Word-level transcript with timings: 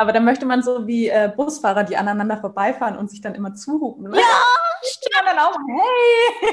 Aber 0.00 0.12
dann 0.12 0.24
möchte 0.24 0.46
man 0.46 0.62
so 0.62 0.86
wie 0.86 1.08
äh, 1.08 1.28
Busfahrer, 1.36 1.82
die 1.82 1.96
aneinander 1.96 2.36
vorbeifahren 2.36 2.96
und 2.96 3.10
sich 3.10 3.20
dann 3.20 3.34
immer 3.34 3.54
zuhupen. 3.54 4.08
Ne? 4.08 4.16
Ja, 4.16 4.44
stimmt. 4.80 5.24
dann 5.26 5.40
auch, 5.40 5.56
hey. 5.66 6.50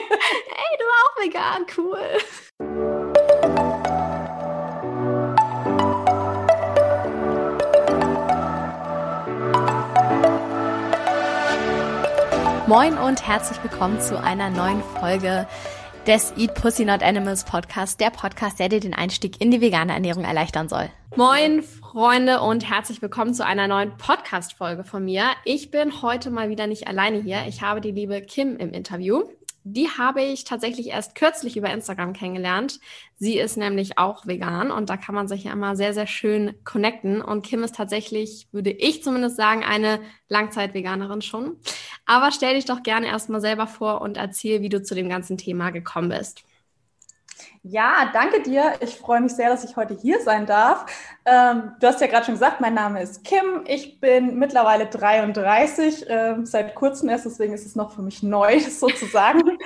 hey, 0.50 0.78
du 0.80 0.86
auch 1.04 1.16
vegan, 1.24 1.68
cool. 1.78 2.00
Moin 12.66 12.98
und 12.98 13.28
herzlich 13.28 13.62
willkommen 13.62 14.02
zu 14.02 14.20
einer 14.20 14.50
neuen 14.50 14.82
Folge 15.00 15.46
des 16.08 16.34
Eat 16.38 16.54
Pussy 16.54 16.86
Not 16.86 17.02
Animals 17.02 17.44
Podcast, 17.44 18.00
der 18.00 18.12
Podcast, 18.12 18.60
der 18.60 18.70
dir 18.70 18.80
den 18.80 18.94
Einstieg 18.94 19.42
in 19.42 19.50
die 19.50 19.60
vegane 19.60 19.94
Ernährung 19.94 20.24
erleichtern 20.24 20.70
soll. 20.70 20.90
Moin 21.16 21.64
Freunde 21.64 22.42
und 22.42 22.70
herzlich 22.70 23.02
willkommen 23.02 23.34
zu 23.34 23.46
einer 23.46 23.68
neuen 23.68 23.98
Podcast 23.98 24.54
Folge 24.54 24.84
von 24.84 25.04
mir. 25.04 25.26
Ich 25.46 25.72
bin 25.72 26.02
heute 26.02 26.30
mal 26.30 26.50
wieder 26.50 26.68
nicht 26.68 26.88
alleine 26.88 27.22
hier. 27.22 27.46
Ich 27.48 27.62
habe 27.62 27.82
die 27.82 27.92
liebe 27.92 28.22
Kim 28.22 28.58
im 28.58 28.72
Interview. 28.72 29.24
Die 29.68 29.90
habe 29.90 30.22
ich 30.22 30.44
tatsächlich 30.44 30.90
erst 30.90 31.16
kürzlich 31.16 31.58
über 31.58 31.72
Instagram 31.72 32.14
kennengelernt. 32.14 32.80
Sie 33.18 33.40
ist 33.40 33.58
nämlich 33.58 33.98
auch 33.98 34.28
vegan 34.28 34.70
und 34.70 34.92
da 34.92 34.96
kann 34.96 35.16
man 35.16 35.28
sich 35.28 35.46
ja 35.46 35.54
immer 35.54 35.76
sehr, 35.76 35.96
sehr 35.96 36.06
schön 36.06 36.54
connecten. 36.64 37.20
Und 37.20 37.44
Kim 37.44 37.64
ist 37.64 37.74
tatsächlich, 37.74 38.48
würde 38.52 38.70
ich 38.70 39.02
zumindest 39.02 39.38
sagen, 39.38 39.64
eine 39.64 40.02
Langzeit-Veganerin 40.30 41.24
schon. 41.24 41.58
Aber 42.06 42.32
stell 42.32 42.54
dich 42.54 42.66
doch 42.66 42.84
gerne 42.84 43.08
erstmal 43.08 43.42
selber 43.42 43.66
vor 43.66 44.02
und 44.02 44.18
erzähl, 44.18 44.62
wie 44.62 44.70
du 44.70 44.84
zu 44.84 44.94
dem 44.94 45.10
ganzen 45.10 45.36
Thema 45.36 45.72
gekommen 45.72 46.10
bist. 46.10 46.45
Ja, 47.68 48.12
danke 48.14 48.44
dir. 48.44 48.74
Ich 48.82 48.96
freue 48.96 49.22
mich 49.22 49.34
sehr, 49.34 49.50
dass 49.50 49.64
ich 49.64 49.76
heute 49.76 49.96
hier 49.96 50.22
sein 50.22 50.46
darf. 50.46 50.86
Ähm, 51.26 51.72
du 51.80 51.88
hast 51.88 52.00
ja 52.00 52.06
gerade 52.06 52.24
schon 52.26 52.36
gesagt, 52.36 52.62
mein 52.62 52.76
Name 52.76 53.02
ist 53.02 53.24
Kim. 53.24 53.64
Ich 53.66 54.00
bin 54.00 54.38
mittlerweile 54.38 54.86
33, 54.86 56.08
äh, 56.08 56.36
seit 56.44 56.76
kurzem 56.76 57.10
erst, 57.10 57.26
deswegen 57.26 57.54
ist 57.56 57.66
es 57.66 57.76
noch 57.76 57.92
für 57.92 58.04
mich 58.04 58.22
neu 58.22 58.60
sozusagen. 58.70 59.58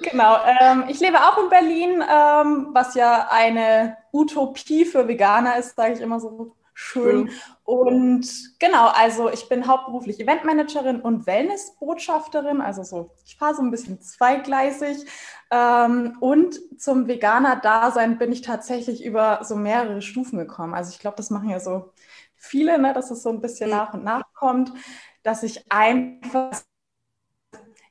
genau. 0.00 0.38
Ähm, 0.58 0.84
ich 0.88 1.00
lebe 1.00 1.18
auch 1.18 1.36
in 1.36 1.50
Berlin, 1.50 2.02
ähm, 2.02 2.68
was 2.72 2.94
ja 2.94 3.28
eine 3.30 3.98
Utopie 4.10 4.86
für 4.86 5.06
Veganer 5.06 5.58
ist, 5.58 5.76
sage 5.76 5.92
ich 5.92 6.00
immer 6.00 6.20
so 6.20 6.56
schön. 6.72 7.28
Und 7.64 8.26
genau, 8.58 8.88
also 8.88 9.30
ich 9.30 9.48
bin 9.50 9.66
hauptberuflich 9.66 10.18
Eventmanagerin 10.18 11.00
und 11.00 11.26
Wellnessbotschafterin, 11.26 12.62
also 12.62 12.82
so, 12.82 13.10
ich 13.26 13.36
fahre 13.36 13.54
so 13.54 13.62
ein 13.62 13.70
bisschen 13.70 14.00
zweigleisig. 14.00 15.04
Ähm, 15.50 16.16
und 16.20 16.58
zum 16.80 17.06
Veganer-Dasein 17.06 18.18
bin 18.18 18.32
ich 18.32 18.42
tatsächlich 18.42 19.04
über 19.04 19.40
so 19.42 19.56
mehrere 19.56 20.02
Stufen 20.02 20.38
gekommen. 20.38 20.74
Also 20.74 20.90
ich 20.90 20.98
glaube, 20.98 21.16
das 21.16 21.30
machen 21.30 21.50
ja 21.50 21.60
so 21.60 21.92
viele, 22.34 22.78
ne, 22.78 22.92
dass 22.92 23.10
es 23.10 23.22
so 23.22 23.30
ein 23.30 23.40
bisschen 23.40 23.70
mhm. 23.70 23.76
nach 23.76 23.94
und 23.94 24.04
nach 24.04 24.22
kommt, 24.34 24.72
dass 25.22 25.42
ich 25.42 25.70
einfach 25.70 26.62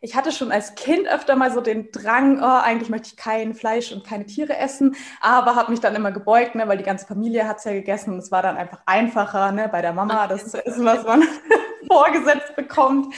ich 0.03 0.15
hatte 0.15 0.33
schon 0.33 0.51
als 0.51 0.75
Kind 0.75 1.07
öfter 1.07 1.37
mal 1.37 1.49
so 1.49 1.61
den 1.61 1.89
Drang, 1.93 2.39
oh, 2.41 2.59
eigentlich 2.61 2.89
möchte 2.89 3.07
ich 3.07 3.15
kein 3.15 3.53
Fleisch 3.53 3.93
und 3.93 4.05
keine 4.05 4.25
Tiere 4.25 4.57
essen, 4.57 4.97
aber 5.21 5.55
habe 5.55 5.71
mich 5.71 5.79
dann 5.79 5.95
immer 5.95 6.11
gebeugt, 6.11 6.55
ne, 6.55 6.67
weil 6.67 6.77
die 6.77 6.83
ganze 6.83 7.07
Familie 7.07 7.47
hat 7.47 7.59
es 7.59 7.63
ja 7.63 7.71
gegessen 7.71 8.11
und 8.11 8.19
es 8.19 8.29
war 8.29 8.41
dann 8.41 8.57
einfach 8.57 8.81
einfacher 8.85 9.53
ne, 9.53 9.69
bei 9.69 9.81
der 9.81 9.93
Mama, 9.93 10.27
das 10.27 10.51
zu 10.51 10.63
essen, 10.63 10.83
was 10.83 11.05
man 11.05 11.23
vorgesetzt 11.87 12.42
bekommt. 12.55 13.13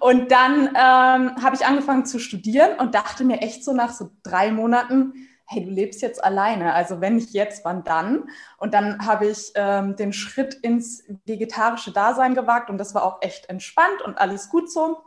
Und 0.00 0.30
dann 0.30 0.68
ähm, 0.68 1.42
habe 1.42 1.54
ich 1.54 1.66
angefangen 1.66 2.06
zu 2.06 2.18
studieren 2.18 2.78
und 2.78 2.94
dachte 2.94 3.24
mir 3.24 3.40
echt 3.40 3.64
so 3.64 3.72
nach 3.72 3.92
so 3.92 4.10
drei 4.22 4.52
Monaten, 4.52 5.14
hey, 5.46 5.64
du 5.64 5.70
lebst 5.70 6.02
jetzt 6.02 6.22
alleine. 6.22 6.72
Also 6.72 7.00
wenn 7.00 7.16
nicht 7.16 7.30
jetzt, 7.30 7.64
wann 7.64 7.84
dann? 7.84 8.28
Und 8.58 8.74
dann 8.74 9.06
habe 9.06 9.26
ich 9.26 9.52
ähm, 9.54 9.96
den 9.96 10.12
Schritt 10.12 10.54
ins 10.54 11.04
vegetarische 11.26 11.92
Dasein 11.92 12.34
gewagt 12.34 12.70
und 12.70 12.78
das 12.78 12.94
war 12.94 13.04
auch 13.04 13.20
echt 13.20 13.48
entspannt 13.48 14.02
und 14.04 14.18
alles 14.18 14.48
gut 14.48 14.70
so 14.70 15.02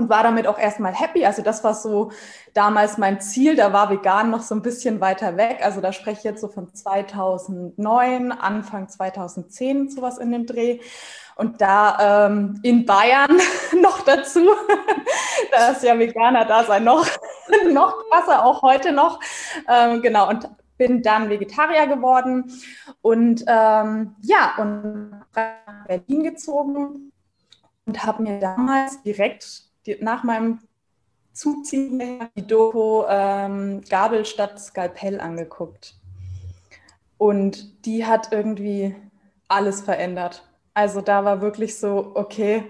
und 0.00 0.08
war 0.08 0.22
damit 0.22 0.46
auch 0.46 0.58
erstmal 0.58 0.94
happy. 0.94 1.26
Also 1.26 1.42
das 1.42 1.62
war 1.62 1.74
so 1.74 2.10
damals 2.54 2.96
mein 2.96 3.20
Ziel. 3.20 3.54
Da 3.54 3.74
war 3.74 3.90
vegan 3.90 4.30
noch 4.30 4.40
so 4.40 4.54
ein 4.54 4.62
bisschen 4.62 4.98
weiter 5.02 5.36
weg. 5.36 5.58
Also 5.62 5.82
da 5.82 5.92
spreche 5.92 6.18
ich 6.18 6.24
jetzt 6.24 6.40
so 6.40 6.48
von 6.48 6.72
2009, 6.72 8.32
Anfang 8.32 8.88
2010, 8.88 9.90
sowas 9.90 10.16
in 10.16 10.32
dem 10.32 10.46
Dreh. 10.46 10.80
Und 11.36 11.60
da 11.60 12.26
ähm, 12.26 12.58
in 12.62 12.86
Bayern 12.86 13.38
noch 13.80 14.00
dazu, 14.00 14.40
da 15.52 15.68
ist 15.68 15.82
ja 15.82 15.98
Veganer 15.98 16.46
da 16.46 16.64
sein 16.64 16.84
noch, 16.84 17.06
noch 17.70 17.94
krasser, 18.08 18.42
auch 18.42 18.62
heute 18.62 18.92
noch. 18.92 19.20
Ähm, 19.68 20.00
genau, 20.00 20.30
und 20.30 20.48
bin 20.78 21.02
dann 21.02 21.28
Vegetarier 21.28 21.86
geworden 21.86 22.50
und 23.02 23.44
ähm, 23.46 24.16
ja, 24.22 24.54
und 24.56 25.10
nach 25.10 25.26
Berlin 25.86 26.22
gezogen 26.22 27.12
und 27.84 28.06
habe 28.06 28.22
mir 28.22 28.40
damals 28.40 29.02
direkt 29.02 29.69
die, 29.86 29.98
nach 30.00 30.24
meinem 30.24 30.60
Zuziehen 31.32 32.28
die 32.36 32.46
Doku 32.46 33.04
ähm, 33.08 33.82
Gabel 33.88 34.24
statt 34.24 34.60
Skalpell 34.60 35.20
angeguckt. 35.20 35.94
Und 37.18 37.84
die 37.86 38.06
hat 38.06 38.32
irgendwie 38.32 38.96
alles 39.48 39.80
verändert. 39.80 40.48
Also 40.74 41.00
da 41.00 41.24
war 41.24 41.40
wirklich 41.40 41.78
so, 41.78 42.12
okay, 42.14 42.64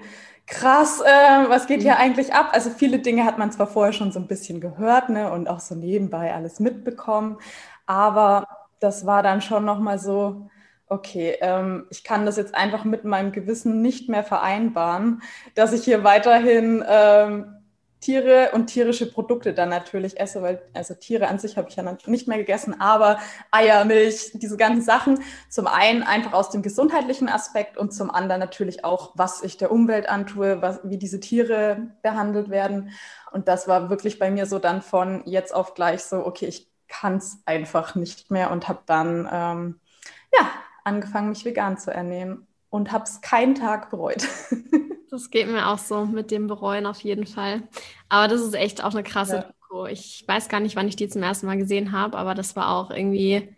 krass, 0.47 1.01
äh, 1.01 1.49
was 1.49 1.67
geht 1.67 1.83
hier 1.83 1.95
mhm. 1.95 2.01
eigentlich 2.01 2.35
ab? 2.35 2.51
Also 2.53 2.71
viele 2.71 2.99
Dinge 2.99 3.25
hat 3.25 3.39
man 3.39 3.53
zwar 3.53 3.67
vorher 3.67 3.93
schon 3.93 4.13
so 4.13 4.19
ein 4.19 4.27
bisschen 4.27 4.61
gehört 4.61 5.09
ne, 5.09 5.31
und 5.33 5.49
auch 5.49 5.61
so 5.61 5.75
nebenbei 5.75 6.35
alles 6.35 6.61
mitbekommen, 6.61 7.39
aber 7.87 8.49
das 8.81 9.07
war 9.07 9.23
dann 9.23 9.43
schon 9.43 9.65
nochmal 9.65 9.99
so, 9.99 10.49
okay, 10.91 11.39
ähm, 11.41 11.87
ich 11.89 12.05
kann 12.05 12.27
das 12.27 12.37
jetzt 12.37 12.55
einfach 12.55 12.85
mit 12.85 13.05
meinem 13.05 13.33
Gewissen 13.33 13.81
nicht 13.81 14.09
mehr 14.09 14.25
vereinbaren, 14.25 15.23
dass 15.55 15.73
ich 15.73 15.85
hier 15.85 16.05
weiterhin 16.05 16.85
ähm, 16.87 17.57
Tiere 18.01 18.51
und 18.55 18.67
tierische 18.67 19.13
Produkte 19.13 19.55
dann 19.55 19.69
natürlich 19.69 20.19
esse, 20.19 20.43
weil 20.43 20.63
also 20.75 20.95
Tiere 20.95 21.29
an 21.29 21.39
sich 21.39 21.57
habe 21.57 21.69
ich 21.69 21.77
ja 21.77 21.97
nicht 22.07 22.27
mehr 22.27 22.39
gegessen, 22.39 22.81
aber 22.81 23.19
Eier, 23.53 23.85
Milch, 23.85 24.33
diese 24.35 24.57
ganzen 24.57 24.83
Sachen. 24.83 25.23
Zum 25.49 25.67
einen 25.67 26.03
einfach 26.03 26.33
aus 26.33 26.51
dem 26.51 26.63
gesundheitlichen 26.63 27.29
Aspekt 27.29 27.77
und 27.77 27.93
zum 27.93 28.11
anderen 28.11 28.41
natürlich 28.41 28.85
auch, 28.85 29.13
was 29.15 29.43
ich 29.43 29.59
der 29.59 29.71
Umwelt 29.71 30.09
antue, 30.09 30.61
was, 30.61 30.81
wie 30.83 30.99
diese 30.99 31.21
Tiere 31.21 31.91
behandelt 32.03 32.51
werden. 32.51 32.91
Und 33.33 33.47
das 33.47 33.69
war 33.69 33.91
wirklich 33.91 34.19
bei 34.19 34.31
mir 34.31 34.47
so 34.47 34.59
dann 34.59 34.83
von 34.83 35.23
jetzt 35.27 35.55
auf 35.55 35.75
gleich 35.75 36.03
so, 36.03 36.27
okay, 36.27 36.47
ich 36.47 36.69
kann 36.89 37.19
es 37.19 37.39
einfach 37.45 37.95
nicht 37.95 38.31
mehr 38.31 38.51
und 38.51 38.67
habe 38.67 38.81
dann 38.87 39.29
ähm, 39.31 39.81
ja 40.35 40.51
angefangen, 40.85 41.31
mich 41.31 41.45
vegan 41.45 41.79
zu 41.79 41.93
ernähren 41.93 42.47
und 42.71 42.93
habe 42.93 43.05
es 43.05 43.21
keinen 43.21 43.55
Tag 43.55 43.91
bereut. 43.91 44.27
das 45.11 45.31
geht 45.31 45.49
mir 45.49 45.69
auch 45.69 45.79
so 45.79 46.07
mit 46.07 46.31
dem 46.31 46.47
Bereuen 46.47 46.87
auf 46.87 47.01
jeden 47.01 47.27
Fall. 47.27 47.63
Aber 48.09 48.29
das 48.29 48.41
ist 48.41 48.55
echt 48.55 48.83
auch 48.83 48.93
eine 48.93 49.03
krasse 49.03 49.37
ja. 49.37 49.43
Doku. 49.43 49.87
Ich 49.87 50.25
weiß 50.27 50.49
gar 50.49 50.61
nicht, 50.61 50.77
wann 50.77 50.89
ich 50.89 50.97
die 50.97 51.09
zum 51.09 51.23
ersten 51.23 51.47
Mal 51.47 51.59
gesehen 51.59 51.93
habe, 51.93 52.17
aber 52.17 52.35
das 52.35 52.57
war 52.57 52.71
auch 52.71 52.91
irgendwie 52.91 53.49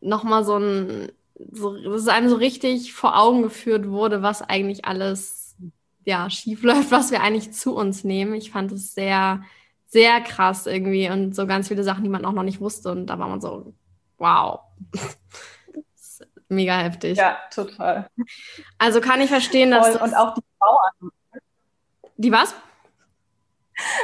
nochmal 0.00 0.44
so 0.44 0.58
ein, 0.58 1.12
so, 1.50 1.76
dass 1.76 2.08
einem 2.08 2.28
so 2.28 2.36
richtig 2.36 2.92
vor 2.92 3.18
Augen 3.18 3.42
geführt 3.42 3.88
wurde, 3.88 4.22
was 4.22 4.42
eigentlich 4.42 4.84
alles 4.84 5.56
ja, 6.04 6.28
schief 6.28 6.62
läuft, 6.62 6.90
was 6.90 7.10
wir 7.10 7.22
eigentlich 7.22 7.52
zu 7.52 7.74
uns 7.74 8.04
nehmen. 8.04 8.34
Ich 8.34 8.50
fand 8.50 8.72
es 8.72 8.94
sehr, 8.94 9.42
sehr 9.86 10.20
krass 10.20 10.66
irgendwie 10.66 11.08
und 11.08 11.34
so 11.34 11.46
ganz 11.46 11.68
viele 11.68 11.84
Sachen, 11.84 12.02
die 12.02 12.10
man 12.10 12.24
auch 12.24 12.32
noch 12.32 12.42
nicht 12.42 12.60
wusste. 12.60 12.90
Und 12.90 13.06
da 13.06 13.18
war 13.18 13.28
man 13.28 13.40
so, 13.40 13.72
wow 14.18 14.60
mega 16.52 16.78
heftig. 16.78 17.18
Ja, 17.18 17.38
total. 17.52 18.08
Also 18.78 19.00
kann 19.00 19.20
ich 19.20 19.30
verstehen, 19.30 19.70
dass. 19.70 19.96
und 19.96 20.14
auch 20.14 20.34
die 20.34 20.42
Bauern. 20.58 21.12
Die 22.16 22.32
was? 22.32 22.54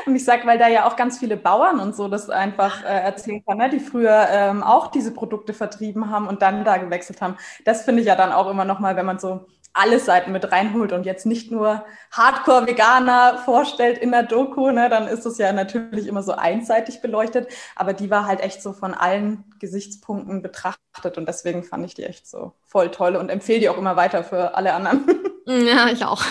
Und 0.06 0.16
ich 0.16 0.24
sage, 0.24 0.46
weil 0.46 0.58
da 0.58 0.68
ja 0.68 0.86
auch 0.86 0.96
ganz 0.96 1.18
viele 1.18 1.36
Bauern 1.36 1.78
und 1.78 1.94
so 1.94 2.08
das 2.08 2.30
einfach 2.30 2.82
äh, 2.82 2.86
erzählen 2.86 3.44
kann, 3.44 3.58
ne? 3.58 3.68
die 3.70 3.80
früher 3.80 4.26
ähm, 4.30 4.62
auch 4.62 4.88
diese 4.88 5.12
Produkte 5.12 5.52
vertrieben 5.52 6.10
haben 6.10 6.26
und 6.26 6.42
dann 6.42 6.64
da 6.64 6.78
gewechselt 6.78 7.20
haben. 7.20 7.36
Das 7.64 7.84
finde 7.84 8.00
ich 8.00 8.08
ja 8.08 8.16
dann 8.16 8.32
auch 8.32 8.48
immer 8.48 8.64
nochmal, 8.64 8.96
wenn 8.96 9.06
man 9.06 9.18
so 9.18 9.46
alle 9.78 10.00
Seiten 10.00 10.32
mit 10.32 10.50
reinholt 10.50 10.92
und 10.92 11.06
jetzt 11.06 11.26
nicht 11.26 11.50
nur 11.50 11.84
Hardcore-Veganer 12.12 13.38
vorstellt 13.44 13.98
in 13.98 14.10
der 14.10 14.24
Doku, 14.24 14.70
ne, 14.70 14.88
dann 14.88 15.06
ist 15.06 15.24
es 15.24 15.38
ja 15.38 15.52
natürlich 15.52 16.06
immer 16.06 16.22
so 16.22 16.32
einseitig 16.32 17.00
beleuchtet, 17.00 17.48
aber 17.76 17.92
die 17.92 18.10
war 18.10 18.26
halt 18.26 18.40
echt 18.40 18.62
so 18.62 18.72
von 18.72 18.94
allen 18.94 19.44
Gesichtspunkten 19.60 20.42
betrachtet 20.42 21.16
und 21.16 21.26
deswegen 21.26 21.62
fand 21.62 21.86
ich 21.86 21.94
die 21.94 22.04
echt 22.04 22.26
so 22.26 22.52
voll 22.66 22.90
toll 22.90 23.16
und 23.16 23.30
empfehle 23.30 23.60
die 23.60 23.68
auch 23.68 23.78
immer 23.78 23.96
weiter 23.96 24.24
für 24.24 24.54
alle 24.56 24.74
anderen. 24.74 25.06
Ja, 25.50 25.88
ich 25.88 26.04
auch. 26.04 26.22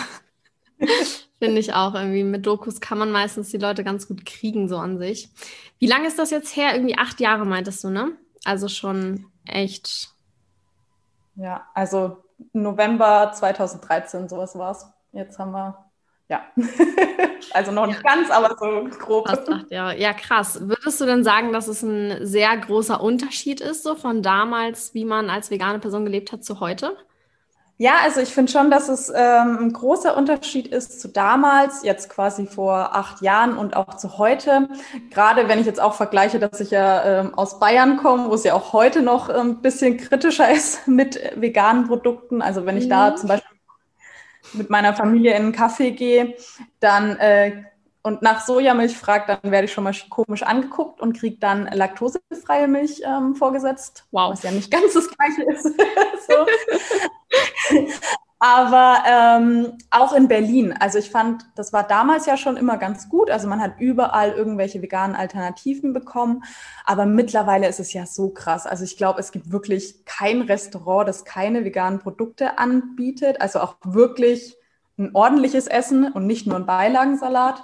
Finde 1.39 1.59
ich 1.59 1.73
auch 1.73 1.95
irgendwie. 1.95 2.23
Mit 2.23 2.45
Dokus 2.45 2.81
kann 2.81 2.99
man 2.99 3.11
meistens 3.11 3.49
die 3.49 3.57
Leute 3.57 3.83
ganz 3.83 4.07
gut 4.07 4.27
kriegen, 4.27 4.67
so 4.67 4.77
an 4.77 4.99
sich. 4.99 5.29
Wie 5.79 5.87
lange 5.87 6.07
ist 6.07 6.19
das 6.19 6.29
jetzt 6.29 6.55
her? 6.55 6.75
Irgendwie 6.75 6.99
acht 6.99 7.19
Jahre 7.19 7.43
meintest 7.43 7.83
du, 7.83 7.89
ne? 7.89 8.11
Also 8.43 8.67
schon 8.67 9.25
echt. 9.45 10.09
Ja, 11.35 11.67
also 11.73 12.23
November 12.53 13.31
2013, 13.33 14.29
sowas 14.29 14.57
war 14.57 14.71
es. 14.71 14.87
Jetzt 15.11 15.39
haben 15.39 15.51
wir, 15.51 15.85
ja, 16.29 16.41
also 17.53 17.71
noch 17.71 17.87
nicht 17.87 18.03
ja. 18.03 18.15
ganz, 18.15 18.29
aber 18.29 18.55
so 18.59 18.97
grob. 18.97 19.27
Fast 19.27 19.49
acht 19.49 19.71
Jahre. 19.71 19.97
Ja, 19.97 20.13
krass. 20.13 20.59
Würdest 20.61 20.99
du 21.01 21.05
denn 21.05 21.23
sagen, 21.23 21.53
dass 21.53 21.67
es 21.67 21.81
ein 21.83 22.25
sehr 22.25 22.55
großer 22.57 23.01
Unterschied 23.01 23.61
ist, 23.61 23.83
so 23.83 23.95
von 23.95 24.21
damals, 24.21 24.93
wie 24.93 25.05
man 25.05 25.29
als 25.29 25.49
vegane 25.49 25.79
Person 25.79 26.05
gelebt 26.05 26.31
hat, 26.31 26.43
zu 26.43 26.59
heute? 26.59 26.95
Ja, 27.79 27.97
also 28.03 28.21
ich 28.21 28.33
finde 28.33 28.51
schon, 28.51 28.71
dass 28.71 28.89
es 28.89 29.09
ähm, 29.09 29.57
ein 29.59 29.73
großer 29.73 30.17
Unterschied 30.17 30.67
ist 30.67 30.99
zu 30.99 31.09
damals, 31.09 31.83
jetzt 31.83 32.09
quasi 32.09 32.47
vor 32.47 32.95
acht 32.95 33.21
Jahren 33.21 33.55
und 33.55 33.75
auch 33.75 33.97
zu 33.97 34.17
heute. 34.17 34.67
Gerade 35.11 35.47
wenn 35.47 35.59
ich 35.59 35.67
jetzt 35.67 35.79
auch 35.79 35.93
vergleiche, 35.93 36.39
dass 36.39 36.59
ich 36.59 36.71
ja 36.71 37.03
ähm, 37.03 37.35
aus 37.35 37.59
Bayern 37.59 37.97
komme, 37.97 38.29
wo 38.29 38.33
es 38.33 38.43
ja 38.43 38.55
auch 38.55 38.73
heute 38.73 39.03
noch 39.03 39.29
ein 39.29 39.49
ähm, 39.49 39.61
bisschen 39.61 39.97
kritischer 39.97 40.51
ist 40.51 40.87
mit 40.87 41.19
veganen 41.35 41.87
Produkten. 41.87 42.41
Also 42.41 42.65
wenn 42.65 42.77
ich 42.77 42.85
mhm. 42.85 42.89
da 42.89 43.15
zum 43.15 43.29
Beispiel 43.29 43.57
mit 44.53 44.71
meiner 44.71 44.95
Familie 44.95 45.35
in 45.35 45.43
einen 45.43 45.51
Kaffee 45.51 45.91
gehe, 45.91 46.35
dann 46.79 47.17
äh, 47.17 47.63
und 48.07 48.21
nach 48.21 48.39
Sojamilch 48.39 48.97
fragt, 48.97 49.27
dann 49.27 49.51
werde 49.51 49.65
ich 49.65 49.73
schon 49.73 49.83
mal 49.83 49.93
komisch 50.09 50.43
angeguckt 50.43 51.01
und 51.01 51.19
kriege 51.19 51.39
dann 51.39 51.69
laktosefreie 51.73 52.69
Milch 52.69 53.01
ähm, 53.05 53.35
vorgesetzt. 53.35 54.05
Wow. 54.11 54.31
Was 54.31 54.43
ja 54.43 54.51
nicht 54.51 54.71
ganz 54.71 54.93
das 54.93 55.09
Gleiche 55.09 55.43
ist. 55.51 55.67
Aber 58.39 59.03
ähm, 59.05 59.77
auch 59.89 60.13
in 60.13 60.29
Berlin. 60.29 60.73
Also 60.79 60.99
ich 60.99 61.11
fand, 61.11 61.43
das 61.55 61.73
war 61.73 61.83
damals 61.83 62.27
ja 62.27 62.37
schon 62.37 62.55
immer 62.55 62.77
ganz 62.77 63.09
gut. 63.09 63.29
Also 63.29 63.49
man 63.49 63.59
hat 63.59 63.73
überall 63.79 64.31
irgendwelche 64.31 64.81
veganen 64.81 65.17
Alternativen 65.17 65.91
bekommen. 65.91 66.45
Aber 66.85 67.05
mittlerweile 67.05 67.67
ist 67.67 67.81
es 67.81 67.91
ja 67.91 68.05
so 68.05 68.29
krass. 68.29 68.65
Also 68.65 68.85
ich 68.85 68.95
glaube, 68.95 69.19
es 69.19 69.33
gibt 69.33 69.51
wirklich 69.51 70.05
kein 70.05 70.43
Restaurant, 70.43 71.09
das 71.09 71.25
keine 71.25 71.65
veganen 71.65 71.99
Produkte 71.99 72.57
anbietet. 72.57 73.41
Also 73.41 73.59
auch 73.59 73.75
wirklich 73.83 74.55
ein 74.97 75.13
ordentliches 75.13 75.67
Essen 75.67 76.11
und 76.11 76.25
nicht 76.25 76.47
nur 76.47 76.55
ein 76.55 76.65
Beilagensalat. 76.65 77.63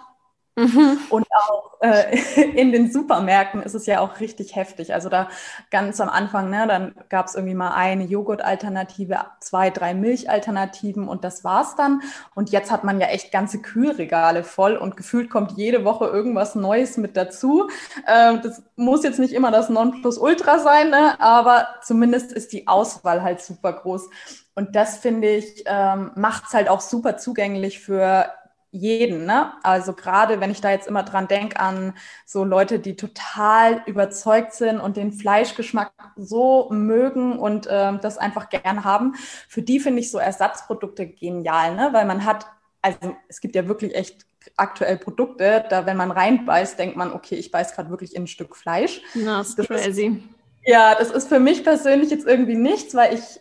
Mhm. 0.55 0.99
Und 1.09 1.25
auch 1.31 1.81
äh, 1.81 2.15
in 2.55 2.71
den 2.71 2.91
Supermärkten 2.91 3.63
ist 3.63 3.73
es 3.73 3.87
ja 3.87 3.99
auch 4.01 4.19
richtig 4.19 4.55
heftig. 4.55 4.93
Also 4.93 5.09
da 5.09 5.29
ganz 5.71 5.99
am 5.99 6.09
Anfang, 6.09 6.49
ne, 6.49 6.67
dann 6.67 6.93
gab 7.09 7.25
es 7.25 7.35
irgendwie 7.35 7.55
mal 7.55 7.73
eine 7.73 8.03
Joghurt-Alternative, 8.03 9.19
zwei, 9.39 9.71
drei 9.71 9.95
Milch-Alternativen 9.95 11.07
und 11.07 11.23
das 11.23 11.43
war's 11.43 11.75
dann. 11.75 12.01
Und 12.35 12.51
jetzt 12.51 12.71
hat 12.71 12.83
man 12.83 13.01
ja 13.01 13.07
echt 13.07 13.31
ganze 13.31 13.61
Kühlregale 13.61 14.43
voll 14.43 14.77
und 14.77 14.95
gefühlt 14.95 15.31
kommt 15.31 15.53
jede 15.53 15.85
Woche 15.85 16.05
irgendwas 16.05 16.53
Neues 16.53 16.97
mit 16.97 17.17
dazu. 17.17 17.69
Äh, 18.05 18.37
das 18.39 18.61
muss 18.75 19.03
jetzt 19.03 19.19
nicht 19.19 19.33
immer 19.33 19.49
das 19.49 19.69
Nonplusultra 19.69 20.59
sein, 20.59 20.91
ne, 20.91 21.19
aber 21.19 21.67
zumindest 21.81 22.31
ist 22.31 22.53
die 22.53 22.67
Auswahl 22.67 23.23
halt 23.23 23.41
super 23.41 23.73
groß. 23.73 24.07
Und 24.55 24.75
das 24.75 24.97
finde 24.97 25.29
ich, 25.29 25.63
ähm, 25.65 26.11
macht 26.15 26.43
es 26.47 26.53
halt 26.53 26.69
auch 26.69 26.81
super 26.81 27.17
zugänglich 27.17 27.79
für 27.79 28.27
jeden. 28.73 29.25
Ne? 29.25 29.53
Also 29.61 29.93
gerade 29.93 30.41
wenn 30.41 30.49
ich 30.49 30.59
da 30.59 30.71
jetzt 30.71 30.87
immer 30.87 31.03
dran 31.03 31.27
denke 31.27 31.59
an 31.59 31.93
so 32.25 32.43
Leute, 32.43 32.79
die 32.79 32.95
total 32.95 33.83
überzeugt 33.85 34.53
sind 34.53 34.79
und 34.79 34.97
den 34.97 35.13
Fleischgeschmack 35.13 35.93
so 36.17 36.69
mögen 36.71 37.37
und 37.37 37.67
äh, 37.67 37.97
das 37.99 38.17
einfach 38.17 38.49
gern 38.49 38.83
haben, 38.83 39.13
für 39.47 39.61
die 39.61 39.79
finde 39.79 39.99
ich 39.99 40.09
so 40.09 40.17
Ersatzprodukte 40.17 41.07
genial, 41.07 41.75
ne? 41.75 41.89
weil 41.93 42.05
man 42.05 42.25
hat, 42.25 42.47
also 42.81 43.15
es 43.27 43.41
gibt 43.41 43.55
ja 43.55 43.67
wirklich 43.67 43.93
echt 43.93 44.25
aktuell 44.57 44.97
Produkte, 44.97 45.63
da 45.69 45.85
wenn 45.85 45.95
man 45.95 46.09
reinbeißt, 46.09 46.77
denkt 46.77 46.97
man, 46.97 47.13
okay, 47.13 47.35
ich 47.35 47.51
beiß 47.51 47.75
gerade 47.75 47.91
wirklich 47.91 48.15
in 48.15 48.23
ein 48.23 48.27
Stück 48.27 48.55
Fleisch. 48.55 49.01
That's 49.13 49.55
das 49.55 49.67
crazy. 49.67 50.07
Ist, 50.07 50.23
ja, 50.65 50.95
das 50.95 51.11
ist 51.11 51.29
für 51.29 51.39
mich 51.39 51.63
persönlich 51.63 52.09
jetzt 52.09 52.25
irgendwie 52.25 52.55
nichts, 52.55 52.95
weil 52.95 53.13
ich 53.13 53.39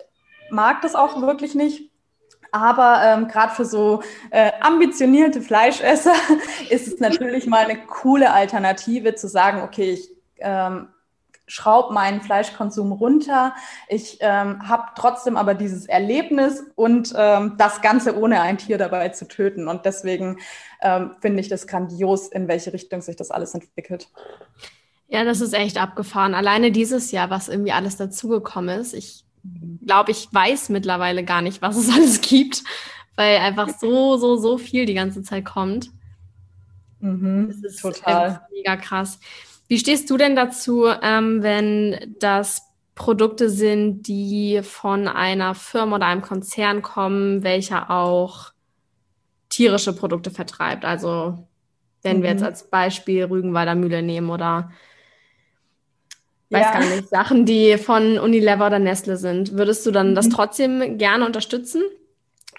mag 0.50 0.82
das 0.82 0.94
auch 0.94 1.22
wirklich 1.22 1.54
nicht 1.54 1.91
aber 2.52 3.00
ähm, 3.04 3.28
gerade 3.28 3.54
für 3.54 3.64
so 3.64 4.02
äh, 4.30 4.52
ambitionierte 4.60 5.40
Fleischesser 5.40 6.14
ist 6.70 6.86
es 6.86 7.00
natürlich 7.00 7.46
mal 7.46 7.64
eine 7.64 7.84
coole 7.86 8.32
Alternative 8.32 9.14
zu 9.14 9.26
sagen, 9.26 9.62
okay, 9.62 9.92
ich 9.92 10.10
ähm, 10.38 10.88
schraube 11.46 11.92
meinen 11.92 12.20
Fleischkonsum 12.20 12.92
runter. 12.92 13.54
Ich 13.88 14.18
ähm, 14.20 14.68
habe 14.68 14.84
trotzdem 14.96 15.36
aber 15.36 15.54
dieses 15.54 15.86
Erlebnis 15.86 16.62
und 16.76 17.12
ähm, 17.16 17.54
das 17.58 17.80
Ganze 17.80 18.18
ohne 18.18 18.40
ein 18.40 18.58
Tier 18.58 18.78
dabei 18.78 19.08
zu 19.08 19.26
töten. 19.26 19.66
Und 19.66 19.84
deswegen 19.84 20.38
ähm, 20.82 21.12
finde 21.20 21.40
ich 21.40 21.48
das 21.48 21.66
grandios, 21.66 22.28
in 22.28 22.48
welche 22.48 22.72
Richtung 22.72 23.00
sich 23.00 23.16
das 23.16 23.30
alles 23.30 23.54
entwickelt. 23.54 24.08
Ja, 25.08 25.24
das 25.24 25.40
ist 25.40 25.52
echt 25.52 25.78
abgefahren. 25.78 26.34
Alleine 26.34 26.70
dieses 26.70 27.12
Jahr, 27.12 27.28
was 27.28 27.48
irgendwie 27.48 27.72
alles 27.72 27.96
dazugekommen 27.96 28.80
ist. 28.80 28.94
Ich 28.94 29.24
glaube, 29.84 30.10
ich 30.10 30.28
weiß 30.32 30.68
mittlerweile 30.68 31.24
gar 31.24 31.42
nicht, 31.42 31.62
was 31.62 31.76
es 31.76 31.90
alles 31.94 32.20
gibt, 32.20 32.62
weil 33.16 33.38
einfach 33.38 33.68
so, 33.68 34.16
so, 34.16 34.36
so 34.36 34.58
viel 34.58 34.86
die 34.86 34.94
ganze 34.94 35.22
Zeit 35.22 35.44
kommt. 35.44 35.90
Mhm, 37.00 37.48
das 37.48 37.72
ist 37.72 37.82
total 37.82 38.46
mega 38.52 38.76
krass. 38.76 39.18
Wie 39.68 39.78
stehst 39.78 40.08
du 40.10 40.16
denn 40.16 40.36
dazu, 40.36 40.86
ähm, 41.02 41.42
wenn 41.42 42.14
das 42.20 42.62
Produkte 42.94 43.48
sind, 43.48 44.06
die 44.06 44.60
von 44.62 45.08
einer 45.08 45.54
Firma 45.54 45.96
oder 45.96 46.06
einem 46.06 46.22
Konzern 46.22 46.82
kommen, 46.82 47.42
welcher 47.42 47.90
auch 47.90 48.52
tierische 49.48 49.94
Produkte 49.94 50.30
vertreibt? 50.30 50.84
Also 50.84 51.48
wenn 52.02 52.18
mhm. 52.18 52.22
wir 52.22 52.30
jetzt 52.30 52.40
mhm. 52.40 52.46
als 52.46 52.68
Beispiel 52.68 53.24
Rügenwalder 53.24 53.74
Mühle 53.74 54.02
nehmen 54.02 54.30
oder 54.30 54.70
weiß 56.52 56.66
ja. 56.66 56.72
gar 56.72 56.84
nicht, 56.84 57.08
Sachen, 57.08 57.46
die 57.46 57.78
von 57.78 58.18
Unilever 58.18 58.66
oder 58.66 58.78
Nestle 58.78 59.16
sind. 59.16 59.56
Würdest 59.56 59.84
du 59.86 59.90
dann 59.90 60.14
das 60.14 60.26
mhm. 60.26 60.30
trotzdem 60.30 60.98
gerne 60.98 61.26
unterstützen? 61.26 61.82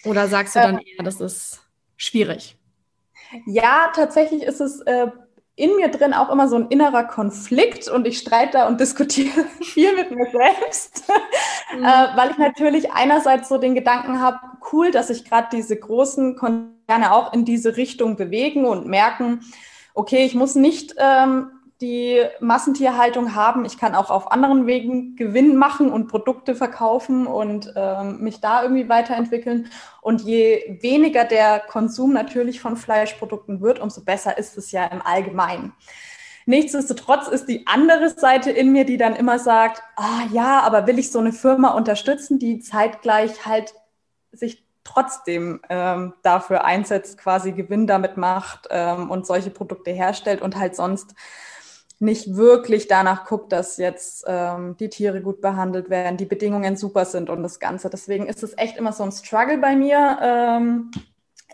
Oder 0.06 0.28
sagst 0.28 0.56
du 0.56 0.60
dann 0.60 0.80
äh, 0.80 0.96
eher, 0.98 1.04
das 1.04 1.22
ist 1.22 1.62
schwierig? 1.96 2.58
Ja, 3.46 3.92
tatsächlich 3.96 4.44
ist 4.44 4.62
es 4.62 4.82
äh, 4.82 5.08
in 5.56 5.76
mir 5.76 5.90
drin 5.90 6.14
auch 6.14 6.32
immer 6.32 6.48
so 6.48 6.56
ein 6.56 6.68
innerer 6.70 7.04
Konflikt 7.04 7.88
und 7.88 8.08
ich 8.08 8.18
streite 8.18 8.54
da 8.54 8.68
und 8.68 8.80
diskutiere 8.80 9.46
viel 9.62 9.96
mit 9.96 10.12
mir 10.12 10.28
selbst, 10.32 11.04
mhm. 11.78 11.84
äh, 11.84 12.08
weil 12.16 12.32
ich 12.32 12.38
natürlich 12.38 12.92
einerseits 12.92 13.50
so 13.50 13.58
den 13.58 13.76
Gedanken 13.76 14.20
habe, 14.20 14.40
cool, 14.72 14.92
dass 14.92 15.08
sich 15.08 15.26
gerade 15.26 15.48
diese 15.52 15.78
großen 15.78 16.36
Konzerne 16.36 17.14
auch 17.14 17.34
in 17.34 17.46
diese 17.46 17.78
Richtung 17.78 18.16
bewegen 18.16 18.66
und 18.66 18.88
merken, 18.88 19.42
okay, 19.94 20.26
ich 20.26 20.36
muss 20.36 20.56
nicht 20.56 20.96
ähm, 20.98 21.52
die 21.84 22.24
Massentierhaltung 22.40 23.36
haben. 23.36 23.66
Ich 23.66 23.78
kann 23.78 23.94
auch 23.94 24.10
auf 24.10 24.32
anderen 24.32 24.68
Wegen 24.68 25.18
Gewinn 25.18 25.58
machen 25.58 25.92
und 25.92 26.08
Produkte 26.08 26.56
verkaufen 26.56 27.28
und 27.28 27.74
ähm, 27.76 28.22
mich 28.22 28.40
da 28.40 28.64
irgendwie 28.64 28.88
weiterentwickeln. 28.88 29.68
Und 30.02 30.22
je 30.22 30.78
weniger 30.82 31.26
der 31.26 31.60
Konsum 31.60 32.14
natürlich 32.14 32.62
von 32.62 32.78
Fleischprodukten 32.78 33.60
wird, 33.62 33.80
umso 33.80 34.02
besser 34.06 34.38
ist 34.38 34.58
es 34.58 34.72
ja 34.72 34.86
im 34.86 35.02
Allgemeinen. 35.02 35.74
Nichtsdestotrotz 36.46 37.28
ist 37.28 37.48
die 37.48 37.68
andere 37.68 38.10
Seite 38.10 38.50
in 38.50 38.72
mir, 38.72 38.86
die 38.86 38.98
dann 38.98 39.16
immer 39.16 39.38
sagt, 39.38 39.82
ah 39.98 40.22
ja, 40.32 40.62
aber 40.62 40.88
will 40.88 41.00
ich 41.00 41.12
so 41.12 41.20
eine 41.20 41.34
Firma 41.34 41.72
unterstützen, 41.72 42.40
die 42.40 42.60
zeitgleich 42.60 43.46
halt 43.46 43.74
sich 44.32 44.64
trotzdem 44.86 45.62
ähm, 45.70 46.14
dafür 46.24 46.64
einsetzt, 46.64 47.18
quasi 47.18 47.52
Gewinn 47.52 47.88
damit 47.88 48.16
macht 48.16 48.68
ähm, 48.70 49.12
und 49.12 49.26
solche 49.26 49.50
Produkte 49.50 49.92
herstellt 49.92 50.42
und 50.42 50.58
halt 50.58 50.76
sonst 50.76 51.14
nicht 52.04 52.36
wirklich 52.36 52.88
danach 52.88 53.26
guckt, 53.26 53.52
dass 53.52 53.78
jetzt 53.78 54.26
ähm, 54.28 54.76
die 54.78 54.90
Tiere 54.90 55.22
gut 55.22 55.42
behandelt 55.42 55.90
werden, 55.90 56.18
die 56.18 56.26
Bedingungen 56.26 56.76
super 56.76 57.06
sind 57.06 57.30
und 57.30 57.42
das 57.42 57.60
Ganze. 57.60 57.90
Deswegen 57.90 58.28
ist 58.28 58.44
es 58.44 58.58
echt 58.58 58.78
immer 58.78 58.92
so 58.92 59.04
ein 59.04 59.12
Struggle 59.12 59.58
bei 59.58 59.76
mir. 59.76 60.20
Ähm, 60.22 60.92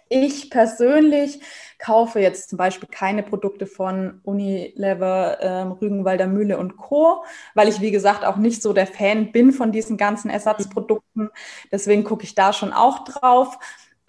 ich 0.09 0.49
persönlich 0.49 1.39
kaufe 1.77 2.19
jetzt 2.19 2.49
zum 2.49 2.57
Beispiel 2.57 2.89
keine 2.89 3.21
Produkte 3.21 3.67
von 3.67 4.21
Unilever, 4.23 5.37
ähm, 5.39 5.71
Rügenwalder 5.71 6.25
Mühle 6.25 6.57
und 6.57 6.77
Co., 6.77 7.23
weil 7.53 7.67
ich, 7.69 7.79
wie 7.79 7.91
gesagt, 7.91 8.25
auch 8.25 8.37
nicht 8.37 8.63
so 8.63 8.73
der 8.73 8.87
Fan 8.87 9.31
bin 9.31 9.51
von 9.53 9.71
diesen 9.71 9.97
ganzen 9.97 10.31
Ersatzprodukten. 10.31 11.29
Deswegen 11.71 12.03
gucke 12.03 12.23
ich 12.23 12.33
da 12.33 12.53
schon 12.53 12.73
auch 12.73 13.03
drauf. 13.05 13.59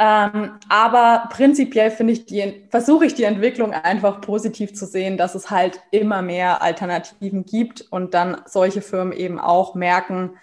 Ähm, 0.03 0.53
aber 0.71 1.29
prinzipiell 1.31 1.91
finde 1.91 2.15
ich 2.15 2.25
die, 2.25 2.65
versuche 2.71 3.05
ich 3.05 3.15
die 3.15 3.25
Entwicklung 3.25 3.75
einfach 3.75 4.23
positiv 4.23 4.75
zu 4.75 4.87
sehen, 4.87 5.19
dass 5.19 5.35
es 5.35 5.51
halt 5.51 5.79
immer 5.91 6.23
mehr 6.23 6.63
Alternativen 6.63 7.45
gibt 7.45 7.83
und 7.83 8.15
dann 8.15 8.41
solche 8.47 8.81
Firmen 8.81 9.13
eben 9.13 9.39
auch 9.39 9.75
merken, 9.75 10.39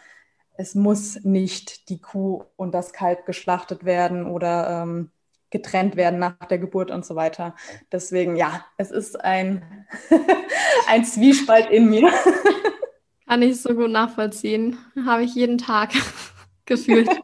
es 0.57 0.75
muss 0.75 1.23
nicht 1.23 1.89
die 1.89 1.99
Kuh 1.99 2.43
und 2.55 2.75
das 2.75 2.93
Kalb 2.93 3.25
geschlachtet 3.25 3.83
werden 3.83 4.27
oder 4.27 4.83
ähm, 4.83 5.09
getrennt 5.49 5.95
werden 5.95 6.19
nach 6.19 6.45
der 6.49 6.59
Geburt 6.59 6.91
und 6.91 7.03
so 7.03 7.15
weiter. 7.15 7.55
Deswegen, 7.91 8.35
ja, 8.35 8.63
es 8.77 8.91
ist 8.91 9.19
ein, 9.19 9.87
ein 10.87 11.03
Zwiespalt 11.03 11.71
in 11.71 11.89
mir. 11.89 12.11
Kann 13.27 13.41
ich 13.41 13.59
so 13.59 13.73
gut 13.73 13.89
nachvollziehen. 13.89 14.77
Habe 15.03 15.23
ich 15.23 15.33
jeden 15.33 15.57
Tag 15.57 15.93
gefühlt. 16.65 17.09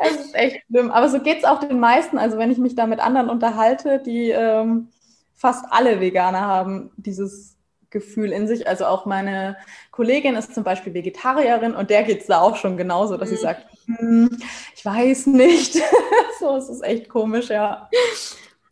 Es 0.00 0.16
ist 0.16 0.34
echt 0.34 0.64
schlimm. 0.66 0.90
Aber 0.90 1.08
so 1.08 1.20
geht 1.20 1.38
es 1.38 1.44
auch 1.44 1.60
den 1.60 1.80
meisten. 1.80 2.18
Also 2.18 2.38
wenn 2.38 2.50
ich 2.50 2.58
mich 2.58 2.74
da 2.74 2.86
mit 2.86 3.00
anderen 3.00 3.28
unterhalte, 3.28 4.00
die 4.04 4.30
ähm, 4.30 4.88
fast 5.34 5.64
alle 5.70 6.00
Veganer 6.00 6.40
haben 6.40 6.90
dieses 6.96 7.56
Gefühl 7.90 8.32
in 8.32 8.48
sich. 8.48 8.66
Also 8.66 8.86
auch 8.86 9.06
meine 9.06 9.56
Kollegin 9.90 10.34
ist 10.34 10.54
zum 10.54 10.64
Beispiel 10.64 10.94
Vegetarierin 10.94 11.74
und 11.74 11.90
der 11.90 12.02
geht 12.02 12.22
es 12.22 12.26
da 12.26 12.40
auch 12.40 12.56
schon 12.56 12.76
genauso, 12.76 13.16
dass 13.16 13.30
mhm. 13.30 13.34
sie 13.36 13.40
sagt, 13.40 13.66
hm, 13.86 14.38
ich 14.74 14.84
weiß 14.84 15.26
nicht. 15.26 15.74
so, 16.40 16.56
es 16.56 16.68
ist 16.68 16.82
echt 16.82 17.08
komisch, 17.08 17.50
ja. 17.50 17.88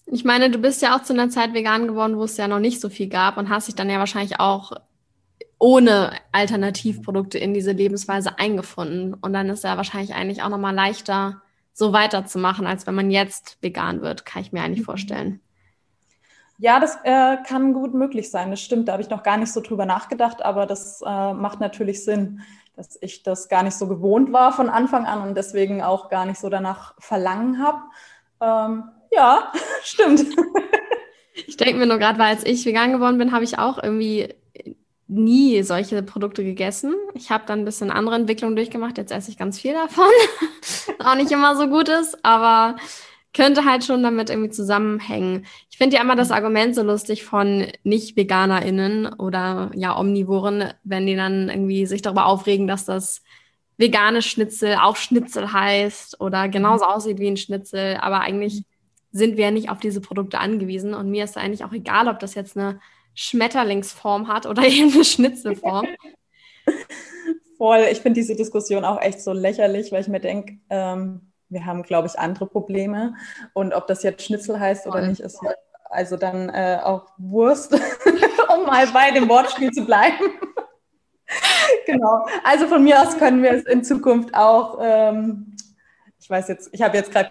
Ich 0.07 0.25
meine, 0.25 0.51
du 0.51 0.59
bist 0.59 0.83
ja 0.83 0.97
auch 0.97 1.03
zu 1.03 1.13
einer 1.13 1.31
Zeit 1.31 1.55
vegan 1.55 1.87
geworden, 1.87 2.17
wo 2.17 2.25
es 2.25 2.37
ja 2.37 2.49
noch 2.49 2.59
nicht 2.59 2.81
so 2.81 2.89
viel 2.89 3.09
gab 3.09 3.37
und 3.37 3.49
hast 3.49 3.69
dich 3.69 3.77
dann 3.77 3.91
ja 3.91 3.99
wahrscheinlich 3.99 4.41
auch 4.41 4.73
ohne 5.61 6.13
Alternativprodukte 6.33 7.39
in 7.39 7.55
diese 7.55 7.73
Lebensweise 7.73 8.39
eingefunden. 8.39 9.15
Und 9.15 9.33
dann 9.35 9.49
ist 9.51 9.63
ja 9.63 9.77
wahrscheinlich 9.77 10.15
eigentlich 10.15 10.43
auch 10.43 10.49
nochmal 10.49 10.75
leichter, 10.75 11.43
so 11.73 11.93
weiterzumachen, 11.93 12.67
als 12.67 12.87
wenn 12.87 12.95
man 12.95 13.11
jetzt 13.11 13.59
vegan 13.61 14.03
wird, 14.03 14.27
kann 14.27 14.43
ich 14.43 14.53
mir 14.53 14.63
eigentlich 14.63 14.81
mhm. 14.81 14.87
vorstellen. 14.87 15.41
Ja, 16.59 16.79
das 16.81 16.99
äh, 17.05 17.37
kann 17.47 17.73
gut 17.73 17.95
möglich 17.95 18.31
sein. 18.31 18.51
Das 18.51 18.61
stimmt. 18.61 18.89
Da 18.89 18.93
habe 18.93 19.03
ich 19.03 19.09
noch 19.09 19.23
gar 19.23 19.39
nicht 19.39 19.53
so 19.53 19.61
drüber 19.61 19.87
nachgedacht, 19.87 20.43
aber 20.43 20.67
das 20.67 21.01
äh, 21.01 21.33
macht 21.33 21.61
natürlich 21.61 22.05
Sinn, 22.05 22.41
dass 22.77 22.99
ich 23.01 23.23
das 23.23 23.49
gar 23.49 23.63
nicht 23.63 23.75
so 23.75 23.87
gewohnt 23.87 24.33
war 24.33 24.53
von 24.53 24.69
Anfang 24.69 25.07
an 25.07 25.27
und 25.27 25.37
deswegen 25.37 25.83
auch 25.83 26.11
gar 26.11 26.27
nicht 26.27 26.39
so 26.39 26.49
danach 26.49 26.95
verlangen 26.99 27.63
habe. 27.63 27.79
Ähm, 28.41 28.85
ja, 29.11 29.53
stimmt. 29.83 30.27
Ich 31.47 31.57
denke 31.57 31.79
mir 31.79 31.87
nur 31.87 31.99
gerade, 31.99 32.19
weil 32.19 32.35
als 32.35 32.45
ich 32.45 32.67
vegan 32.67 32.93
geworden 32.93 33.17
bin, 33.17 33.33
habe 33.33 33.45
ich 33.45 33.59
auch 33.59 33.83
irgendwie 33.83 34.35
nie 35.11 35.63
solche 35.63 36.03
Produkte 36.03 36.45
gegessen. 36.45 36.95
Ich 37.15 37.31
habe 37.31 37.45
dann 37.47 37.61
ein 37.61 37.65
bisschen 37.65 37.91
andere 37.91 38.15
Entwicklungen 38.15 38.55
durchgemacht. 38.55 38.97
Jetzt 38.97 39.11
esse 39.11 39.31
ich 39.31 39.37
ganz 39.37 39.59
viel 39.59 39.75
davon. 39.75 40.05
auch 40.99 41.17
nicht 41.17 41.33
immer 41.33 41.57
so 41.57 41.67
gut 41.69 41.89
ist, 41.89 42.25
aber 42.25 42.77
könnte 43.35 43.65
halt 43.65 43.85
schon 43.85 44.03
damit 44.03 44.31
irgendwie 44.31 44.51
zusammenhängen. 44.51 45.47
Ich 45.71 45.79
finde 45.79 45.97
ja 45.97 46.03
immer 46.03 46.17
das 46.17 46.31
Argument 46.31 46.75
so 46.75 46.83
lustig 46.83 47.25
von 47.25 47.67
Nicht-VeganerInnen 47.85 49.15
oder 49.15 49.71
ja 49.75 49.99
Omnivoren, 49.99 50.73
wenn 50.85 51.07
die 51.07 51.17
dann 51.17 51.49
irgendwie 51.49 51.87
sich 51.87 52.03
darüber 52.03 52.27
aufregen, 52.27 52.67
dass 52.67 52.85
das 52.85 53.23
vegane 53.79 54.23
Schnitzel 54.23 54.77
auch 54.81 54.97
Schnitzel 54.97 55.53
heißt 55.53 56.21
oder 56.21 56.49
genauso 56.49 56.85
mhm. 56.85 56.91
aussieht 56.91 57.19
wie 57.19 57.29
ein 57.29 57.37
Schnitzel, 57.37 57.97
aber 58.01 58.21
eigentlich 58.21 58.65
sind 59.13 59.37
wir 59.37 59.47
ja 59.47 59.51
nicht 59.51 59.71
auf 59.71 59.81
diese 59.81 60.01
Produkte 60.01 60.39
angewiesen 60.39 60.95
und 60.95 61.11
mir 61.11 61.25
ist 61.25 61.37
eigentlich 61.37 61.65
auch 61.65 61.73
egal, 61.73 62.09
ob 62.09 62.19
das 62.21 62.35
jetzt 62.35 62.57
eine 62.57 62.79
Schmetterlingsform 63.15 64.29
hat 64.29 64.47
oder 64.47 64.63
eben 64.67 64.93
eine 64.93 65.05
Schnitzelform. 65.05 65.87
Voll, 67.57 67.87
ich 67.91 68.01
finde 68.01 68.21
diese 68.21 68.37
Diskussion 68.37 68.85
auch 68.85 69.01
echt 69.01 69.21
so 69.21 69.33
lächerlich, 69.33 69.93
weil 69.93 70.01
ich 70.01 70.09
mir 70.09 70.21
denke, 70.21 70.59
ähm, 70.71 71.33
wir 71.51 71.67
haben, 71.67 71.83
glaube 71.83 72.07
ich, 72.07 72.19
andere 72.19 72.47
Probleme. 72.47 73.15
Und 73.53 73.75
ob 73.75 73.87
das 73.87 74.03
jetzt 74.03 74.25
Schnitzel 74.25 74.59
heißt 74.59 74.87
oder 74.87 75.07
nicht, 75.07 75.21
ist 75.21 75.41
also 75.91 76.17
dann 76.17 76.49
äh, 76.49 76.79
auch 76.83 77.09
Wurst, 77.19 77.73
um 78.55 78.65
mal 78.65 78.87
bei 78.93 79.11
dem 79.11 79.29
Wortspiel 79.29 79.73
zu 79.73 79.85
bleiben. 79.85 80.25
genau. 81.87 82.27
Also 82.45 82.69
von 82.69 82.83
mir 82.83 83.03
aus 83.03 83.19
können 83.19 83.43
wir 83.43 83.51
es 83.51 83.65
in 83.65 83.85
Zukunft 83.85 84.35
auch, 84.35 84.79
ähm, 84.81 85.57
ich 86.19 86.31
weiß 86.31 86.49
jetzt, 86.49 86.71
ich 86.73 86.83
habe 86.83 86.97
jetzt 86.97 87.11
gerade 87.11 87.31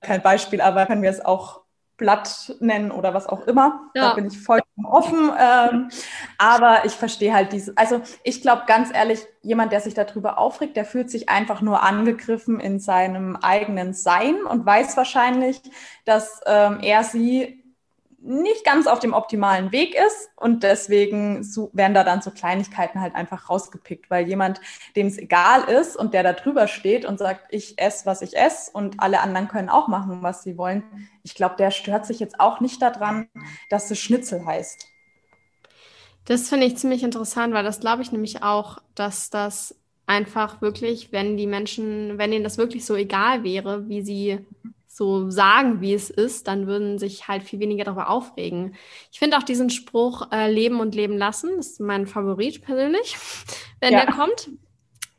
kein 0.00 0.22
Beispiel, 0.22 0.60
aber 0.60 0.86
können 0.86 1.02
wir 1.02 1.10
es 1.10 1.24
auch 1.24 1.62
Blatt 1.98 2.54
nennen 2.60 2.90
oder 2.90 3.12
was 3.12 3.26
auch 3.26 3.46
immer. 3.46 3.90
Ja. 3.94 4.10
Da 4.10 4.14
bin 4.14 4.26
ich 4.26 4.40
vollkommen 4.40 4.86
offen. 4.86 5.30
Ähm, 5.38 5.90
aber 6.38 6.86
ich 6.86 6.92
verstehe 6.92 7.34
halt 7.34 7.52
diese, 7.52 7.76
also 7.76 8.00
ich 8.22 8.40
glaube 8.40 8.62
ganz 8.66 8.90
ehrlich, 8.94 9.26
jemand, 9.42 9.72
der 9.72 9.80
sich 9.80 9.94
darüber 9.94 10.38
aufregt, 10.38 10.76
der 10.76 10.86
fühlt 10.86 11.10
sich 11.10 11.28
einfach 11.28 11.60
nur 11.60 11.82
angegriffen 11.82 12.60
in 12.60 12.78
seinem 12.80 13.36
eigenen 13.36 13.92
Sein 13.92 14.42
und 14.42 14.64
weiß 14.64 14.96
wahrscheinlich, 14.96 15.60
dass 16.06 16.40
ähm, 16.46 16.78
er 16.80 17.04
sie 17.04 17.67
nicht 18.20 18.64
ganz 18.64 18.86
auf 18.86 18.98
dem 18.98 19.12
optimalen 19.14 19.70
Weg 19.70 19.94
ist 19.94 20.30
und 20.36 20.62
deswegen 20.64 21.44
so, 21.44 21.70
werden 21.72 21.94
da 21.94 22.02
dann 22.02 22.20
so 22.20 22.30
Kleinigkeiten 22.30 23.00
halt 23.00 23.14
einfach 23.14 23.48
rausgepickt, 23.48 24.10
weil 24.10 24.26
jemand, 24.26 24.60
dem 24.96 25.06
es 25.06 25.18
egal 25.18 25.64
ist 25.64 25.96
und 25.96 26.14
der 26.14 26.24
da 26.24 26.32
drüber 26.32 26.66
steht 26.66 27.04
und 27.04 27.18
sagt, 27.18 27.46
ich 27.50 27.78
esse, 27.78 28.06
was 28.06 28.20
ich 28.22 28.36
esse 28.36 28.72
und 28.72 29.00
alle 29.00 29.20
anderen 29.20 29.46
können 29.46 29.68
auch 29.68 29.86
machen, 29.86 30.22
was 30.22 30.42
sie 30.42 30.58
wollen, 30.58 30.82
ich 31.22 31.34
glaube, 31.34 31.54
der 31.56 31.70
stört 31.70 32.06
sich 32.06 32.18
jetzt 32.18 32.40
auch 32.40 32.60
nicht 32.60 32.82
daran, 32.82 33.28
dass 33.70 33.90
es 33.90 34.00
Schnitzel 34.00 34.44
heißt. 34.44 34.86
Das 36.24 36.48
finde 36.48 36.66
ich 36.66 36.76
ziemlich 36.76 37.04
interessant, 37.04 37.54
weil 37.54 37.64
das 37.64 37.80
glaube 37.80 38.02
ich 38.02 38.12
nämlich 38.12 38.42
auch, 38.42 38.78
dass 38.94 39.30
das 39.30 39.76
einfach 40.06 40.60
wirklich, 40.60 41.12
wenn 41.12 41.36
die 41.36 41.46
Menschen, 41.46 42.18
wenn 42.18 42.32
ihnen 42.32 42.44
das 42.44 42.58
wirklich 42.58 42.84
so 42.84 42.96
egal 42.96 43.44
wäre, 43.44 43.88
wie 43.88 44.02
sie 44.02 44.44
so 44.98 45.30
sagen, 45.30 45.80
wie 45.80 45.94
es 45.94 46.10
ist, 46.10 46.48
dann 46.48 46.66
würden 46.66 46.98
sich 46.98 47.28
halt 47.28 47.44
viel 47.44 47.60
weniger 47.60 47.84
darüber 47.84 48.10
aufregen. 48.10 48.74
Ich 49.12 49.20
finde 49.20 49.38
auch 49.38 49.44
diesen 49.44 49.70
Spruch 49.70 50.30
äh, 50.32 50.50
Leben 50.50 50.80
und 50.80 50.94
Leben 50.94 51.16
lassen, 51.16 51.58
ist 51.58 51.80
mein 51.80 52.06
Favorit 52.06 52.62
persönlich, 52.62 53.16
wenn 53.80 53.92
ja. 53.92 54.04
der 54.04 54.14
kommt. 54.14 54.50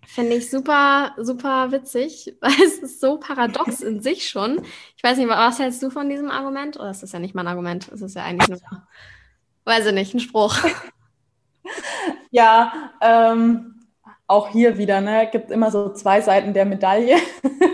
Finde 0.05 0.35
ich 0.35 0.49
super, 0.49 1.13
super 1.17 1.71
witzig, 1.71 2.35
weil 2.41 2.51
es 2.65 2.79
ist 2.79 2.99
so 2.99 3.17
paradox 3.17 3.81
in 3.81 4.01
sich 4.01 4.29
schon. 4.29 4.61
Ich 4.97 5.03
weiß 5.03 5.17
nicht, 5.17 5.29
was 5.29 5.59
hältst 5.59 5.81
du 5.81 5.89
von 5.89 6.09
diesem 6.09 6.29
Argument? 6.29 6.77
Oder 6.77 6.91
ist 6.91 7.01
das 7.01 7.13
ja 7.13 7.19
nicht 7.19 7.33
mein 7.33 7.47
Argument? 7.47 7.89
Es 7.93 8.01
ist 8.01 8.15
ja 8.15 8.23
eigentlich 8.23 8.49
nur, 8.49 8.59
weiß 9.63 9.85
ich 9.85 9.93
nicht, 9.93 10.13
ein 10.13 10.19
Spruch. 10.19 10.57
Ja, 12.31 12.91
ähm, 13.01 13.78
auch 14.29 14.49
hier 14.49 14.77
wieder, 14.77 15.01
ne, 15.01 15.27
gibt 15.31 15.51
immer 15.51 15.71
so 15.71 15.91
zwei 15.91 16.21
Seiten 16.21 16.53
der 16.53 16.65
Medaille. 16.65 17.17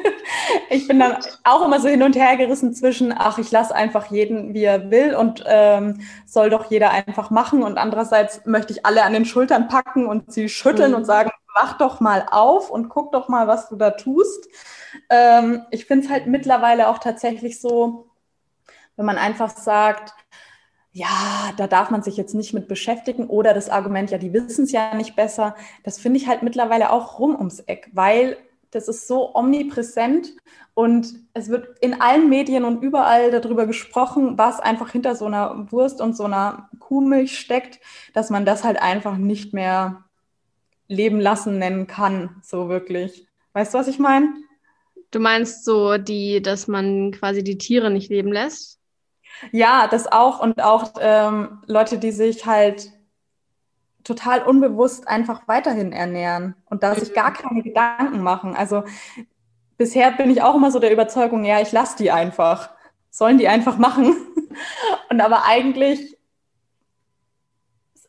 ich 0.70 0.88
bin 0.88 1.00
dann 1.00 1.18
auch 1.44 1.66
immer 1.66 1.80
so 1.80 1.88
hin 1.88 2.04
und 2.04 2.16
her 2.16 2.38
gerissen 2.38 2.74
zwischen, 2.74 3.14
ach, 3.16 3.38
ich 3.38 3.52
lasse 3.52 3.76
einfach 3.76 4.10
jeden, 4.12 4.54
wie 4.54 4.64
er 4.64 4.90
will 4.90 5.16
und 5.16 5.44
ähm, 5.48 6.02
soll 6.26 6.50
doch 6.50 6.72
jeder 6.72 6.92
einfach 6.92 7.30
machen. 7.30 7.62
Und 7.62 7.78
andererseits 7.78 8.46
möchte 8.46 8.74
ich 8.74 8.86
alle 8.86 9.04
an 9.04 9.14
den 9.14 9.26
Schultern 9.26 9.68
packen 9.68 10.08
und 10.08 10.32
sie 10.32 10.48
schütteln 10.48 10.92
mhm. 10.92 10.98
und 10.98 11.06
sagen, 11.06 11.32
mach 11.56 11.78
doch 11.78 12.00
mal 12.00 12.26
auf 12.32 12.70
und 12.70 12.90
guck 12.90 13.12
doch 13.12 13.28
mal, 13.28 13.48
was 13.48 13.70
du 13.70 13.76
da 13.76 13.92
tust. 13.92 14.48
Ähm, 15.10 15.66
ich 15.72 15.86
finde 15.86 16.06
es 16.06 16.12
halt 16.12 16.28
mittlerweile 16.28 16.88
auch 16.88 17.00
tatsächlich 17.00 17.60
so, 17.60 18.08
wenn 18.96 19.06
man 19.06 19.18
einfach 19.18 19.50
sagt, 19.50 20.14
ja, 20.96 21.52
da 21.58 21.68
darf 21.68 21.90
man 21.92 22.04
sich 22.04 22.16
jetzt 22.16 22.34
nicht 22.36 22.54
mit 22.54 22.70
beschäftigen 22.70 23.28
oder 23.28 23.54
das 23.54 23.70
Argument, 23.70 24.12
ja, 24.12 24.18
die 24.18 24.32
wissen 24.32 24.64
es 24.64 24.72
ja 24.72 24.96
nicht 24.96 25.14
besser, 25.14 25.54
das 25.84 25.98
finde 25.98 26.18
ich 26.18 26.28
halt 26.30 26.42
mittlerweile 26.42 26.90
auch 26.90 27.20
rum 27.20 27.36
ums 27.36 27.60
Eck, 27.60 27.90
weil 27.92 28.38
das 28.72 28.88
ist 28.88 29.06
so 29.06 29.36
omnipräsent 29.36 30.32
und 30.74 31.14
es 31.34 31.50
wird 31.50 31.80
in 31.80 32.00
allen 32.00 32.30
Medien 32.30 32.64
und 32.64 32.82
überall 32.82 33.30
darüber 33.30 33.68
gesprochen, 33.68 34.38
was 34.38 34.62
einfach 34.62 34.90
hinter 34.90 35.18
so 35.18 35.26
einer 35.26 35.70
Wurst 35.70 36.00
und 36.00 36.16
so 36.16 36.24
einer 36.24 36.70
Kuhmilch 36.80 37.38
steckt, 37.38 37.82
dass 38.14 38.30
man 38.30 38.46
das 38.46 38.64
halt 38.64 38.82
einfach 38.82 39.18
nicht 39.18 39.54
mehr 39.54 40.06
leben 40.88 41.20
lassen 41.20 41.60
nennen 41.60 41.88
kann, 41.88 42.38
so 42.42 42.70
wirklich. 42.70 43.28
Weißt 43.52 43.74
du, 43.74 43.80
was 43.80 43.90
ich 43.90 44.00
meine? 44.00 44.34
Du 45.12 45.20
meinst 45.20 45.66
so 45.66 45.98
die, 45.98 46.42
dass 46.42 46.70
man 46.70 47.12
quasi 47.12 47.44
die 47.44 47.58
Tiere 47.58 47.92
nicht 47.92 48.10
leben 48.10 48.32
lässt? 48.32 48.80
Ja, 49.52 49.88
das 49.88 50.12
auch 50.12 50.40
und 50.40 50.62
auch 50.64 50.94
ähm, 51.00 51.62
Leute, 51.68 51.98
die 51.98 52.12
sich 52.12 52.46
halt 52.46 52.92
total 54.04 54.44
unbewusst 54.44 55.08
einfach 55.08 55.48
weiterhin 55.48 55.92
ernähren 55.92 56.56
und 56.66 56.84
da 56.84 56.96
sich 56.96 57.14
gar 57.14 57.34
keine 57.34 57.64
Gedanken 57.64 58.22
machen. 58.22 58.56
Also 58.56 58.84
bisher 59.78 60.12
bin 60.12 60.30
ich 60.30 60.42
auch 60.42 60.56
immer 60.56 60.72
so 60.72 60.80
der 60.80 60.94
Überzeugung, 60.94 61.44
ja, 61.44 61.60
ich 61.60 61.72
lasse 61.72 61.98
die 61.98 62.12
einfach. 62.12 62.70
Sollen 63.10 63.38
die 63.38 63.48
einfach 63.48 63.78
machen. 63.78 64.16
Und 65.10 65.22
aber 65.22 65.46
eigentlich 65.46 66.18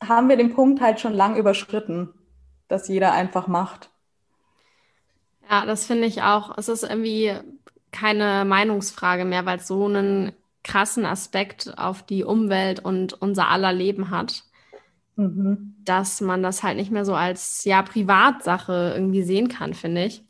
haben 0.03 0.29
wir 0.29 0.37
den 0.37 0.53
Punkt 0.53 0.81
halt 0.81 1.01
schon 1.01 1.15
lang 1.15 1.37
überschritten, 1.37 2.13
dass 2.69 2.89
jeder 2.89 3.13
einfach 3.13 3.47
macht. 3.47 3.91
Ja, 5.49 5.65
das 5.65 5.87
finde 5.87 6.07
ich 6.07 6.23
auch. 6.23 6.57
Es 6.59 6.69
ist 6.69 6.83
irgendwie 6.83 7.35
keine 7.93 8.45
Meinungsfrage 8.45 9.25
mehr, 9.25 9.47
weil 9.47 9.59
es 9.59 9.69
so 9.69 9.87
einen 9.87 10.33
krassen 10.67 11.07
Aspekt 11.07 11.79
auf 11.79 12.03
die 12.03 12.25
Umwelt 12.25 12.81
und 12.81 13.15
unser 13.15 13.49
aller 13.49 13.73
Leben 13.73 14.11
hat, 14.11 14.43
mhm. 15.15 15.77
dass 15.85 16.21
man 16.21 16.43
das 16.43 16.63
halt 16.63 16.77
nicht 16.77 16.91
mehr 16.91 17.05
so 17.05 17.15
als 17.15 17.65
ja 17.65 17.83
Privatsache 17.83 18.93
irgendwie 18.95 19.23
sehen 19.23 19.49
kann, 19.49 19.75
finde 19.75 20.07
ich. 20.07 20.25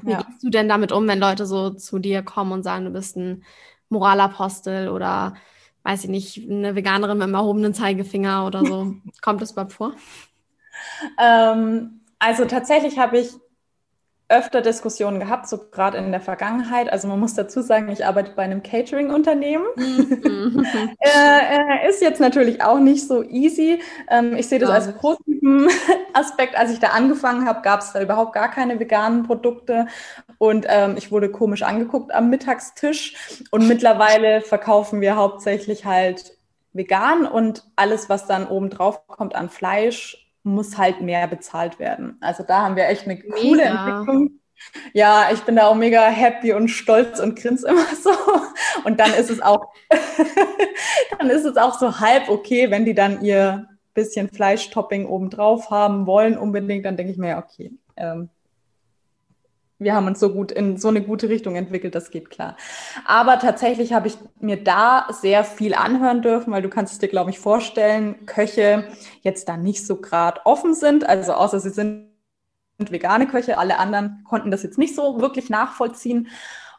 Wie 0.00 0.12
ja. 0.12 0.22
gehst 0.22 0.42
du 0.42 0.50
denn 0.50 0.68
damit 0.68 0.92
um, 0.92 1.08
wenn 1.08 1.18
Leute 1.18 1.44
so 1.44 1.70
zu 1.70 1.98
dir 1.98 2.22
kommen 2.22 2.52
und 2.52 2.62
sagen, 2.62 2.84
du 2.84 2.90
bist 2.92 3.16
ein 3.16 3.44
Moralapostel 3.88 4.88
oder 4.88 5.34
weiß 5.82 6.04
ich 6.04 6.10
nicht, 6.10 6.48
eine 6.48 6.76
Veganerin 6.76 7.18
mit 7.18 7.24
einem 7.24 7.34
erhobenen 7.34 7.74
Zeigefinger 7.74 8.46
oder 8.46 8.64
so? 8.64 8.94
Kommt 9.22 9.42
das 9.42 9.52
überhaupt 9.52 9.72
vor? 9.72 9.92
Ähm, 11.20 12.00
also 12.20 12.44
tatsächlich 12.44 12.98
habe 12.98 13.18
ich 13.18 13.32
öfter 14.28 14.62
Diskussionen 14.62 15.20
gehabt, 15.20 15.48
so 15.48 15.58
gerade 15.70 15.98
in 15.98 16.10
der 16.10 16.20
Vergangenheit. 16.20 16.90
Also 16.90 17.08
man 17.08 17.20
muss 17.20 17.34
dazu 17.34 17.60
sagen, 17.60 17.90
ich 17.90 18.06
arbeite 18.06 18.32
bei 18.34 18.42
einem 18.42 18.62
Catering-Unternehmen. 18.62 19.66
Mhm. 19.76 20.66
äh, 20.98 21.88
ist 21.88 22.00
jetzt 22.00 22.20
natürlich 22.20 22.62
auch 22.62 22.78
nicht 22.78 23.06
so 23.06 23.22
easy. 23.22 23.82
Ähm, 24.08 24.34
ich 24.36 24.48
sehe 24.48 24.58
das 24.58 24.70
ja. 24.70 24.74
als 24.76 24.92
positiven 24.94 25.68
Aspekt. 26.14 26.56
Als 26.56 26.72
ich 26.72 26.80
da 26.80 26.88
angefangen 26.88 27.46
habe, 27.46 27.60
gab 27.60 27.80
es 27.80 27.92
da 27.92 28.00
überhaupt 28.00 28.32
gar 28.32 28.50
keine 28.50 28.80
veganen 28.80 29.24
Produkte 29.24 29.86
und 30.38 30.66
ähm, 30.68 30.94
ich 30.96 31.12
wurde 31.12 31.30
komisch 31.30 31.62
angeguckt 31.62 32.14
am 32.14 32.30
Mittagstisch. 32.30 33.14
Und 33.50 33.68
mittlerweile 33.68 34.40
verkaufen 34.40 35.02
wir 35.02 35.16
hauptsächlich 35.16 35.84
halt 35.84 36.38
vegan 36.72 37.26
und 37.26 37.64
alles, 37.76 38.08
was 38.08 38.26
dann 38.26 38.46
oben 38.48 38.70
drauf 38.70 39.06
kommt 39.06 39.34
an 39.34 39.48
Fleisch, 39.48 40.23
muss 40.44 40.78
halt 40.78 41.00
mehr 41.00 41.26
bezahlt 41.26 41.78
werden. 41.78 42.16
Also 42.20 42.44
da 42.46 42.62
haben 42.62 42.76
wir 42.76 42.88
echt 42.88 43.04
eine 43.04 43.14
mega. 43.14 43.36
coole 43.36 43.62
Entwicklung. 43.62 44.40
Ja, 44.92 45.28
ich 45.32 45.40
bin 45.40 45.56
da 45.56 45.66
auch 45.66 45.74
mega 45.74 46.06
happy 46.06 46.52
und 46.52 46.68
stolz 46.68 47.18
und 47.18 47.36
grins 47.36 47.62
immer 47.64 47.86
so. 48.00 48.10
Und 48.84 49.00
dann 49.00 49.12
ist 49.14 49.30
es 49.30 49.40
auch, 49.40 49.72
dann 51.18 51.30
ist 51.30 51.44
es 51.44 51.56
auch 51.56 51.78
so 51.78 51.98
halb 51.98 52.28
okay, 52.28 52.70
wenn 52.70 52.84
die 52.84 52.94
dann 52.94 53.24
ihr 53.24 53.68
bisschen 53.94 54.28
Fleischtopping 54.28 55.06
obendrauf 55.06 55.70
haben 55.70 56.06
wollen 56.06 56.36
unbedingt, 56.36 56.84
dann 56.84 56.96
denke 56.96 57.12
ich 57.12 57.18
mir, 57.18 57.38
okay, 57.38 57.72
ähm, 57.96 58.28
wir 59.84 59.94
haben 59.94 60.06
uns 60.06 60.18
so 60.18 60.30
gut 60.30 60.50
in 60.50 60.76
so 60.76 60.88
eine 60.88 61.02
gute 61.02 61.28
Richtung 61.28 61.54
entwickelt, 61.54 61.94
das 61.94 62.10
geht 62.10 62.30
klar. 62.30 62.56
Aber 63.04 63.38
tatsächlich 63.38 63.92
habe 63.92 64.08
ich 64.08 64.18
mir 64.40 64.62
da 64.62 65.06
sehr 65.10 65.44
viel 65.44 65.74
anhören 65.74 66.22
dürfen, 66.22 66.52
weil 66.52 66.62
du 66.62 66.68
kannst 66.68 66.94
es 66.94 66.98
dir, 66.98 67.08
glaube 67.08 67.30
ich, 67.30 67.38
vorstellen, 67.38 68.26
Köche 68.26 68.88
jetzt 69.22 69.48
da 69.48 69.56
nicht 69.56 69.86
so 69.86 69.96
gerade 69.96 70.40
offen 70.44 70.74
sind, 70.74 71.08
also 71.08 71.34
außer 71.34 71.60
sie 71.60 71.70
sind 71.70 72.08
vegane 72.78 73.28
Köche, 73.28 73.58
alle 73.58 73.78
anderen 73.78 74.24
konnten 74.24 74.50
das 74.50 74.64
jetzt 74.64 74.78
nicht 74.78 74.96
so 74.96 75.20
wirklich 75.20 75.48
nachvollziehen. 75.48 76.28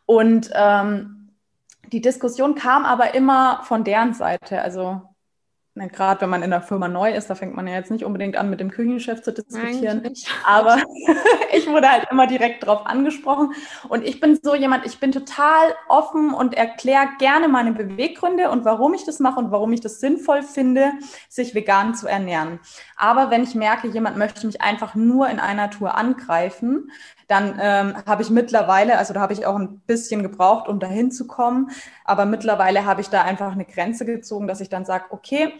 Und 0.06 0.52
ähm, 0.54 1.32
die 1.92 2.02
Diskussion 2.02 2.56
kam 2.56 2.86
aber 2.86 3.16
immer 3.16 3.62
von 3.64 3.84
deren 3.84 4.14
Seite. 4.14 4.62
Also 4.62 5.02
gerade 5.76 6.22
wenn 6.22 6.30
man 6.30 6.42
in 6.42 6.52
der 6.52 6.62
Firma 6.62 6.88
neu 6.88 7.14
ist, 7.14 7.30
da 7.30 7.36
fängt 7.36 7.56
man 7.56 7.68
ja 7.68 7.74
jetzt 7.74 7.92
nicht 7.92 8.06
unbedingt 8.06 8.38
an, 8.38 8.50
mit 8.50 8.62
dem 8.62 8.72
Küchenchef 8.72 9.22
zu 9.22 9.34
diskutieren. 9.34 10.10
Aber 10.46 10.78
ich 11.54 11.68
wurde 11.68 11.90
halt 11.90 12.08
immer 12.10 12.28
direkt 12.28 12.66
drauf 12.66 12.86
angesprochen. 12.86 13.54
Und 13.90 14.06
ich 14.06 14.22
bin 14.22 14.40
so 14.42 14.56
jemand, 14.56 14.86
ich 14.86 15.00
bin 15.00 15.12
total 15.12 15.76
offen 15.90 16.34
und 16.34 16.54
erkläre 16.54 17.10
gerne 17.20 17.50
meine 17.50 17.74
Beweggründe 17.74 18.50
und 18.50 18.64
warum 18.64 18.94
ich 18.94 19.04
das 19.04 19.20
mache 19.20 19.40
und 19.40 19.52
warum 19.52 19.74
ich 19.74 19.82
das 19.82 20.00
sinnvoll 20.00 20.44
finde, 20.44 20.94
sich 21.28 21.54
vegan 21.54 21.94
zu 21.94 22.08
ernähren. 22.08 22.60
Aber 22.96 23.30
wenn 23.30 23.44
ich 23.44 23.54
merke, 23.54 23.90
jemand 23.90 24.18
möchte 24.18 24.48
mich 24.48 24.62
einfach 24.62 24.96
nur 24.96 25.30
in 25.30 25.40
einer 25.40 25.70
Tour 25.70 25.96
angreifen, 25.96 26.90
dann 27.28 27.60
ähm, 27.62 27.96
habe 28.06 28.22
ich 28.22 28.30
mittlerweile, 28.30 28.98
also 28.98 29.14
da 29.14 29.20
habe 29.20 29.34
ich 29.34 29.46
auch 29.46 29.56
ein 29.56 29.80
bisschen 29.82 30.22
gebraucht, 30.24 30.68
um 30.68 30.80
dahin 30.80 31.12
zu 31.12 31.28
kommen, 31.28 31.72
aber 32.04 32.26
mittlerweile 32.26 32.86
habe 32.86 33.02
ich 33.02 33.10
da 33.10 33.24
einfach 33.24 33.52
eine 33.52 33.66
Grenze 33.66 34.06
gezogen, 34.06 34.48
dass 34.48 34.62
ich 34.62 34.70
dann 34.70 34.86
sage, 34.86 35.06
okay, 35.10 35.54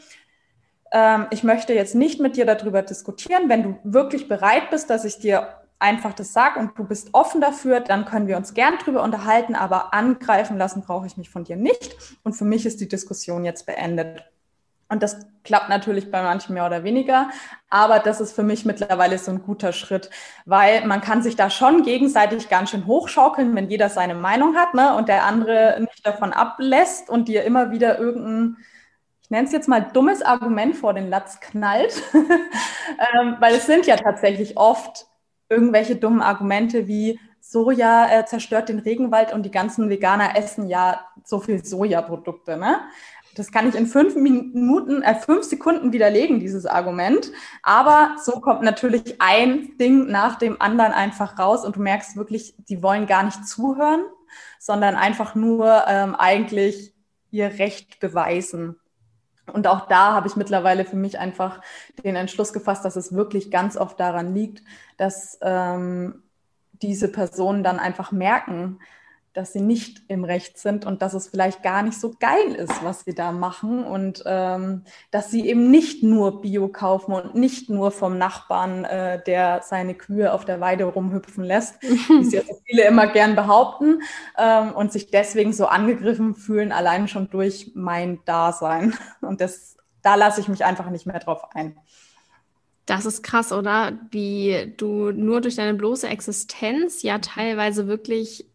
ähm, 0.92 1.28
ich 1.32 1.44
möchte 1.44 1.74
jetzt 1.74 1.96
nicht 1.96 2.20
mit 2.20 2.38
dir 2.38 2.46
darüber 2.46 2.82
diskutieren. 2.82 3.50
Wenn 3.50 3.64
du 3.64 3.80
wirklich 3.84 4.28
bereit 4.28 4.70
bist, 4.70 4.90
dass 4.90 5.06
ich 5.06 5.20
dir 5.20 5.48
einfach 5.80 6.14
das 6.14 6.34
sage 6.34 6.60
und 6.60 6.78
du 6.78 6.86
bist 6.86 7.10
offen 7.14 7.42
dafür, 7.42 7.80
dann 7.80 8.06
können 8.06 8.28
wir 8.28 8.38
uns 8.38 8.54
gern 8.54 8.78
drüber 8.78 9.04
unterhalten, 9.04 9.56
aber 9.56 9.94
angreifen 9.94 10.58
lassen 10.58 10.82
brauche 10.82 11.06
ich 11.06 11.18
mich 11.18 11.30
von 11.30 11.44
dir 11.44 11.58
nicht. 11.58 11.98
Und 12.24 12.34
für 12.34 12.46
mich 12.46 12.66
ist 12.66 12.80
die 12.80 12.88
Diskussion 12.88 13.44
jetzt 13.46 13.66
beendet. 13.66 14.24
Und 14.88 15.02
das 15.02 15.26
klappt 15.44 15.70
natürlich 15.70 16.12
bei 16.12 16.22
manchen 16.22 16.54
mehr 16.54 16.66
oder 16.66 16.84
weniger, 16.84 17.30
aber 17.70 18.00
das 18.00 18.22
ist 18.22 18.34
für 18.34 18.44
mich 18.44 18.66
mittlerweile 18.66 19.18
so 19.18 19.32
ein 19.32 19.42
guter 19.42 19.74
Schritt, 19.74 20.10
weil 20.46 20.86
man 20.86 21.02
kann 21.02 21.24
sich 21.24 21.36
da 21.36 21.50
schon 21.50 21.84
gegenseitig 21.84 22.50
ganz 22.50 22.70
schön 22.70 22.86
hochschaukeln, 22.86 23.56
wenn 23.56 23.70
jeder 23.70 23.90
seine 23.90 24.16
Meinung 24.16 24.56
hat 24.56 24.74
ne, 24.74 24.96
und 24.96 25.08
der 25.08 25.26
andere 25.26 25.78
nicht 25.80 26.06
davon 26.06 26.34
ablässt 26.34 27.10
und 27.10 27.28
dir 27.28 27.44
immer 27.44 27.72
wieder 27.72 27.98
irgendein, 27.98 28.58
ich 29.22 29.32
nenne 29.32 29.48
es 29.48 29.54
jetzt 29.54 29.68
mal 29.68 29.82
dummes 29.82 30.22
Argument 30.22 30.76
vor 30.76 30.94
den 30.94 31.10
Latz 31.10 31.40
knallt, 31.40 32.04
ähm, 32.14 33.38
weil 33.40 33.56
es 33.56 33.66
sind 33.66 33.88
ja 33.88 33.96
tatsächlich 33.96 34.58
oft 34.58 35.08
irgendwelche 35.50 35.96
dummen 35.96 36.22
Argumente 36.22 36.88
wie 36.88 37.20
Soja 37.48 38.10
äh, 38.12 38.26
zerstört 38.26 38.70
den 38.70 38.80
Regenwald 38.80 39.32
und 39.32 39.44
die 39.44 39.52
ganzen 39.52 39.88
Veganer 39.88 40.36
essen 40.36 40.68
ja 40.68 41.06
so 41.24 41.40
viel 41.40 41.64
Sojaprodukte. 41.64 42.58
Ne? 42.58 42.80
Das 43.36 43.52
kann 43.52 43.68
ich 43.68 43.76
in 43.76 43.86
fünf 43.86 44.16
Minuten, 44.16 45.02
äh, 45.02 45.16
fünf 45.16 45.44
Sekunden 45.44 45.92
widerlegen, 45.92 46.40
dieses 46.40 46.66
Argument. 46.66 47.32
Aber 47.62 48.16
so 48.24 48.40
kommt 48.40 48.64
natürlich 48.64 49.22
ein 49.22 49.78
Ding 49.78 50.08
nach 50.08 50.38
dem 50.38 50.62
anderen 50.62 50.94
einfach 50.94 51.38
raus 51.38 51.66
und 51.66 51.76
du 51.76 51.82
merkst 51.82 52.16
wirklich, 52.16 52.56
die 52.70 52.82
wollen 52.82 53.08
gar 53.08 53.24
nicht 53.24 53.46
zuhören, 53.48 54.06
sondern 54.58 54.96
einfach 54.96 55.36
nur 55.36 55.84
ähm, 55.88 56.16
eigentlich 56.16 56.94
ihr 57.30 57.60
Recht 57.60 58.00
beweisen. 58.00 58.78
Und 59.52 59.68
auch 59.68 59.88
da 59.88 60.14
habe 60.14 60.28
ich 60.28 60.38
mittlerweile 60.38 60.86
für 60.86 60.96
mich 60.96 61.20
einfach 61.20 61.62
den 62.04 62.16
Entschluss 62.16 62.54
gefasst, 62.54 62.86
dass 62.86 62.96
es 62.96 63.14
wirklich 63.14 63.52
ganz 63.52 63.78
oft 63.78 64.00
daran 64.00 64.34
liegt, 64.34 64.64
dass 64.98 65.38
ähm, 65.42 66.24
diese 66.72 67.12
Personen 67.12 67.64
dann 67.64 67.80
einfach 67.80 68.12
merken, 68.12 68.80
dass 69.36 69.52
sie 69.52 69.60
nicht 69.60 70.02
im 70.08 70.24
Recht 70.24 70.58
sind 70.58 70.86
und 70.86 71.02
dass 71.02 71.14
es 71.14 71.28
vielleicht 71.28 71.62
gar 71.62 71.84
nicht 71.84 72.00
so 72.00 72.14
geil 72.20 72.56
ist, 72.56 72.84
was 72.84 73.02
sie 73.02 73.14
da 73.14 73.34
machen 73.34 73.84
und 73.84 74.24
ähm, 74.26 74.84
dass 75.12 75.30
sie 75.30 75.48
eben 75.48 75.70
nicht 75.70 76.04
nur 76.04 76.42
Bio 76.42 76.70
kaufen 76.70 77.12
und 77.12 77.36
nicht 77.36 77.70
nur 77.70 77.92
vom 77.92 78.18
Nachbarn, 78.18 78.86
äh, 78.86 79.22
der 79.24 79.62
seine 79.62 79.94
Kühe 79.94 80.32
auf 80.32 80.46
der 80.46 80.62
Weide 80.62 80.86
rumhüpfen 80.86 81.44
lässt, 81.44 81.82
wie 81.84 82.22
es 82.22 82.32
ja 82.32 82.42
so 82.44 82.58
viele 82.66 82.86
immer 82.86 83.08
gern 83.08 83.36
behaupten 83.36 84.02
ähm, 84.38 84.72
und 84.72 84.94
sich 84.94 85.12
deswegen 85.12 85.52
so 85.52 85.66
angegriffen 85.66 86.34
fühlen, 86.34 86.72
allein 86.72 87.10
schon 87.10 87.30
durch 87.30 87.72
mein 87.76 88.20
Dasein. 88.24 88.96
Und 89.22 89.42
das, 89.42 89.78
da 90.02 90.16
lasse 90.16 90.40
ich 90.40 90.48
mich 90.48 90.64
einfach 90.64 90.90
nicht 90.90 91.06
mehr 91.06 91.20
drauf 91.20 91.44
ein. 91.54 91.78
Das 92.86 93.06
ist 93.06 93.24
krass, 93.24 93.52
oder? 93.52 93.94
Wie 94.12 94.74
du 94.78 95.12
nur 95.12 95.42
durch 95.42 95.56
deine 95.56 95.74
bloße 95.74 96.08
Existenz 96.08 97.02
ja 97.02 97.20
teilweise 97.20 97.88
wirklich 97.88 98.48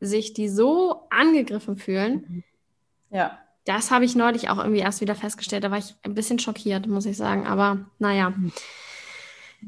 sich 0.00 0.32
die 0.34 0.48
so 0.48 1.06
angegriffen 1.10 1.76
fühlen. 1.76 2.24
Mhm. 2.28 2.44
Ja. 3.10 3.38
Das 3.64 3.90
habe 3.90 4.04
ich 4.04 4.14
neulich 4.14 4.48
auch 4.48 4.58
irgendwie 4.58 4.80
erst 4.80 5.00
wieder 5.00 5.14
festgestellt. 5.14 5.64
Da 5.64 5.70
war 5.70 5.78
ich 5.78 5.94
ein 6.02 6.14
bisschen 6.14 6.38
schockiert, 6.38 6.86
muss 6.86 7.06
ich 7.06 7.16
sagen. 7.16 7.46
Aber 7.46 7.86
naja. 7.98 8.30
Mhm. 8.30 8.52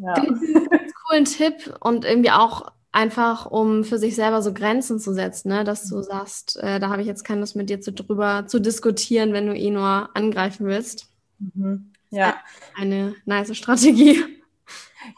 Ja. 0.00 0.14
Einen 0.14 0.92
coolen 1.06 1.24
Tipp 1.24 1.74
und 1.80 2.04
irgendwie 2.04 2.30
auch 2.30 2.70
einfach, 2.92 3.46
um 3.46 3.84
für 3.84 3.98
sich 3.98 4.14
selber 4.14 4.42
so 4.42 4.52
Grenzen 4.52 4.98
zu 4.98 5.12
setzen, 5.12 5.48
ne? 5.48 5.64
dass 5.64 5.88
du 5.88 6.02
sagst, 6.02 6.58
äh, 6.62 6.80
da 6.80 6.88
habe 6.88 7.02
ich 7.02 7.08
jetzt 7.08 7.24
keine 7.24 7.40
Lust 7.40 7.56
mit 7.56 7.70
dir 7.70 7.80
zu, 7.80 7.92
drüber 7.92 8.46
zu 8.46 8.60
diskutieren, 8.60 9.32
wenn 9.32 9.46
du 9.46 9.54
eh 9.54 9.70
nur 9.70 10.10
angreifen 10.14 10.66
willst. 10.66 11.08
Mhm. 11.38 11.92
Ja. 12.10 12.36
Eine 12.76 13.14
nice 13.26 13.56
Strategie. 13.56 14.24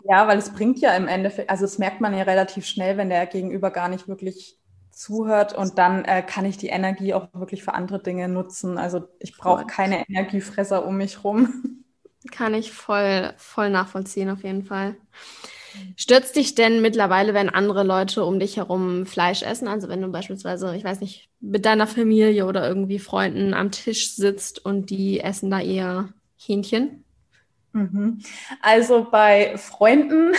Ja, 0.04 0.26
weil 0.28 0.38
es 0.38 0.52
bringt 0.52 0.78
ja 0.78 0.94
im 0.94 1.08
Endeffekt, 1.08 1.50
also 1.50 1.64
das 1.64 1.78
merkt 1.78 2.00
man 2.00 2.14
ja 2.14 2.22
relativ 2.22 2.66
schnell, 2.66 2.96
wenn 2.96 3.08
der 3.08 3.26
Gegenüber 3.26 3.70
gar 3.70 3.88
nicht 3.88 4.08
wirklich 4.08 4.59
zuhört 5.00 5.54
und 5.54 5.78
dann 5.78 6.04
äh, 6.04 6.22
kann 6.22 6.44
ich 6.44 6.58
die 6.58 6.68
Energie 6.68 7.14
auch 7.14 7.28
wirklich 7.32 7.64
für 7.64 7.72
andere 7.72 8.02
Dinge 8.02 8.28
nutzen. 8.28 8.76
Also 8.76 9.08
ich 9.18 9.36
brauche 9.36 9.64
keine 9.64 10.06
Energiefresser 10.08 10.84
um 10.84 10.98
mich 10.98 11.24
rum. 11.24 11.84
Kann 12.30 12.52
ich 12.52 12.70
voll, 12.70 13.32
voll 13.38 13.70
nachvollziehen, 13.70 14.28
auf 14.28 14.42
jeden 14.42 14.62
Fall. 14.62 14.94
Stürzt 15.96 16.36
dich 16.36 16.54
denn 16.54 16.82
mittlerweile, 16.82 17.32
wenn 17.32 17.48
andere 17.48 17.82
Leute 17.82 18.26
um 18.26 18.38
dich 18.38 18.58
herum 18.58 19.06
Fleisch 19.06 19.42
essen? 19.42 19.68
Also 19.68 19.88
wenn 19.88 20.02
du 20.02 20.08
beispielsweise, 20.08 20.76
ich 20.76 20.84
weiß 20.84 21.00
nicht, 21.00 21.30
mit 21.40 21.64
deiner 21.64 21.86
Familie 21.86 22.44
oder 22.44 22.68
irgendwie 22.68 22.98
Freunden 22.98 23.54
am 23.54 23.70
Tisch 23.70 24.14
sitzt 24.14 24.62
und 24.62 24.90
die 24.90 25.20
essen 25.20 25.50
da 25.50 25.60
eher 25.60 26.10
Hähnchen? 26.36 27.04
Mhm. 27.72 28.20
Also 28.60 29.06
bei 29.10 29.56
Freunden 29.56 30.34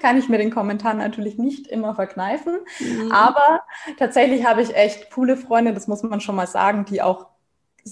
kann 0.00 0.18
ich 0.18 0.28
mir 0.28 0.38
den 0.38 0.50
Kommentar 0.50 0.94
natürlich 0.94 1.38
nicht 1.38 1.66
immer 1.66 1.94
verkneifen, 1.94 2.58
mhm. 2.80 3.12
aber 3.12 3.62
tatsächlich 3.98 4.46
habe 4.46 4.62
ich 4.62 4.74
echt 4.74 5.10
coole 5.10 5.36
Freunde, 5.36 5.74
das 5.74 5.88
muss 5.88 6.02
man 6.02 6.20
schon 6.20 6.36
mal 6.36 6.46
sagen, 6.46 6.84
die 6.84 7.02
auch 7.02 7.26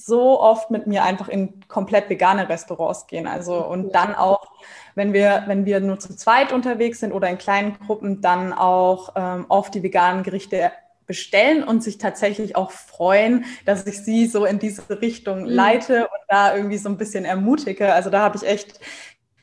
so 0.04 0.40
oft 0.40 0.70
mit 0.70 0.86
mir 0.86 1.04
einfach 1.04 1.28
in 1.28 1.60
komplett 1.68 2.08
vegane 2.10 2.48
Restaurants 2.48 3.06
gehen. 3.06 3.26
Also 3.26 3.64
und 3.64 3.94
dann 3.94 4.14
auch, 4.14 4.50
wenn 4.94 5.12
wir, 5.12 5.44
wenn 5.46 5.64
wir 5.64 5.80
nur 5.80 5.98
zu 5.98 6.14
zweit 6.14 6.52
unterwegs 6.52 7.00
sind 7.00 7.12
oder 7.12 7.28
in 7.28 7.38
kleinen 7.38 7.78
Gruppen, 7.78 8.20
dann 8.20 8.52
auch 8.52 9.12
ähm, 9.16 9.46
oft 9.48 9.74
die 9.74 9.82
veganen 9.82 10.22
Gerichte 10.22 10.70
bestellen 11.06 11.62
und 11.62 11.82
sich 11.82 11.98
tatsächlich 11.98 12.56
auch 12.56 12.72
freuen, 12.72 13.44
dass 13.64 13.86
ich 13.86 14.02
sie 14.02 14.26
so 14.26 14.44
in 14.44 14.58
diese 14.58 15.00
Richtung 15.00 15.42
mhm. 15.42 15.48
leite 15.48 16.02
und 16.02 16.20
da 16.28 16.54
irgendwie 16.54 16.78
so 16.78 16.88
ein 16.88 16.98
bisschen 16.98 17.24
ermutige. 17.24 17.92
Also 17.92 18.10
da 18.10 18.20
habe 18.20 18.36
ich 18.36 18.46
echt 18.46 18.80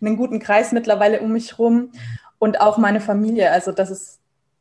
einen 0.01 0.17
guten 0.17 0.39
Kreis 0.39 0.73
mittlerweile 0.73 1.21
um 1.21 1.31
mich 1.31 1.57
rum 1.57 1.91
und 2.43 2.59
auch 2.59 2.77
meine 2.77 2.99
Familie. 2.99 3.51
Also 3.51 3.71
das 3.71 3.89
ist, 3.89 4.19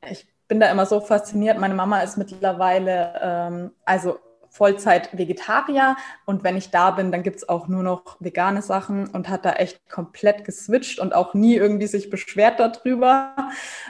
ich 0.08 0.28
bin 0.46 0.60
da 0.60 0.70
immer 0.70 0.86
so 0.86 1.00
fasziniert. 1.00 1.58
Meine 1.58 1.74
Mama 1.74 1.98
ist 2.02 2.16
mittlerweile, 2.16 3.20
ähm, 3.20 3.70
also 3.84 4.20
Vollzeit 4.50 5.18
Vegetarier 5.18 5.96
und 6.24 6.44
wenn 6.44 6.56
ich 6.56 6.70
da 6.70 6.92
bin, 6.92 7.10
dann 7.10 7.24
gibt 7.24 7.38
es 7.38 7.48
auch 7.48 7.66
nur 7.66 7.82
noch 7.82 8.18
vegane 8.20 8.62
Sachen 8.62 9.08
und 9.08 9.28
hat 9.28 9.44
da 9.44 9.54
echt 9.54 9.90
komplett 9.90 10.44
geswitcht 10.44 11.00
und 11.00 11.12
auch 11.12 11.34
nie 11.34 11.56
irgendwie 11.56 11.88
sich 11.88 12.08
beschwert 12.08 12.60
darüber. 12.60 13.34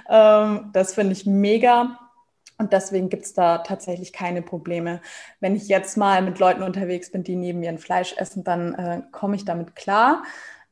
Ähm, 0.09 0.71
das 0.73 0.95
finde 0.95 1.13
ich 1.13 1.27
mega. 1.27 1.99
Und 2.57 2.73
deswegen 2.73 3.11
gibt 3.11 3.25
es 3.25 3.35
da 3.35 3.59
tatsächlich 3.59 4.15
keine 4.15 4.41
Probleme. 4.41 5.03
Wenn 5.41 5.55
ich 5.55 5.69
jetzt 5.69 5.99
mal 5.99 6.23
mit 6.23 6.39
Leuten 6.39 6.63
unterwegs 6.63 7.11
bin, 7.11 7.25
die 7.25 7.37
neben 7.37 7.61
mir 7.61 7.69
ein 7.69 7.79
Fleisch 7.79 8.15
essen, 8.17 8.43
dann 8.43 8.75
äh, 8.75 9.03
komme 9.11 9.37
ich 9.37 9.45
damit 9.45 9.77
klar. 9.77 10.23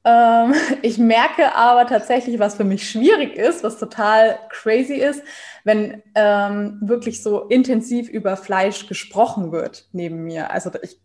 Ähm, 0.05 0.55
ich 0.83 0.99
merke 0.99 1.55
aber 1.55 1.87
tatsächlich, 1.87 2.39
was 2.39 2.57
für 2.57 2.65
mich 2.65 2.89
schwierig 2.89 3.37
ist, 3.37 3.63
was 3.65 3.79
total 3.79 4.39
crazy 4.49 4.95
ist, 4.95 5.23
wenn 5.65 6.03
ähm, 6.15 6.79
wirklich 6.83 7.23
so 7.23 7.43
intensiv 7.43 8.09
über 8.09 8.37
Fleisch 8.37 8.87
gesprochen 8.87 9.53
wird 9.53 9.89
neben 9.93 10.25
mir. 10.25 10.51
Also 10.51 10.71
ich 10.83 10.99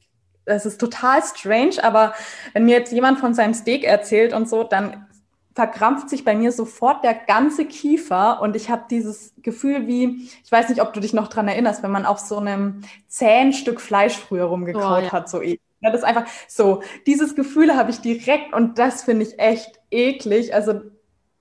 das 0.46 0.66
ist 0.66 0.80
total 0.80 1.24
strange, 1.24 1.84
aber 1.84 2.14
wenn 2.54 2.66
mir 2.66 2.78
jetzt 2.78 2.92
jemand 2.92 3.20
von 3.20 3.34
seinem 3.34 3.54
Steak 3.54 3.84
erzählt 3.84 4.32
und 4.32 4.48
so, 4.48 4.64
dann 4.64 5.08
verkrampft 5.56 6.10
sich 6.10 6.26
bei 6.26 6.36
mir 6.36 6.52
sofort 6.52 7.04
der 7.04 7.14
ganze 7.14 7.66
Kiefer 7.66 8.42
und 8.42 8.56
ich 8.56 8.70
habe 8.70 8.84
dieses 8.90 9.34
Gefühl 9.42 9.88
wie, 9.88 10.30
ich 10.44 10.52
weiß 10.52 10.70
nicht, 10.70 10.82
ob 10.82 10.94
du 10.94 11.00
dich 11.00 11.14
noch 11.14 11.30
dran 11.30 11.48
erinnerst, 11.48 11.82
wenn 11.82 11.92
man 11.92 12.06
auf 12.06 12.20
so 12.20 12.38
einem 12.38 12.82
zähen 13.08 13.54
Stück 13.54 13.80
Fleisch 13.80 14.18
früher 14.18 14.46
rumgekaut 14.46 15.04
oh, 15.04 15.06
ja. 15.06 15.12
hat, 15.12 15.30
so 15.30 15.42
ähnlich. 15.42 15.62
Ja, 15.86 15.92
das 15.92 16.02
ist 16.02 16.08
einfach 16.08 16.26
so, 16.48 16.82
dieses 17.06 17.36
Gefühl 17.36 17.76
habe 17.76 17.92
ich 17.92 18.02
direkt 18.02 18.54
und 18.54 18.80
das 18.80 19.04
finde 19.04 19.24
ich 19.24 19.38
echt 19.38 19.80
eklig. 19.92 20.52
Also 20.52 20.82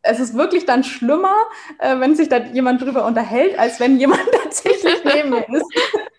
es 0.02 0.20
ist 0.20 0.36
wirklich 0.36 0.66
dann 0.66 0.84
schlimmer, 0.84 1.34
äh, 1.78 1.98
wenn 1.98 2.14
sich 2.14 2.28
da 2.28 2.36
jemand 2.36 2.82
drüber 2.82 3.06
unterhält, 3.06 3.58
als 3.58 3.80
wenn 3.80 3.98
jemand 3.98 4.20
tatsächlich 4.42 5.02
neben 5.02 5.30
mir 5.30 5.48
ist. 5.48 5.64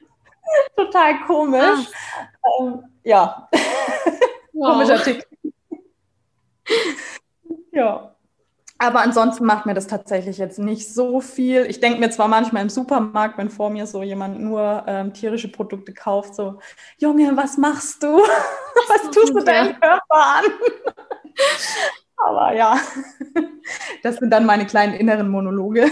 Total 0.75 1.19
komisch. 1.27 1.87
Ähm, 2.59 2.83
ja. 3.03 3.47
Wow. 4.57 4.71
Komischer 4.71 5.03
Tick. 5.03 5.27
ja. 7.73 8.14
Aber 8.77 9.01
ansonsten 9.01 9.45
macht 9.45 9.65
mir 9.65 9.73
das 9.73 9.87
tatsächlich 9.87 10.37
jetzt 10.37 10.59
nicht 10.59 10.93
so 10.93 11.21
viel. 11.21 11.65
Ich 11.69 11.79
denke 11.79 11.99
mir 11.99 12.09
zwar 12.09 12.27
manchmal 12.27 12.63
im 12.63 12.69
Supermarkt, 12.69 13.37
wenn 13.37 13.49
vor 13.49 13.69
mir 13.69 13.87
so 13.87 14.03
jemand 14.03 14.41
nur 14.41 14.83
ähm, 14.85 15.13
tierische 15.13 15.47
Produkte 15.47 15.93
kauft, 15.93 16.35
so, 16.35 16.59
Junge, 16.97 17.37
was 17.37 17.57
machst 17.57 18.03
du? 18.03 18.17
was 18.87 19.11
tust 19.11 19.33
du 19.33 19.43
deinem 19.43 19.79
Körper 19.79 20.01
an? 20.11 20.43
aber 22.17 22.53
ja, 22.53 22.77
das 24.03 24.17
sind 24.17 24.29
dann 24.31 24.45
meine 24.45 24.65
kleinen 24.65 24.93
inneren 24.93 25.29
Monologe. 25.29 25.89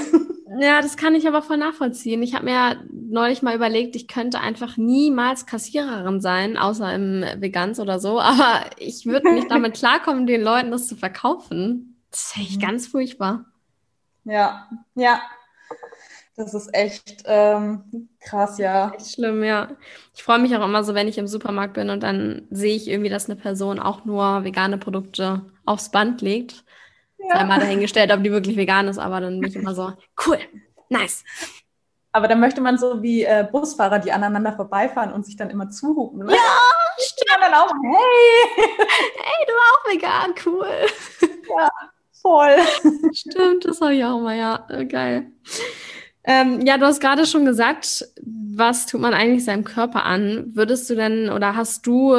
Ja, 0.59 0.81
das 0.81 0.97
kann 0.97 1.15
ich 1.15 1.27
aber 1.27 1.41
voll 1.41 1.57
nachvollziehen. 1.57 2.21
Ich 2.21 2.35
habe 2.35 2.45
mir 2.45 2.83
neulich 2.91 3.41
mal 3.41 3.55
überlegt, 3.55 3.95
ich 3.95 4.07
könnte 4.07 4.39
einfach 4.39 4.77
niemals 4.77 5.45
Kassiererin 5.45 6.21
sein, 6.21 6.57
außer 6.57 6.93
im 6.93 7.23
Veganz 7.37 7.79
oder 7.79 7.99
so. 7.99 8.19
Aber 8.19 8.65
ich 8.77 9.05
würde 9.05 9.33
nicht 9.33 9.49
damit 9.49 9.75
klarkommen, 9.75 10.27
den 10.27 10.41
Leuten 10.41 10.69
das 10.69 10.87
zu 10.87 10.95
verkaufen. 10.95 11.92
Das 12.13 12.21
ist 12.21 12.37
echt 12.37 12.57
mhm. 12.57 12.65
ganz 12.65 12.87
furchtbar. 12.87 13.45
Ja, 14.23 14.69
ja. 14.93 15.19
Das 16.35 16.53
ist 16.53 16.73
echt 16.73 17.23
ähm, 17.25 18.09
krass, 18.19 18.59
ja. 18.59 18.91
Echt 18.91 19.15
schlimm, 19.15 19.43
ja. 19.43 19.69
Ich 20.13 20.21
freue 20.23 20.37
mich 20.37 20.55
auch 20.55 20.63
immer 20.63 20.83
so, 20.83 20.93
wenn 20.93 21.07
ich 21.07 21.17
im 21.17 21.27
Supermarkt 21.27 21.73
bin 21.73 21.89
und 21.89 22.03
dann 22.03 22.47
sehe 22.51 22.75
ich 22.75 22.87
irgendwie, 22.87 23.09
dass 23.09 23.25
eine 23.25 23.35
Person 23.35 23.79
auch 23.79 24.05
nur 24.05 24.43
vegane 24.43 24.77
Produkte 24.77 25.41
aufs 25.65 25.89
Band 25.89 26.21
legt. 26.21 26.63
Ja. 27.17 27.39
Einmal 27.39 27.59
dahingestellt, 27.59 28.11
ob 28.11 28.21
die 28.23 28.31
wirklich 28.31 28.57
vegan 28.57 28.87
ist, 28.87 28.99
aber 28.99 29.19
dann 29.19 29.39
bin 29.39 29.49
ich 29.49 29.55
immer 29.55 29.73
so, 29.73 29.93
cool, 30.27 30.37
nice. 30.89 31.23
Aber 32.11 32.27
dann 32.27 32.39
möchte 32.39 32.61
man 32.61 32.77
so 32.77 33.01
wie 33.01 33.23
äh, 33.23 33.47
Busfahrer, 33.51 33.97
die 33.97 34.11
aneinander 34.11 34.53
vorbeifahren 34.53 35.13
und 35.13 35.25
sich 35.25 35.35
dann 35.35 35.49
immer 35.49 35.71
zuhupen. 35.71 36.25
Ne? 36.25 36.33
Ja, 36.33 36.59
stimmt. 36.99 37.41
dann 37.41 37.53
auch, 37.55 37.71
hey. 37.83 38.65
Hey, 39.17 39.47
du 39.47 39.53
auch 39.53 39.91
vegan, 39.91 40.33
cool. 40.45 41.29
Ja, 41.57 41.69
voll. 42.23 42.55
Stimmt, 43.13 43.65
das 43.65 43.81
habe 43.81 43.93
ich 43.93 44.03
auch 44.03 44.19
mal, 44.19 44.35
ja. 44.35 44.65
Äh, 44.69 44.85
geil. 44.85 45.31
Ähm, 46.23 46.65
ja, 46.65 46.77
du 46.77 46.85
hast 46.85 47.01
gerade 47.01 47.25
schon 47.25 47.45
gesagt, 47.45 48.05
was 48.23 48.85
tut 48.85 49.01
man 49.01 49.13
eigentlich 49.13 49.43
seinem 49.43 49.65
Körper 49.65 50.05
an? 50.05 50.51
Würdest 50.55 50.89
du 50.89 50.95
denn 50.95 51.29
oder 51.29 51.55
hast 51.55 51.85
du 51.85 52.13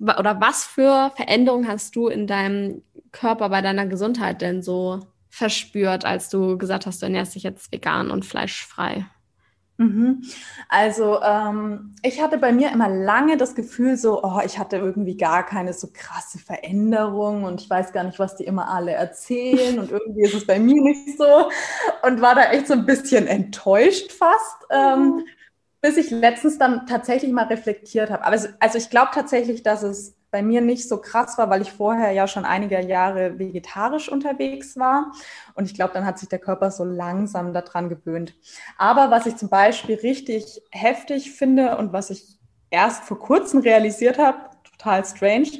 oder 0.00 0.40
was 0.40 0.64
für 0.64 1.12
Veränderungen 1.16 1.68
hast 1.68 1.94
du 1.96 2.08
in 2.08 2.26
deinem 2.26 2.82
Körper 3.10 3.48
bei 3.48 3.60
deiner 3.60 3.86
Gesundheit 3.86 4.40
denn 4.40 4.62
so 4.62 5.00
verspürt, 5.28 6.04
als 6.04 6.28
du 6.28 6.58
gesagt 6.58 6.86
hast, 6.86 7.02
du 7.02 7.06
ernährst 7.06 7.34
dich 7.34 7.42
jetzt 7.42 7.72
vegan 7.72 8.10
und 8.10 8.24
fleischfrei? 8.24 9.06
Mhm. 9.82 10.22
Also 10.68 11.20
ähm, 11.22 11.94
ich 12.02 12.22
hatte 12.22 12.38
bei 12.38 12.52
mir 12.52 12.70
immer 12.70 12.88
lange 12.88 13.36
das 13.36 13.54
Gefühl, 13.54 13.96
so, 13.96 14.22
oh, 14.22 14.40
ich 14.44 14.58
hatte 14.58 14.76
irgendwie 14.76 15.16
gar 15.16 15.44
keine 15.44 15.72
so 15.72 15.88
krasse 15.92 16.38
Veränderung 16.38 17.44
und 17.44 17.60
ich 17.60 17.68
weiß 17.68 17.92
gar 17.92 18.04
nicht, 18.04 18.18
was 18.18 18.36
die 18.36 18.44
immer 18.44 18.68
alle 18.68 18.92
erzählen 18.92 19.78
und 19.78 19.90
irgendwie 19.90 20.22
ist 20.22 20.34
es 20.34 20.46
bei 20.46 20.58
mir 20.60 20.80
nicht 20.82 21.18
so 21.18 21.50
und 22.02 22.20
war 22.20 22.34
da 22.34 22.52
echt 22.52 22.68
so 22.68 22.74
ein 22.74 22.86
bisschen 22.86 23.26
enttäuscht 23.26 24.12
fast. 24.12 24.56
Ähm, 24.70 25.16
mhm. 25.16 25.24
bis 25.80 25.96
ich 25.96 26.10
letztens 26.10 26.58
dann 26.58 26.86
tatsächlich 26.86 27.32
mal 27.32 27.46
reflektiert 27.46 28.10
habe. 28.10 28.24
Aber 28.24 28.36
es, 28.36 28.48
also 28.60 28.78
ich 28.78 28.88
glaube 28.88 29.10
tatsächlich, 29.12 29.62
dass 29.64 29.82
es 29.82 30.14
bei 30.32 30.42
mir 30.42 30.62
nicht 30.62 30.88
so 30.88 30.96
krass 30.96 31.36
war, 31.36 31.50
weil 31.50 31.60
ich 31.60 31.72
vorher 31.72 32.10
ja 32.12 32.26
schon 32.26 32.46
einige 32.46 32.80
Jahre 32.80 33.38
vegetarisch 33.38 34.08
unterwegs 34.08 34.76
war. 34.78 35.12
Und 35.54 35.66
ich 35.66 35.74
glaube, 35.74 35.92
dann 35.92 36.06
hat 36.06 36.18
sich 36.18 36.30
der 36.30 36.38
Körper 36.38 36.70
so 36.70 36.84
langsam 36.84 37.52
daran 37.52 37.90
gewöhnt. 37.90 38.34
Aber 38.78 39.10
was 39.10 39.26
ich 39.26 39.36
zum 39.36 39.50
Beispiel 39.50 39.96
richtig 39.96 40.62
heftig 40.70 41.32
finde 41.32 41.76
und 41.76 41.92
was 41.92 42.08
ich 42.08 42.38
erst 42.70 43.04
vor 43.04 43.18
kurzem 43.18 43.60
realisiert 43.60 44.18
habe, 44.18 44.38
total 44.64 45.04
strange, 45.04 45.50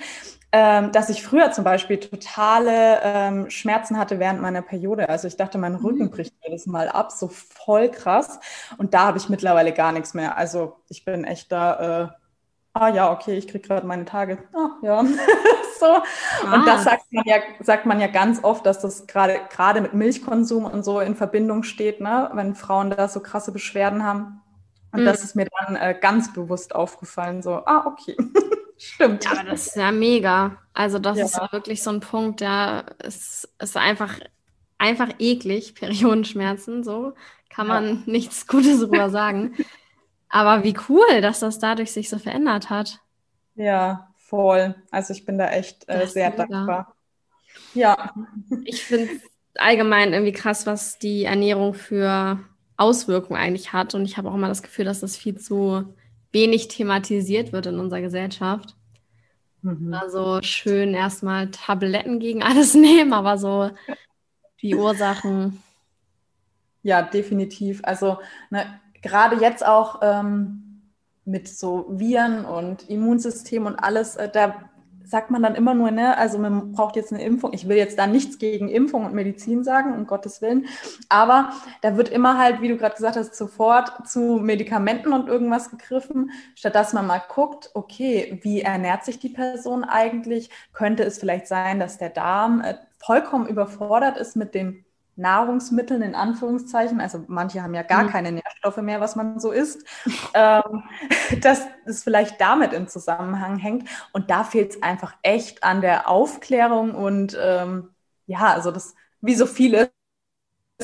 ähm, 0.52 0.90
dass 0.90 1.10
ich 1.10 1.22
früher 1.22 1.52
zum 1.52 1.64
Beispiel 1.64 1.98
totale 1.98 3.00
ähm, 3.02 3.50
Schmerzen 3.50 3.98
hatte 3.98 4.18
während 4.18 4.40
meiner 4.40 4.62
Periode. 4.62 5.10
Also 5.10 5.28
ich 5.28 5.36
dachte, 5.36 5.58
mein 5.58 5.74
Rücken 5.74 6.04
mhm. 6.04 6.10
bricht 6.10 6.34
jedes 6.42 6.64
Mal 6.66 6.88
ab, 6.88 7.12
so 7.12 7.28
voll 7.28 7.90
krass. 7.90 8.40
Und 8.78 8.94
da 8.94 9.06
habe 9.06 9.18
ich 9.18 9.28
mittlerweile 9.28 9.72
gar 9.72 9.92
nichts 9.92 10.14
mehr. 10.14 10.38
Also 10.38 10.76
ich 10.88 11.04
bin 11.04 11.24
echt 11.24 11.52
da. 11.52 12.04
Äh, 12.04 12.21
ah 12.74 12.88
ja, 12.88 13.12
okay, 13.12 13.36
ich 13.36 13.48
kriege 13.48 13.66
gerade 13.66 13.86
meine 13.86 14.04
Tage. 14.04 14.38
Ah, 14.52 14.70
ja. 14.82 15.04
so. 15.80 15.86
Ah. 15.86 16.54
Und 16.54 16.66
das 16.66 16.84
sagt 16.84 17.12
man 17.12 17.24
ja, 17.26 17.36
sagt 17.60 17.86
man 17.86 18.00
ja 18.00 18.06
ganz 18.06 18.42
oft, 18.42 18.64
dass 18.66 18.80
das 18.80 19.06
gerade 19.06 19.40
gerade 19.50 19.80
mit 19.80 19.94
Milchkonsum 19.94 20.64
und 20.64 20.84
so 20.84 21.00
in 21.00 21.14
Verbindung 21.14 21.62
steht, 21.62 22.00
ne? 22.00 22.30
wenn 22.34 22.54
Frauen 22.54 22.90
da 22.90 23.08
so 23.08 23.20
krasse 23.20 23.52
Beschwerden 23.52 24.04
haben. 24.04 24.40
Und 24.92 25.00
mhm. 25.00 25.06
das 25.06 25.24
ist 25.24 25.34
mir 25.34 25.48
dann 25.60 25.76
äh, 25.76 25.96
ganz 25.98 26.32
bewusst 26.32 26.74
aufgefallen, 26.74 27.42
so, 27.42 27.64
ah, 27.64 27.86
okay. 27.86 28.16
Stimmt. 28.76 29.24
Ja, 29.24 29.32
aber 29.32 29.44
das 29.44 29.68
ist 29.68 29.76
ja 29.76 29.92
mega. 29.92 30.58
Also 30.74 30.98
das 30.98 31.18
ja. 31.18 31.24
ist 31.24 31.52
wirklich 31.52 31.82
so 31.82 31.90
ein 31.90 32.00
Punkt, 32.00 32.40
der 32.40 32.84
ist, 33.02 33.48
ist 33.58 33.76
einfach, 33.76 34.18
einfach 34.78 35.08
eklig, 35.18 35.74
Periodenschmerzen, 35.78 36.84
so 36.84 37.12
kann 37.48 37.66
man 37.66 37.86
ja. 37.86 38.02
nichts 38.06 38.46
Gutes 38.46 38.80
darüber 38.80 39.10
sagen. 39.10 39.54
Aber 40.32 40.64
wie 40.64 40.74
cool, 40.88 41.20
dass 41.20 41.40
das 41.40 41.58
dadurch 41.58 41.92
sich 41.92 42.08
so 42.08 42.18
verändert 42.18 42.70
hat. 42.70 43.00
Ja, 43.54 44.08
voll. 44.16 44.74
Also 44.90 45.12
ich 45.12 45.26
bin 45.26 45.36
da 45.36 45.50
echt 45.50 45.86
äh, 45.88 46.06
sehr 46.06 46.30
dankbar. 46.30 46.96
Ja. 47.74 48.14
Ich 48.64 48.82
finde 48.82 49.10
allgemein 49.56 50.14
irgendwie 50.14 50.32
krass, 50.32 50.66
was 50.66 50.98
die 50.98 51.24
Ernährung 51.24 51.74
für 51.74 52.40
Auswirkungen 52.78 53.38
eigentlich 53.38 53.74
hat. 53.74 53.94
Und 53.94 54.06
ich 54.06 54.16
habe 54.16 54.30
auch 54.30 54.34
immer 54.34 54.48
das 54.48 54.62
Gefühl, 54.62 54.86
dass 54.86 55.00
das 55.00 55.18
viel 55.18 55.36
zu 55.36 55.94
wenig 56.32 56.68
thematisiert 56.68 57.52
wird 57.52 57.66
in 57.66 57.78
unserer 57.78 58.00
Gesellschaft. 58.00 58.74
Mhm. 59.60 59.92
Also 59.92 60.40
schön 60.40 60.94
erstmal 60.94 61.50
Tabletten 61.50 62.20
gegen 62.20 62.42
alles 62.42 62.72
nehmen, 62.74 63.12
aber 63.12 63.36
so 63.36 63.70
die 64.62 64.74
Ursachen. 64.76 65.62
Ja, 66.82 67.02
definitiv. 67.02 67.82
Also 67.84 68.18
ne, 68.48 68.80
gerade 69.02 69.36
jetzt 69.36 69.66
auch 69.66 70.00
ähm, 70.02 70.82
mit 71.24 71.48
so 71.48 71.86
Viren 71.88 72.44
und 72.44 72.88
Immunsystem 72.88 73.66
und 73.66 73.76
alles, 73.76 74.16
äh, 74.16 74.28
da 74.30 74.54
sagt 75.04 75.30
man 75.30 75.42
dann 75.42 75.54
immer 75.54 75.74
nur, 75.74 75.90
ne, 75.90 76.16
also 76.16 76.38
man 76.38 76.72
braucht 76.72 76.96
jetzt 76.96 77.12
eine 77.12 77.22
Impfung. 77.22 77.52
Ich 77.52 77.68
will 77.68 77.76
jetzt 77.76 77.98
da 77.98 78.06
nichts 78.06 78.38
gegen 78.38 78.68
Impfung 78.68 79.04
und 79.04 79.14
Medizin 79.14 79.62
sagen, 79.62 79.92
um 79.94 80.06
Gottes 80.06 80.40
Willen. 80.40 80.66
Aber 81.08 81.50
da 81.82 81.96
wird 81.96 82.08
immer 82.08 82.38
halt, 82.38 82.62
wie 82.62 82.68
du 82.68 82.78
gerade 82.78 82.94
gesagt 82.94 83.16
hast, 83.16 83.34
sofort 83.34 84.08
zu 84.08 84.38
Medikamenten 84.40 85.12
und 85.12 85.28
irgendwas 85.28 85.70
gegriffen, 85.70 86.30
statt 86.54 86.74
dass 86.74 86.94
man 86.94 87.06
mal 87.06 87.22
guckt, 87.28 87.70
okay, 87.74 88.38
wie 88.42 88.62
ernährt 88.62 89.04
sich 89.04 89.18
die 89.18 89.28
Person 89.28 89.84
eigentlich? 89.84 90.50
Könnte 90.72 91.02
es 91.02 91.18
vielleicht 91.18 91.46
sein, 91.46 91.78
dass 91.78 91.98
der 91.98 92.10
Darm 92.10 92.62
äh, 92.62 92.76
vollkommen 92.98 93.46
überfordert 93.46 94.16
ist 94.16 94.34
mit 94.36 94.54
dem 94.54 94.84
Nahrungsmitteln 95.16 96.02
in 96.02 96.14
Anführungszeichen, 96.14 97.00
also 97.00 97.24
manche 97.28 97.62
haben 97.62 97.74
ja 97.74 97.82
gar 97.82 98.04
mhm. 98.04 98.08
keine 98.08 98.32
Nährstoffe 98.32 98.78
mehr, 98.78 99.00
was 99.00 99.14
man 99.14 99.40
so 99.40 99.50
isst, 99.50 99.86
ähm, 100.34 100.84
dass 101.40 101.66
es 101.84 102.02
vielleicht 102.02 102.40
damit 102.40 102.72
im 102.72 102.88
Zusammenhang 102.88 103.58
hängt. 103.58 103.88
Und 104.12 104.30
da 104.30 104.44
fehlt 104.44 104.72
es 104.72 104.82
einfach 104.82 105.14
echt 105.22 105.64
an 105.64 105.80
der 105.80 106.08
Aufklärung 106.08 106.94
und 106.94 107.36
ähm, 107.40 107.90
ja, 108.26 108.52
also 108.54 108.70
das, 108.70 108.94
wie 109.20 109.34
so 109.34 109.46
viele 109.46 109.90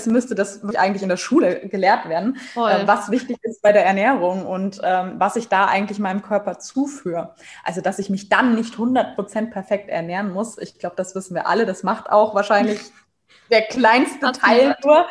müsste 0.07 0.35
das 0.35 0.63
eigentlich 0.77 1.03
in 1.03 1.09
der 1.09 1.17
Schule 1.17 1.69
gelehrt 1.69 2.09
werden, 2.09 2.37
äh, 2.55 2.87
was 2.87 3.11
wichtig 3.11 3.39
ist 3.43 3.63
bei 3.63 3.73
der 3.73 3.85
Ernährung 3.85 4.47
und 4.47 4.81
ähm, 4.83 5.15
was 5.17 5.35
ich 5.37 5.49
da 5.49 5.67
eigentlich 5.67 5.99
meinem 5.99 6.23
Körper 6.23 6.59
zuführe. 6.59 7.35
Also, 7.65 7.81
dass 7.81 7.99
ich 7.99 8.11
mich 8.11 8.29
dann 8.29 8.55
nicht 8.55 8.75
100% 8.75 9.51
perfekt 9.51 9.89
ernähren 9.89 10.33
muss. 10.33 10.59
Ich 10.59 10.79
glaube, 10.79 10.97
das 10.97 11.15
wissen 11.15 11.35
wir 11.35 11.49
alle. 11.49 11.67
Das 11.67 11.83
macht 11.83 12.11
auch 12.11 12.35
wahrscheinlich 12.35 12.81
der 13.51 13.63
kleinste 13.63 14.33
Teil 14.33 14.77
nur. 14.85 15.07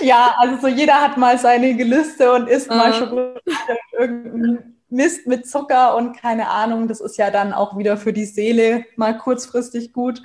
Ja, 0.00 0.34
also 0.38 0.60
so 0.60 0.68
jeder 0.68 1.00
hat 1.00 1.16
mal 1.16 1.38
seine 1.38 1.74
Gelüste 1.74 2.32
und 2.32 2.48
isst 2.48 2.68
mal 2.68 2.92
Schokolade 2.92 3.40
und 3.68 3.98
irgendeinen 3.98 4.80
Mist 4.90 5.26
mit 5.26 5.46
Zucker 5.48 5.96
und 5.96 6.16
keine 6.16 6.48
Ahnung. 6.48 6.88
Das 6.88 7.00
ist 7.00 7.18
ja 7.18 7.30
dann 7.30 7.52
auch 7.52 7.76
wieder 7.76 7.96
für 7.96 8.12
die 8.12 8.24
Seele 8.24 8.84
mal 8.96 9.16
kurzfristig 9.16 9.92
gut. 9.92 10.22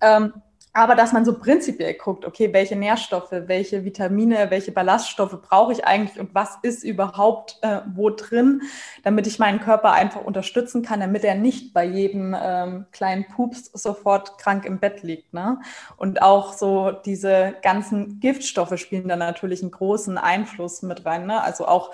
Ähm, 0.00 0.32
aber 0.78 0.94
dass 0.94 1.12
man 1.12 1.24
so 1.24 1.36
prinzipiell 1.36 1.94
guckt, 1.94 2.24
okay, 2.24 2.52
welche 2.52 2.76
Nährstoffe, 2.76 3.32
welche 3.32 3.84
Vitamine, 3.84 4.50
welche 4.50 4.70
Ballaststoffe 4.70 5.42
brauche 5.42 5.72
ich 5.72 5.84
eigentlich 5.84 6.20
und 6.20 6.34
was 6.36 6.58
ist 6.62 6.84
überhaupt 6.84 7.58
äh, 7.62 7.80
wo 7.94 8.10
drin, 8.10 8.62
damit 9.02 9.26
ich 9.26 9.40
meinen 9.40 9.58
Körper 9.58 9.92
einfach 9.92 10.22
unterstützen 10.22 10.82
kann, 10.82 11.00
damit 11.00 11.24
er 11.24 11.34
nicht 11.34 11.74
bei 11.74 11.84
jedem 11.84 12.36
ähm, 12.40 12.86
kleinen 12.92 13.26
Pups 13.26 13.72
sofort 13.72 14.38
krank 14.38 14.64
im 14.64 14.78
Bett 14.78 15.02
liegt. 15.02 15.34
Ne? 15.34 15.58
Und 15.96 16.22
auch 16.22 16.52
so 16.52 16.92
diese 16.92 17.56
ganzen 17.62 18.20
Giftstoffe 18.20 18.78
spielen 18.78 19.08
da 19.08 19.16
natürlich 19.16 19.62
einen 19.62 19.72
großen 19.72 20.16
Einfluss 20.16 20.82
mit 20.82 21.04
rein. 21.04 21.26
Ne? 21.26 21.42
Also 21.42 21.66
auch 21.66 21.90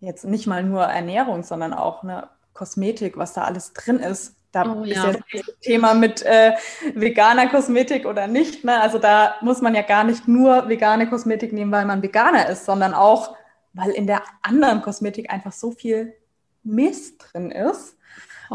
jetzt 0.00 0.26
nicht 0.26 0.46
mal 0.46 0.62
nur 0.62 0.84
Ernährung, 0.84 1.44
sondern 1.44 1.72
auch 1.72 2.02
eine 2.02 2.28
Kosmetik, 2.52 3.16
was 3.16 3.32
da 3.32 3.44
alles 3.44 3.72
drin 3.72 4.00
ist. 4.00 4.37
Da 4.64 4.76
oh, 4.76 4.82
ist 4.82 4.96
ja 4.96 5.12
das 5.12 5.58
Thema 5.60 5.94
mit 5.94 6.22
äh, 6.22 6.54
veganer 6.94 7.48
Kosmetik 7.48 8.06
oder 8.06 8.26
nicht. 8.26 8.64
Ne? 8.64 8.80
Also 8.80 8.98
da 8.98 9.36
muss 9.40 9.60
man 9.60 9.74
ja 9.74 9.82
gar 9.82 10.04
nicht 10.04 10.28
nur 10.28 10.68
vegane 10.68 11.08
Kosmetik 11.08 11.52
nehmen, 11.52 11.72
weil 11.72 11.84
man 11.84 12.02
Veganer 12.02 12.48
ist, 12.48 12.64
sondern 12.64 12.94
auch, 12.94 13.36
weil 13.72 13.90
in 13.90 14.06
der 14.06 14.22
anderen 14.42 14.82
Kosmetik 14.82 15.30
einfach 15.30 15.52
so 15.52 15.70
viel 15.70 16.14
Mist 16.62 17.24
drin 17.32 17.50
ist, 17.50 17.96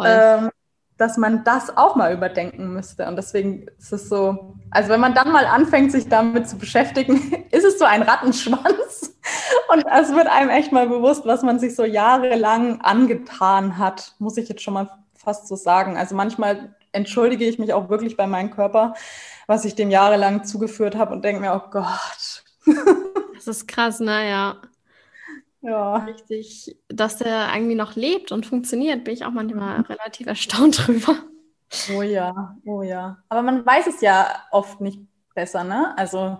ähm, 0.03 0.49
dass 0.97 1.17
man 1.17 1.43
das 1.43 1.75
auch 1.75 1.95
mal 1.95 2.13
überdenken 2.13 2.73
müsste. 2.73 3.07
Und 3.07 3.15
deswegen 3.15 3.67
ist 3.77 3.91
es 3.91 4.09
so, 4.09 4.55
also 4.71 4.89
wenn 4.89 4.99
man 4.99 5.13
dann 5.13 5.31
mal 5.31 5.45
anfängt, 5.45 5.91
sich 5.91 6.07
damit 6.07 6.47
zu 6.47 6.57
beschäftigen, 6.57 7.45
ist 7.51 7.65
es 7.65 7.79
so 7.79 7.85
ein 7.85 8.03
Rattenschwanz. 8.03 9.15
Und 9.73 9.85
es 9.85 10.13
wird 10.13 10.27
einem 10.27 10.49
echt 10.49 10.71
mal 10.71 10.87
bewusst, 10.87 11.25
was 11.25 11.41
man 11.41 11.59
sich 11.59 11.75
so 11.75 11.83
jahrelang 11.83 12.81
angetan 12.81 13.77
hat, 13.77 14.13
muss 14.19 14.37
ich 14.37 14.49
jetzt 14.49 14.61
schon 14.61 14.73
mal 14.73 14.89
fast 15.23 15.47
so 15.47 15.55
sagen. 15.55 15.97
Also 15.97 16.15
manchmal 16.15 16.75
entschuldige 16.91 17.45
ich 17.45 17.59
mich 17.59 17.73
auch 17.73 17.89
wirklich 17.89 18.17
bei 18.17 18.27
meinem 18.27 18.51
Körper, 18.51 18.93
was 19.47 19.65
ich 19.65 19.75
dem 19.75 19.89
jahrelang 19.89 20.43
zugeführt 20.43 20.95
habe 20.95 21.13
und 21.13 21.23
denke 21.23 21.41
mir, 21.41 21.53
oh 21.53 21.69
Gott. 21.69 22.43
das 23.35 23.47
ist 23.47 23.67
krass, 23.67 23.99
naja. 23.99 24.61
Ja. 25.61 25.95
Richtig, 25.97 26.77
dass 26.89 27.17
der 27.17 27.49
irgendwie 27.53 27.75
noch 27.75 27.95
lebt 27.95 28.31
und 28.31 28.45
funktioniert, 28.45 29.05
bin 29.05 29.13
ich 29.13 29.25
auch 29.25 29.31
manchmal 29.31 29.79
mhm. 29.79 29.85
relativ 29.85 30.27
erstaunt 30.27 30.87
drüber. 30.87 31.15
Oh 31.95 32.01
ja, 32.01 32.55
oh 32.65 32.81
ja. 32.83 33.17
Aber 33.29 33.41
man 33.41 33.65
weiß 33.65 33.87
es 33.87 34.01
ja 34.01 34.27
oft 34.51 34.81
nicht 34.81 34.99
besser, 35.33 35.63
ne? 35.63 35.97
Also 35.97 36.37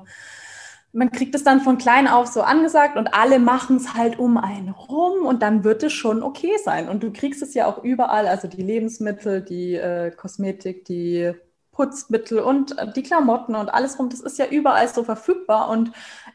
man 0.94 1.12
kriegt 1.12 1.34
es 1.34 1.44
dann 1.44 1.62
von 1.62 1.80
klein 1.80 2.08
auf 2.08 2.28
so 2.28 2.44
angesagt 2.44 2.98
und 2.98 3.16
alle 3.16 3.40
machen 3.40 3.78
es 3.78 3.96
halt 3.96 4.20
um 4.20 4.38
einen 4.38 4.70
rum 4.70 5.26
und 5.26 5.42
dann 5.42 5.64
wird 5.64 5.82
es 5.82 5.92
schon 5.92 6.22
okay 6.22 6.54
sein. 6.64 6.88
Und 6.88 7.02
du 7.02 7.12
kriegst 7.12 7.42
es 7.42 7.56
ja 7.56 7.66
auch 7.66 7.84
überall, 7.84 8.28
also 8.28 8.48
die 8.48 8.62
Lebensmittel, 8.62 9.42
die 9.42 9.74
äh, 9.74 10.12
Kosmetik, 10.12 10.86
die 10.86 11.34
Putzmittel 11.72 12.40
und 12.40 12.78
äh, 12.78 12.94
die 12.94 13.02
Klamotten 13.02 13.56
und 13.56 13.74
alles 13.74 13.98
rum, 13.98 14.10
das 14.10 14.20
ist 14.20 14.38
ja 14.38 14.46
überall 14.46 14.88
so 14.88 15.04
verfügbar. 15.04 15.70
Und 15.70 15.92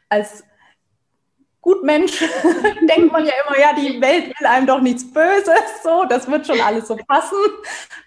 als 0.09 0.42
Gutmensch 1.61 2.18
denkt 2.88 3.12
man 3.12 3.25
ja 3.25 3.33
immer, 3.47 3.61
ja, 3.61 3.73
die 3.75 4.01
Welt 4.01 4.27
will 4.40 4.47
einem 4.49 4.66
doch 4.66 4.81
nichts 4.81 5.09
Böses, 5.09 5.83
so, 5.85 6.05
das 6.09 6.29
wird 6.29 6.49
schon 6.49 6.61
alles 6.61 6.88
so 6.88 6.97
passen, 6.97 7.38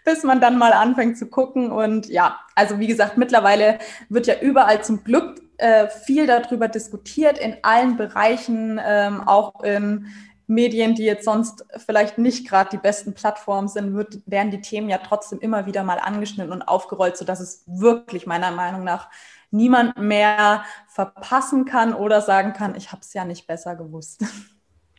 bis 0.03 0.23
man 0.23 0.41
dann 0.41 0.57
mal 0.57 0.73
anfängt 0.73 1.17
zu 1.17 1.27
gucken. 1.27 1.71
Und 1.71 2.07
ja, 2.07 2.41
also 2.55 2.77
wie 2.79 2.87
gesagt, 2.87 3.17
mittlerweile 3.17 3.79
wird 4.09 4.27
ja 4.27 4.35
überall 4.41 4.83
zum 4.83 5.05
Glück 5.05 5.41
äh, 5.61 5.89
viel 5.89 6.25
darüber 6.25 6.67
diskutiert 6.67 7.37
in 7.37 7.55
allen 7.61 7.95
Bereichen, 7.95 8.81
ähm, 8.83 9.27
auch 9.27 9.63
in 9.63 10.07
Medien, 10.47 10.95
die 10.95 11.03
jetzt 11.03 11.23
sonst 11.23 11.65
vielleicht 11.77 12.17
nicht 12.17 12.47
gerade 12.47 12.71
die 12.71 12.77
besten 12.81 13.13
Plattformen 13.13 13.67
sind, 13.67 13.93
wird, 13.93 14.19
werden 14.25 14.51
die 14.51 14.61
Themen 14.61 14.89
ja 14.89 14.97
trotzdem 14.97 15.39
immer 15.39 15.67
wieder 15.67 15.83
mal 15.83 15.99
angeschnitten 15.99 16.51
und 16.51 16.63
aufgerollt, 16.63 17.15
sodass 17.15 17.39
es 17.39 17.63
wirklich 17.67 18.25
meiner 18.25 18.49
Meinung 18.51 18.83
nach 18.83 19.09
niemand 19.51 19.97
mehr 19.97 20.63
verpassen 20.87 21.65
kann 21.65 21.93
oder 21.93 22.21
sagen 22.21 22.53
kann, 22.53 22.75
ich 22.75 22.91
habe 22.91 23.01
es 23.01 23.13
ja 23.13 23.23
nicht 23.23 23.47
besser 23.47 23.75
gewusst. 23.75 24.23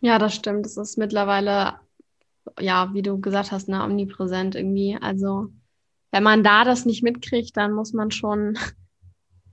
Ja, 0.04 0.18
das 0.18 0.34
stimmt. 0.34 0.66
Es 0.66 0.76
ist 0.76 0.98
mittlerweile, 0.98 1.74
ja, 2.58 2.92
wie 2.92 3.02
du 3.02 3.20
gesagt 3.20 3.52
hast, 3.52 3.68
ne, 3.68 3.84
omnipräsent 3.84 4.56
irgendwie. 4.56 4.98
Also 5.00 5.52
wenn 6.10 6.24
man 6.24 6.42
da 6.42 6.64
das 6.64 6.86
nicht 6.86 7.04
mitkriegt, 7.04 7.56
dann 7.56 7.70
muss 7.70 7.92
man 7.92 8.10
schon 8.10 8.58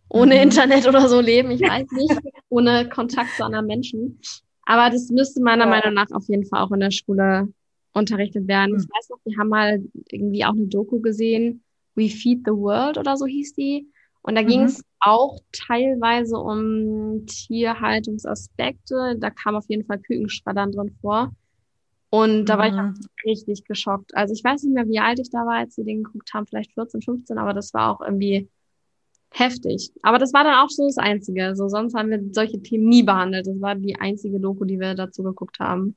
ohne 0.10 0.36
mhm. 0.36 0.42
Internet 0.42 0.88
oder 0.88 1.08
so 1.08 1.20
leben, 1.20 1.52
ich 1.52 1.62
weiß 1.70 1.90
nicht, 1.92 2.20
ohne 2.50 2.90
Kontakt 2.90 3.36
zu 3.38 3.46
anderen 3.46 3.68
Menschen. 3.68 4.20
Aber 4.66 4.92
das 4.92 5.10
müsste 5.10 5.42
meiner 5.42 5.66
ja. 5.66 5.70
Meinung 5.70 5.94
nach 5.94 6.12
auf 6.12 6.28
jeden 6.28 6.46
Fall 6.46 6.62
auch 6.62 6.72
in 6.72 6.80
der 6.80 6.92
Schule 6.92 7.48
unterrichtet 7.94 8.48
werden. 8.48 8.74
Mhm. 8.74 8.82
Ich 8.82 8.86
weiß 8.86 9.10
noch, 9.10 9.20
wir 9.24 9.38
haben 9.38 9.50
mal 9.50 9.84
irgendwie 10.10 10.46
auch 10.46 10.54
eine 10.54 10.68
Doku 10.68 11.00
gesehen, 11.00 11.64
We 11.96 12.10
Feed 12.10 12.42
the 12.46 12.52
World 12.52 12.98
oder 12.98 13.18
so 13.18 13.26
hieß 13.26 13.54
die. 13.54 13.88
Und 14.22 14.36
da 14.36 14.42
mhm. 14.42 14.48
ging 14.48 14.64
es 14.64 14.84
auch 15.00 15.40
teilweise 15.52 16.38
um 16.38 17.26
Tierhaltungsaspekte. 17.26 19.16
Da 19.18 19.30
kam 19.30 19.56
auf 19.56 19.66
jeden 19.70 19.86
Fall 19.86 20.00
Kükenschreddern 20.00 20.72
drin 20.72 20.96
vor. 21.02 21.32
Und 22.12 22.46
da 22.46 22.58
war 22.58 22.68
ich 22.68 22.74
auch 22.74 22.84
mhm. 22.84 23.08
richtig 23.26 23.66
geschockt. 23.66 24.16
Also 24.16 24.34
ich 24.34 24.44
weiß 24.44 24.64
nicht 24.64 24.74
mehr, 24.74 24.88
wie 24.88 25.00
alt 25.00 25.20
ich 25.20 25.30
da 25.30 25.46
war, 25.46 25.58
als 25.58 25.78
wir 25.78 25.84
den 25.84 26.04
geguckt 26.04 26.34
haben, 26.34 26.48
vielleicht 26.48 26.74
14, 26.74 27.02
15, 27.02 27.38
aber 27.38 27.54
das 27.54 27.74
war 27.74 27.92
auch 27.92 28.02
irgendwie 28.02 28.50
heftig. 29.32 29.92
Aber 30.02 30.18
das 30.18 30.34
war 30.34 30.44
dann 30.44 30.56
auch 30.56 30.70
so 30.70 30.86
das 30.86 30.98
Einzige. 30.98 31.56
So, 31.56 31.70
sonst 31.70 31.96
haben 31.96 32.10
wir 32.10 32.22
solche 32.32 32.62
Themen 32.62 32.88
nie 32.88 33.04
behandelt. 33.04 33.48
Das 33.48 33.62
war 33.62 33.76
die 33.76 34.00
einzige 34.00 34.40
Doku, 34.40 34.66
die 34.66 34.80
wir 34.80 34.96
dazu 34.96 35.24
geguckt 35.24 35.60
haben. 35.60 35.96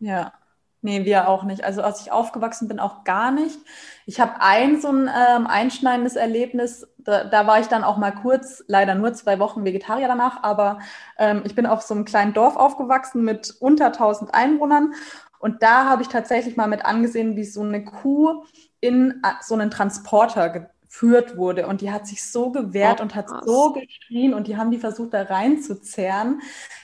Ja. 0.00 0.32
Nee, 0.80 1.04
wir 1.04 1.28
auch 1.28 1.42
nicht. 1.42 1.64
Also 1.64 1.82
als 1.82 2.02
ich 2.02 2.12
aufgewachsen 2.12 2.68
bin, 2.68 2.78
auch 2.78 3.02
gar 3.02 3.32
nicht. 3.32 3.58
Ich 4.06 4.20
habe 4.20 4.40
ein 4.40 4.80
so 4.80 4.88
ein 4.88 5.08
ähm, 5.08 5.48
einschneidendes 5.48 6.14
Erlebnis, 6.14 6.86
da, 6.98 7.24
da, 7.24 7.48
war 7.48 7.58
ich 7.58 7.66
dann 7.66 7.82
auch 7.82 7.96
mal 7.96 8.12
kurz, 8.12 8.62
leider 8.68 8.94
nur 8.94 9.12
zwei 9.12 9.40
Wochen 9.40 9.64
Vegetarier 9.64 10.06
danach, 10.06 10.44
aber 10.44 10.78
ähm, 11.18 11.42
ich 11.44 11.56
bin 11.56 11.66
auf 11.66 11.82
so 11.82 11.94
einem 11.94 12.04
kleinen 12.04 12.32
Dorf 12.32 12.54
aufgewachsen 12.54 13.24
mit 13.24 13.56
unter 13.58 13.86
1000 13.86 14.32
Einwohnern 14.32 14.94
und 15.40 15.64
da 15.64 15.86
habe 15.86 16.02
ich 16.02 16.08
tatsächlich 16.08 16.56
mal 16.56 16.68
mit 16.68 16.84
angesehen, 16.84 17.34
wie 17.34 17.44
so 17.44 17.62
eine 17.62 17.84
Kuh 17.84 18.44
in 18.80 19.20
äh, 19.24 19.32
so 19.42 19.54
einen 19.54 19.70
Transporter 19.70 20.70
geführt 20.88 21.36
wurde. 21.36 21.66
Und 21.66 21.80
die 21.80 21.90
hat 21.90 22.06
sich 22.06 22.24
so 22.24 22.50
gewehrt 22.50 23.00
oh, 23.00 23.02
und 23.02 23.14
hat 23.14 23.28
so 23.44 23.72
geschrien 23.72 24.34
und 24.34 24.46
die 24.46 24.56
haben 24.56 24.70
die 24.70 24.78
versucht, 24.78 25.14
da 25.14 25.22
reinzuzerren. 25.22 26.40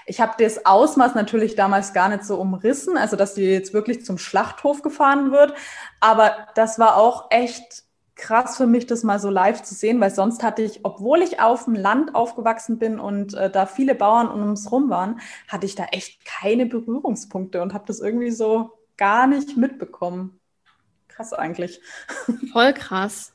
Ich 0.06 0.20
habe 0.20 0.34
das 0.38 0.66
Ausmaß 0.66 1.14
natürlich 1.14 1.54
damals 1.54 1.92
gar 1.92 2.08
nicht 2.08 2.24
so 2.24 2.36
umrissen, 2.36 2.96
also 2.96 3.16
dass 3.16 3.34
die 3.34 3.42
jetzt 3.42 3.72
wirklich 3.72 4.04
zum 4.04 4.18
Schlachthof 4.18 4.82
gefahren 4.82 5.32
wird. 5.32 5.54
Aber 6.00 6.48
das 6.54 6.78
war 6.78 6.96
auch 6.96 7.30
echt 7.30 7.84
krass 8.14 8.56
für 8.56 8.66
mich, 8.66 8.86
das 8.86 9.02
mal 9.02 9.18
so 9.18 9.30
live 9.30 9.62
zu 9.62 9.74
sehen, 9.74 10.00
weil 10.00 10.10
sonst 10.10 10.42
hatte 10.42 10.62
ich, 10.62 10.84
obwohl 10.84 11.20
ich 11.22 11.40
auf 11.40 11.64
dem 11.64 11.74
Land 11.74 12.14
aufgewachsen 12.14 12.78
bin 12.78 13.00
und 13.00 13.34
äh, 13.34 13.50
da 13.50 13.66
viele 13.66 13.94
Bauern 13.94 14.28
um 14.28 14.42
uns 14.42 14.70
rum 14.70 14.88
waren, 14.90 15.20
hatte 15.48 15.66
ich 15.66 15.74
da 15.74 15.86
echt 15.86 16.24
keine 16.24 16.66
Berührungspunkte 16.66 17.60
und 17.60 17.74
habe 17.74 17.84
das 17.86 17.98
irgendwie 17.98 18.30
so 18.30 18.78
gar 18.96 19.26
nicht 19.26 19.56
mitbekommen. 19.56 20.38
Krass 21.08 21.32
eigentlich. 21.32 21.80
Voll 22.52 22.72
krass. 22.72 23.34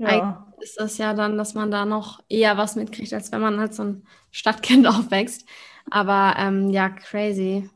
Ja. 0.00 0.08
Eigentlich 0.08 0.62
ist 0.62 0.80
das 0.80 0.98
ja 0.98 1.12
dann, 1.14 1.36
dass 1.36 1.54
man 1.54 1.70
da 1.70 1.84
noch 1.84 2.20
eher 2.28 2.56
was 2.56 2.74
mitkriegt, 2.74 3.12
als 3.12 3.32
wenn 3.32 3.40
man 3.40 3.60
halt 3.60 3.74
so 3.74 3.84
ein 3.84 4.06
Stadtkind 4.30 4.86
aufwächst. 4.86 5.46
Aber 5.90 6.34
ähm, 6.38 6.70
ja, 6.70 6.88
crazy. 6.88 7.68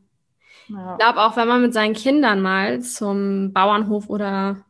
Ja. 0.69 0.93
Ich 0.93 0.99
glaube 0.99 1.21
auch, 1.21 1.37
wenn 1.37 1.49
man 1.49 1.61
mit 1.61 1.75
seinen 1.75 1.93
Kindern 1.93 2.41
mal 2.41 2.81
zum 2.81 3.53
Bauernhof 3.53 4.09
oder 4.09 4.65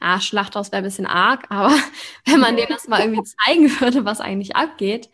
ja, 0.00 0.20
Schlachthaus 0.20 0.70
wäre 0.70 0.82
ein 0.82 0.84
bisschen 0.84 1.06
arg, 1.06 1.46
aber 1.50 1.72
wenn 2.24 2.40
man 2.40 2.56
denen 2.56 2.70
das 2.70 2.86
mal 2.88 3.00
irgendwie 3.00 3.24
zeigen 3.44 3.68
würde, 3.80 4.04
was 4.04 4.20
eigentlich 4.20 4.54
abgeht, 4.54 5.10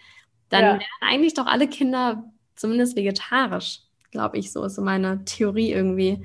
dann 0.51 0.63
ja. 0.63 0.73
wären 0.73 0.83
eigentlich 1.01 1.35
doch 1.35 1.47
alle 1.47 1.69
Kinder 1.69 2.25
zumindest 2.55 2.97
vegetarisch, 2.97 3.81
glaube 4.11 4.37
ich. 4.37 4.53
So 4.53 4.63
ist 4.65 4.75
so 4.75 4.83
meine 4.83 5.25
Theorie 5.25 5.73
irgendwie. 5.73 6.25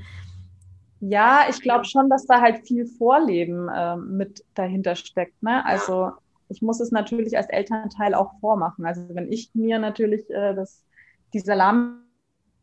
Ja, 1.02 1.46
ich 1.50 1.62
glaube 1.62 1.86
schon, 1.86 2.10
dass 2.10 2.28
da 2.28 2.42
halt 2.42 2.68
viel 2.68 2.86
Vorleben 2.86 3.68
äh, 3.70 3.96
mit 3.98 4.46
dahinter 4.54 4.96
steckt. 4.96 5.42
Ne? 5.42 5.66
Also 5.66 6.12
ich 6.48 6.62
muss 6.62 6.80
es 6.80 6.92
natürlich 6.92 7.38
als 7.38 7.50
Elternteil 7.50 8.14
auch 8.14 8.40
vormachen. 8.40 8.86
Also 8.86 9.04
wenn 9.16 9.32
ich 9.32 9.50
mir 9.56 9.80
natürlich 9.80 10.30
äh, 10.30 10.54
das, 10.54 10.86
die 11.34 11.40
Salami 11.40 11.96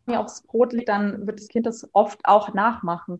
aufs 0.06 0.42
Brot 0.42 0.72
lege, 0.72 0.84
dann 0.84 1.26
wird 1.26 1.40
das 1.40 1.48
Kind 1.48 1.66
das 1.66 1.88
oft 1.94 2.20
auch 2.24 2.54
nachmachen. 2.54 3.18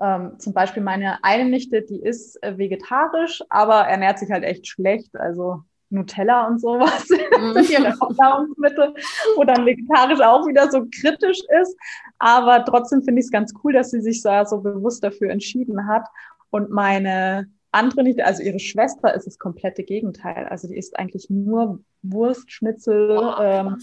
Ähm, 0.00 0.38
zum 0.38 0.52
Beispiel 0.52 0.82
meine 0.82 1.24
eine 1.24 1.48
Nichte, 1.48 1.82
die 1.82 2.00
ist 2.02 2.42
äh, 2.42 2.58
vegetarisch, 2.58 3.42
aber 3.48 3.86
ernährt 3.88 4.18
sich 4.18 4.30
halt 4.30 4.44
echt 4.44 4.66
schlecht. 4.68 5.16
Also 5.16 5.62
Nutella 5.90 6.46
und 6.46 6.60
sowas 6.60 7.08
mhm. 7.38 7.54
sind 7.54 7.70
ihre 7.70 7.98
Hauptnahrungsmittel, 8.00 8.94
wo 9.36 9.44
dann 9.44 9.66
vegetarisch 9.66 10.20
auch 10.20 10.46
wieder 10.46 10.70
so 10.70 10.84
kritisch 11.00 11.40
ist. 11.60 11.76
Aber 12.18 12.64
trotzdem 12.64 13.02
finde 13.02 13.20
ich 13.20 13.26
es 13.26 13.32
ganz 13.32 13.52
cool, 13.62 13.72
dass 13.72 13.90
sie 13.90 14.00
sich 14.00 14.22
da 14.22 14.44
so 14.44 14.60
bewusst 14.60 15.02
dafür 15.02 15.30
entschieden 15.30 15.86
hat. 15.86 16.06
Und 16.50 16.70
meine 16.70 17.50
andere 17.72 18.02
Nichte, 18.02 18.24
also 18.24 18.42
ihre 18.42 18.58
Schwester, 18.58 19.14
ist 19.14 19.26
das 19.26 19.38
komplette 19.38 19.82
Gegenteil. 19.82 20.46
Also 20.48 20.68
die 20.68 20.76
isst 20.76 20.98
eigentlich 20.98 21.28
nur 21.30 21.80
Wurst, 22.02 22.50
Schnitzel, 22.50 23.18
oh, 23.18 23.40
ähm, 23.40 23.76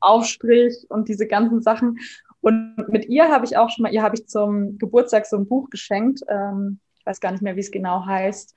Aufstrich 0.00 0.86
und 0.88 1.08
diese 1.08 1.26
ganzen 1.26 1.62
Sachen. 1.62 1.98
Und 2.40 2.88
mit 2.88 3.08
ihr 3.08 3.28
habe 3.28 3.44
ich 3.44 3.56
auch 3.56 3.70
schon 3.70 3.84
mal, 3.84 3.92
ihr 3.92 4.02
habe 4.02 4.16
ich 4.16 4.26
zum 4.26 4.78
Geburtstag 4.78 5.26
so 5.26 5.36
ein 5.36 5.46
Buch 5.46 5.70
geschenkt. 5.70 6.20
Ähm, 6.28 6.80
ich 6.98 7.06
weiß 7.06 7.20
gar 7.20 7.32
nicht 7.32 7.42
mehr, 7.42 7.56
wie 7.56 7.60
es 7.60 7.70
genau 7.70 8.04
heißt 8.04 8.54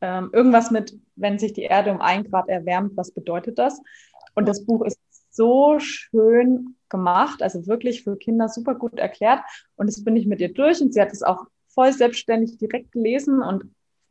ähm, 0.00 0.30
irgendwas 0.32 0.70
mit, 0.70 0.98
wenn 1.16 1.38
sich 1.38 1.52
die 1.52 1.62
Erde 1.62 1.90
um 1.92 2.00
ein 2.00 2.24
Grad 2.24 2.48
erwärmt, 2.48 2.96
was 2.96 3.10
bedeutet 3.12 3.58
das? 3.58 3.80
Und 4.34 4.46
das 4.48 4.64
Buch 4.64 4.84
ist 4.84 4.98
so 5.30 5.78
schön 5.78 6.76
gemacht, 6.88 7.42
also 7.42 7.66
wirklich 7.66 8.02
für 8.04 8.16
Kinder 8.16 8.48
super 8.48 8.74
gut 8.74 8.98
erklärt. 8.98 9.40
Und 9.76 9.86
das 9.86 10.02
bin 10.02 10.16
ich 10.16 10.26
mit 10.26 10.40
ihr 10.40 10.52
durch 10.52 10.80
und 10.80 10.92
sie 10.92 11.00
hat 11.00 11.12
es 11.12 11.22
auch 11.22 11.46
voll 11.68 11.92
selbstständig 11.92 12.58
direkt 12.58 12.92
gelesen 12.92 13.42
und 13.42 13.64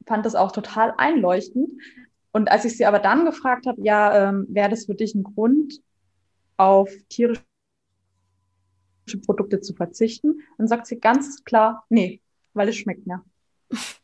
fand 0.05 0.25
das 0.25 0.35
auch 0.35 0.51
total 0.51 0.93
einleuchtend. 0.97 1.69
Und 2.31 2.49
als 2.49 2.65
ich 2.65 2.77
sie 2.77 2.85
aber 2.85 2.99
dann 2.99 3.25
gefragt 3.25 3.65
habe, 3.65 3.81
ja, 3.81 4.29
ähm, 4.29 4.45
wäre 4.49 4.69
das 4.69 4.85
für 4.85 4.95
dich 4.95 5.15
ein 5.15 5.23
Grund, 5.23 5.81
auf 6.57 6.91
tierische 7.07 7.41
Produkte 9.25 9.61
zu 9.61 9.73
verzichten, 9.73 10.41
dann 10.57 10.67
sagt 10.67 10.87
sie 10.87 10.99
ganz 10.99 11.43
klar, 11.45 11.85
nee, 11.89 12.21
weil 12.53 12.67
es 12.67 12.75
schmeckt 12.75 13.07
mir. 13.07 13.23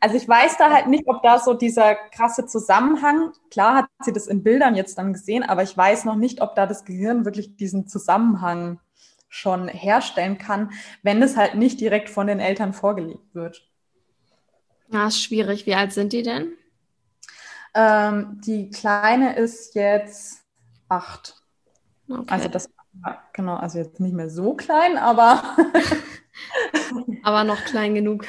Also 0.00 0.16
ich 0.16 0.26
weiß 0.26 0.56
da 0.56 0.70
halt 0.70 0.86
nicht, 0.86 1.06
ob 1.06 1.22
da 1.22 1.38
so 1.38 1.52
dieser 1.52 1.94
krasse 1.94 2.46
Zusammenhang, 2.46 3.32
klar 3.50 3.76
hat 3.76 3.86
sie 4.00 4.12
das 4.12 4.26
in 4.26 4.42
Bildern 4.42 4.74
jetzt 4.74 4.96
dann 4.96 5.12
gesehen, 5.12 5.42
aber 5.42 5.62
ich 5.62 5.76
weiß 5.76 6.06
noch 6.06 6.16
nicht, 6.16 6.40
ob 6.40 6.54
da 6.54 6.66
das 6.66 6.86
Gehirn 6.86 7.26
wirklich 7.26 7.56
diesen 7.56 7.86
Zusammenhang 7.86 8.80
schon 9.28 9.68
herstellen 9.68 10.38
kann, 10.38 10.72
wenn 11.02 11.22
es 11.22 11.36
halt 11.36 11.54
nicht 11.54 11.80
direkt 11.80 12.08
von 12.08 12.26
den 12.26 12.40
Eltern 12.40 12.72
vorgelegt 12.72 13.34
wird. 13.34 13.68
Ja, 14.90 15.06
ist 15.06 15.22
schwierig. 15.22 15.66
Wie 15.66 15.74
alt 15.74 15.92
sind 15.92 16.12
die 16.14 16.22
denn? 16.22 16.52
Ähm, 17.74 18.40
die 18.44 18.70
Kleine 18.70 19.36
ist 19.36 19.74
jetzt 19.74 20.42
acht. 20.88 21.36
Okay. 22.08 22.24
Also 22.26 22.48
das, 22.48 22.68
genau, 23.34 23.56
also 23.56 23.78
jetzt 23.78 24.00
nicht 24.00 24.14
mehr 24.14 24.30
so 24.30 24.54
klein, 24.54 24.96
aber. 24.96 25.42
aber 27.22 27.44
noch 27.44 27.62
klein 27.64 27.94
genug. 27.94 28.24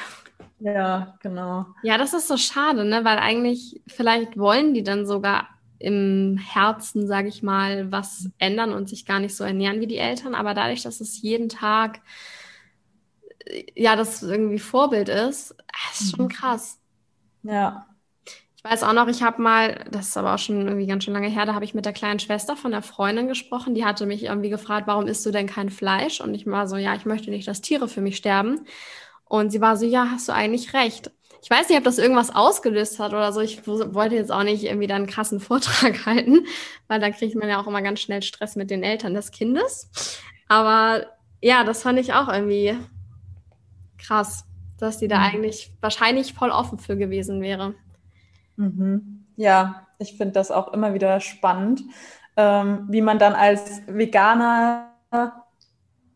Ja, 0.62 1.14
genau. 1.20 1.66
Ja, 1.82 1.98
das 1.98 2.12
ist 2.12 2.28
so 2.28 2.36
schade, 2.36 2.84
ne? 2.84 3.04
Weil 3.04 3.18
eigentlich, 3.18 3.80
vielleicht 3.86 4.38
wollen 4.38 4.74
die 4.74 4.84
dann 4.84 5.06
sogar 5.06 5.48
im 5.78 6.38
Herzen, 6.38 7.08
sage 7.08 7.28
ich 7.28 7.42
mal, 7.42 7.90
was 7.90 8.30
ändern 8.38 8.72
und 8.72 8.88
sich 8.88 9.04
gar 9.04 9.18
nicht 9.18 9.34
so 9.34 9.42
ernähren 9.42 9.80
wie 9.80 9.88
die 9.88 9.98
Eltern. 9.98 10.34
Aber 10.36 10.54
dadurch, 10.54 10.82
dass 10.82 11.00
es 11.00 11.20
jeden 11.20 11.48
Tag 11.48 12.00
ja 13.74 13.96
das 13.96 14.22
irgendwie 14.22 14.60
Vorbild 14.60 15.08
ist, 15.08 15.56
ist 15.92 16.16
schon 16.16 16.26
mhm. 16.26 16.30
krass. 16.30 16.78
Ja. 17.42 17.86
Ich 18.56 18.70
weiß 18.70 18.84
auch 18.84 18.92
noch, 18.92 19.08
ich 19.08 19.24
habe 19.24 19.42
mal, 19.42 19.84
das 19.90 20.08
ist 20.08 20.16
aber 20.16 20.34
auch 20.34 20.38
schon 20.38 20.68
irgendwie 20.68 20.86
ganz 20.86 21.02
schön 21.02 21.14
lange 21.14 21.28
her, 21.28 21.46
da 21.46 21.54
habe 21.54 21.64
ich 21.64 21.74
mit 21.74 21.84
der 21.84 21.92
kleinen 21.92 22.20
Schwester 22.20 22.54
von 22.54 22.70
der 22.70 22.82
Freundin 22.82 23.26
gesprochen. 23.26 23.74
Die 23.74 23.84
hatte 23.84 24.06
mich 24.06 24.22
irgendwie 24.22 24.50
gefragt, 24.50 24.86
warum 24.86 25.08
isst 25.08 25.26
du 25.26 25.32
denn 25.32 25.48
kein 25.48 25.68
Fleisch? 25.68 26.20
Und 26.20 26.34
ich 26.34 26.46
war 26.46 26.68
so, 26.68 26.76
ja, 26.76 26.94
ich 26.94 27.04
möchte 27.04 27.30
nicht, 27.30 27.48
dass 27.48 27.60
Tiere 27.60 27.88
für 27.88 28.00
mich 28.00 28.16
sterben. 28.16 28.60
Und 29.32 29.50
sie 29.50 29.62
war 29.62 29.78
so, 29.78 29.86
ja, 29.86 30.08
hast 30.10 30.28
du 30.28 30.34
eigentlich 30.34 30.74
recht. 30.74 31.10
Ich 31.42 31.48
weiß 31.48 31.70
nicht, 31.70 31.78
ob 31.78 31.84
das 31.84 31.96
irgendwas 31.96 32.34
ausgelöst 32.34 32.98
hat 32.98 33.14
oder 33.14 33.32
so. 33.32 33.40
Ich 33.40 33.66
wollte 33.66 34.14
jetzt 34.14 34.30
auch 34.30 34.42
nicht 34.42 34.62
irgendwie 34.62 34.86
da 34.86 34.94
einen 34.94 35.06
krassen 35.06 35.40
Vortrag 35.48 36.04
halten, 36.04 36.44
weil 36.86 37.00
da 37.00 37.08
kriegt 37.08 37.34
man 37.34 37.48
ja 37.48 37.58
auch 37.58 37.66
immer 37.66 37.80
ganz 37.80 38.00
schnell 38.00 38.20
Stress 38.20 38.56
mit 38.56 38.70
den 38.70 38.82
Eltern 38.82 39.14
des 39.14 39.30
Kindes. 39.30 40.20
Aber 40.48 41.06
ja, 41.40 41.64
das 41.64 41.82
fand 41.82 41.98
ich 41.98 42.12
auch 42.12 42.28
irgendwie 42.28 42.76
krass, 43.96 44.44
dass 44.78 44.98
die 44.98 45.08
da 45.08 45.20
mhm. 45.20 45.24
eigentlich 45.24 45.72
wahrscheinlich 45.80 46.34
voll 46.34 46.50
offen 46.50 46.78
für 46.78 46.98
gewesen 46.98 47.40
wäre. 47.40 47.74
Mhm. 48.56 49.24
Ja, 49.36 49.86
ich 49.96 50.18
finde 50.18 50.32
das 50.32 50.50
auch 50.50 50.74
immer 50.74 50.92
wieder 50.92 51.20
spannend, 51.20 51.80
ähm, 52.36 52.84
wie 52.90 53.00
man 53.00 53.18
dann 53.18 53.32
als 53.32 53.80
Veganer 53.86 54.92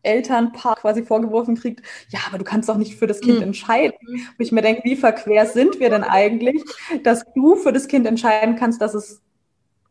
Elternpaar 0.03 0.75
quasi 0.75 1.03
vorgeworfen 1.03 1.55
kriegt, 1.55 1.81
ja, 2.09 2.19
aber 2.27 2.37
du 2.37 2.43
kannst 2.43 2.69
doch 2.69 2.77
nicht 2.77 2.95
für 2.95 3.07
das 3.07 3.19
Kind 3.19 3.37
mhm. 3.37 3.43
entscheiden. 3.43 3.97
Wo 4.37 4.43
ich 4.43 4.51
mir 4.51 4.61
denke, 4.61 4.83
wie 4.83 4.95
verquer 4.95 5.45
sind 5.45 5.79
wir 5.79 5.89
denn 5.89 6.03
eigentlich, 6.03 6.63
dass 7.03 7.23
du 7.35 7.55
für 7.55 7.73
das 7.73 7.87
Kind 7.87 8.05
entscheiden 8.05 8.55
kannst, 8.55 8.81
dass 8.81 8.93
es 8.93 9.21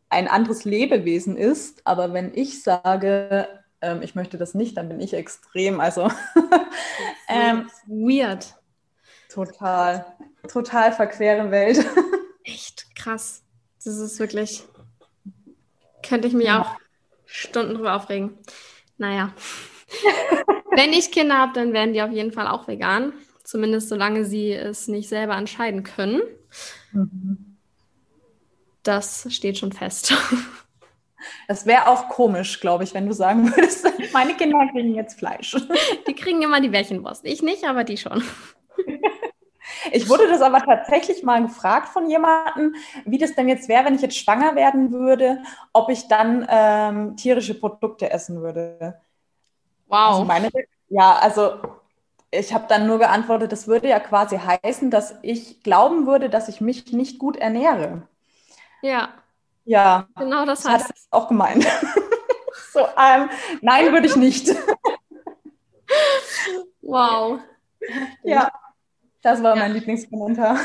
ein 0.09 0.27
anderes 0.27 0.65
Lebewesen 0.65 1.37
ist, 1.37 1.81
aber 1.85 2.13
wenn 2.13 2.31
ich 2.33 2.63
sage, 2.63 3.47
ähm, 3.81 4.01
ich 4.01 4.15
möchte 4.15 4.37
das 4.37 4.53
nicht, 4.53 4.77
dann 4.77 4.89
bin 4.89 4.99
ich 4.99 5.13
extrem. 5.13 5.79
Also 5.79 6.09
ähm, 7.27 7.69
weird. 7.85 8.55
Total, 9.29 10.05
total 10.51 10.93
verquere 10.93 11.51
Welt. 11.51 11.85
Echt 12.43 12.95
krass. 12.95 13.43
Das 13.83 13.97
ist 13.97 14.19
wirklich, 14.19 14.63
könnte 16.07 16.27
ich 16.27 16.33
mich 16.33 16.47
ja. 16.47 16.61
auch 16.61 16.75
Stunden 17.25 17.75
drüber 17.75 17.95
aufregen. 17.95 18.37
Naja. 18.97 19.33
Wenn 20.71 20.93
ich 20.93 21.11
Kinder 21.11 21.37
habe, 21.37 21.53
dann 21.53 21.73
werden 21.73 21.93
die 21.93 22.01
auf 22.01 22.11
jeden 22.11 22.31
Fall 22.31 22.47
auch 22.47 22.67
vegan. 22.67 23.13
Zumindest 23.43 23.89
solange 23.89 24.25
sie 24.25 24.51
es 24.51 24.87
nicht 24.87 25.07
selber 25.07 25.35
entscheiden 25.37 25.83
können. 25.83 26.21
Mhm. 26.91 27.57
Das 28.83 29.27
steht 29.29 29.57
schon 29.57 29.71
fest. 29.71 30.13
Das 31.47 31.65
wäre 31.65 31.87
auch 31.87 32.09
komisch, 32.09 32.59
glaube 32.59 32.83
ich, 32.83 32.93
wenn 32.93 33.07
du 33.07 33.13
sagen 33.13 33.55
würdest, 33.55 33.87
meine 34.13 34.35
Kinder 34.35 34.67
kriegen 34.71 34.95
jetzt 34.95 35.17
Fleisch. 35.17 35.55
Die 36.07 36.13
kriegen 36.13 36.41
immer 36.41 36.61
die 36.61 36.69
Bärchenwurst. 36.69 37.25
Ich 37.25 37.41
nicht, 37.41 37.63
aber 37.65 37.83
die 37.83 37.97
schon. 37.97 38.23
Ich 39.91 40.09
wurde 40.09 40.27
das 40.27 40.41
aber 40.41 40.59
tatsächlich 40.59 41.23
mal 41.23 41.41
gefragt 41.41 41.89
von 41.89 42.09
jemandem, 42.09 42.75
wie 43.05 43.17
das 43.17 43.35
denn 43.35 43.47
jetzt 43.47 43.67
wäre, 43.67 43.85
wenn 43.85 43.95
ich 43.95 44.01
jetzt 44.01 44.17
schwanger 44.17 44.55
werden 44.55 44.91
würde, 44.91 45.41
ob 45.73 45.89
ich 45.89 46.07
dann 46.07 46.47
ähm, 46.49 47.15
tierische 47.17 47.59
Produkte 47.59 48.09
essen 48.09 48.41
würde. 48.41 48.99
Wow. 49.87 49.97
Also 49.97 50.25
meine, 50.25 50.49
ja, 50.89 51.15
also 51.15 51.59
ich 52.31 52.53
habe 52.53 52.65
dann 52.67 52.87
nur 52.87 52.99
geantwortet, 52.99 53.51
das 53.51 53.67
würde 53.67 53.87
ja 53.87 53.99
quasi 53.99 54.37
heißen, 54.37 54.91
dass 54.91 55.15
ich 55.21 55.63
glauben 55.63 56.07
würde, 56.07 56.29
dass 56.29 56.49
ich 56.49 56.61
mich 56.61 56.91
nicht 56.91 57.19
gut 57.19 57.37
ernähre. 57.37 58.07
Ja. 58.81 59.09
Ja. 59.65 60.07
Genau 60.15 60.45
das 60.45 60.65
heißt. 60.67 60.89
Das 60.89 61.07
auch 61.11 61.27
gemeint. 61.27 61.65
so, 62.73 62.79
ähm, 62.79 63.29
nein, 63.61 63.91
würde 63.91 64.07
ich 64.07 64.15
nicht. 64.15 64.49
wow. 66.81 67.39
Ja, 68.23 68.51
das 69.21 69.41
war 69.43 69.55
ja. 69.55 69.61
mein 69.63 69.73
Lieblingskommentar. 69.73 70.59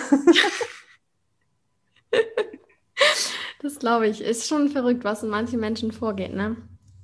das 3.62 3.78
glaube 3.78 4.08
ich. 4.08 4.20
Ist 4.20 4.48
schon 4.48 4.68
verrückt, 4.68 5.04
was 5.04 5.22
in 5.22 5.30
manchen 5.30 5.61
Menschen 5.61 5.92
vorgeht, 5.92 6.35
ne? 6.35 6.56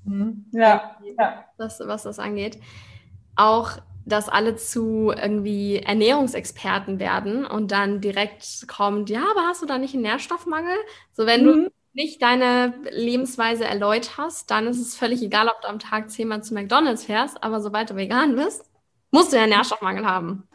Mhm. 0.08 0.46
Ja, 0.52 0.96
ja. 1.18 1.44
Was, 1.56 1.80
was 1.80 2.04
das 2.04 2.18
angeht. 2.18 2.58
Auch, 3.36 3.72
dass 4.04 4.28
alle 4.28 4.56
zu 4.56 5.12
irgendwie 5.14 5.76
Ernährungsexperten 5.76 6.98
werden 6.98 7.44
und 7.44 7.72
dann 7.72 8.00
direkt 8.00 8.66
kommt, 8.68 9.10
ja, 9.10 9.22
aber 9.30 9.42
hast 9.48 9.62
du 9.62 9.66
da 9.66 9.78
nicht 9.78 9.94
einen 9.94 10.02
Nährstoffmangel? 10.02 10.76
So, 11.12 11.26
wenn 11.26 11.44
mhm. 11.44 11.64
du 11.64 11.70
nicht 11.92 12.22
deine 12.22 12.74
Lebensweise 12.90 13.64
erläuterst, 13.64 14.50
dann 14.50 14.66
ist 14.66 14.80
es 14.80 14.96
völlig 14.96 15.22
egal, 15.22 15.48
ob 15.48 15.60
du 15.62 15.68
am 15.68 15.78
Tag 15.78 16.10
zehnmal 16.10 16.42
zu 16.42 16.54
McDonalds 16.54 17.04
fährst, 17.04 17.42
aber 17.42 17.60
sobald 17.60 17.90
du 17.90 17.96
vegan 17.96 18.36
bist, 18.36 18.64
musst 19.10 19.32
du 19.32 19.36
ja 19.36 19.42
einen 19.42 19.52
Nährstoffmangel 19.52 20.06
haben. 20.06 20.48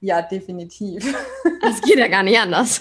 Ja, 0.00 0.22
definitiv. 0.22 1.14
Das 1.60 1.80
geht 1.82 1.98
ja 1.98 2.08
gar 2.08 2.22
nicht 2.22 2.38
anders. 2.38 2.80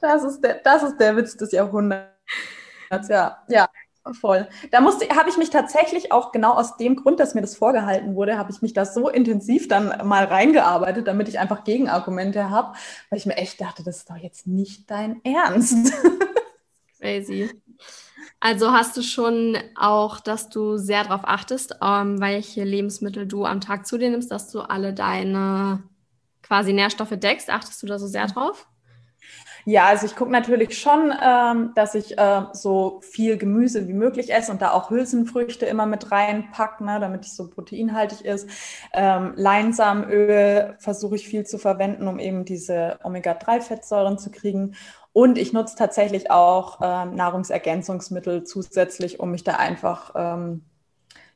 Das 0.00 0.24
ist 0.24 0.40
der, 0.40 0.54
das 0.54 0.82
ist 0.82 0.98
der 0.98 1.16
Witz 1.16 1.36
des 1.36 1.52
Jahrhunderts. 1.52 2.10
Ja, 3.08 3.42
ja. 3.48 3.69
Voll. 4.12 4.48
Da 4.70 4.80
musste, 4.80 5.08
habe 5.10 5.28
ich 5.30 5.36
mich 5.36 5.50
tatsächlich 5.50 6.12
auch 6.12 6.32
genau 6.32 6.52
aus 6.54 6.76
dem 6.76 6.96
Grund, 6.96 7.20
dass 7.20 7.34
mir 7.34 7.40
das 7.40 7.56
vorgehalten 7.56 8.14
wurde, 8.14 8.38
habe 8.38 8.50
ich 8.50 8.62
mich 8.62 8.72
da 8.72 8.84
so 8.84 9.08
intensiv 9.08 9.68
dann 9.68 10.06
mal 10.06 10.24
reingearbeitet, 10.24 11.06
damit 11.06 11.28
ich 11.28 11.38
einfach 11.38 11.64
Gegenargumente 11.64 12.50
habe, 12.50 12.76
weil 13.08 13.18
ich 13.18 13.26
mir 13.26 13.36
echt 13.36 13.60
dachte, 13.60 13.82
das 13.84 13.98
ist 13.98 14.10
doch 14.10 14.16
jetzt 14.16 14.46
nicht 14.46 14.90
dein 14.90 15.20
Ernst. 15.24 15.92
Crazy. 17.00 17.50
Also 18.40 18.72
hast 18.72 18.96
du 18.96 19.02
schon 19.02 19.58
auch, 19.74 20.18
dass 20.18 20.48
du 20.48 20.78
sehr 20.78 21.04
darauf 21.04 21.22
achtest, 21.24 21.76
ähm, 21.82 22.20
welche 22.20 22.64
Lebensmittel 22.64 23.26
du 23.26 23.44
am 23.44 23.60
Tag 23.60 23.86
zu 23.86 23.98
dir 23.98 24.10
nimmst, 24.10 24.30
dass 24.30 24.50
du 24.50 24.60
alle 24.60 24.94
deine 24.94 25.82
quasi 26.42 26.72
Nährstoffe 26.72 27.18
deckst? 27.18 27.50
Achtest 27.50 27.82
du 27.82 27.86
da 27.86 27.98
so 27.98 28.06
sehr 28.06 28.26
drauf? 28.26 28.66
Ja, 29.64 29.86
also 29.86 30.06
ich 30.06 30.16
gucke 30.16 30.30
natürlich 30.30 30.78
schon, 30.78 31.12
ähm, 31.22 31.72
dass 31.74 31.94
ich 31.94 32.16
äh, 32.18 32.42
so 32.52 33.00
viel 33.02 33.36
Gemüse 33.36 33.88
wie 33.88 33.92
möglich 33.92 34.32
esse 34.32 34.52
und 34.52 34.62
da 34.62 34.72
auch 34.72 34.90
Hülsenfrüchte 34.90 35.66
immer 35.66 35.86
mit 35.86 36.10
reinpacke, 36.10 36.84
ne, 36.84 36.98
damit 37.00 37.26
es 37.26 37.36
so 37.36 37.48
proteinhaltig 37.48 38.24
ist. 38.24 38.48
Ähm, 38.92 39.32
Leinsamenöl 39.36 40.76
versuche 40.78 41.16
ich 41.16 41.28
viel 41.28 41.44
zu 41.44 41.58
verwenden, 41.58 42.08
um 42.08 42.18
eben 42.18 42.44
diese 42.44 42.98
Omega-3-Fettsäuren 43.02 44.18
zu 44.18 44.30
kriegen. 44.30 44.74
Und 45.12 45.38
ich 45.38 45.52
nutze 45.52 45.76
tatsächlich 45.76 46.30
auch 46.30 46.78
ähm, 46.82 47.16
Nahrungsergänzungsmittel 47.16 48.44
zusätzlich, 48.44 49.20
um 49.20 49.32
mich 49.32 49.44
da 49.44 49.54
einfach 49.54 50.12
ähm, 50.14 50.64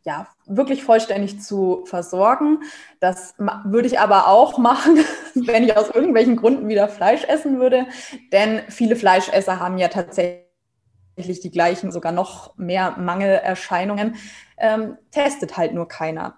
ja, 0.05 0.29
wirklich 0.47 0.85
vollständig 0.85 1.41
zu 1.41 1.85
versorgen. 1.87 2.61
Das 3.01 3.35
würde 3.65 3.87
ich 3.87 3.99
aber 3.99 4.29
auch 4.29 4.59
machen, 4.59 4.99
wenn 5.35 5.65
ich 5.65 5.77
aus 5.77 5.91
irgendwelchen 5.91 6.37
Gründen 6.37 6.69
wieder 6.69 6.89
Fleisch 6.89 7.25
essen 7.25 7.59
würde. 7.59 7.87
Denn 8.33 8.63
viele 8.69 8.97
Fleischesser 8.97 9.61
haben 9.61 9.79
ja 9.79 9.89
tatsächlich 9.89 11.41
die 11.43 11.51
gleichen, 11.51 11.91
sogar 11.91 12.13
noch 12.13 12.57
mehr 12.57 12.97
Mangelerscheinungen. 12.99 14.17
Ähm, 14.59 14.99
testet 15.11 15.57
halt 15.57 15.73
nur 15.73 15.89
keiner. 15.89 16.37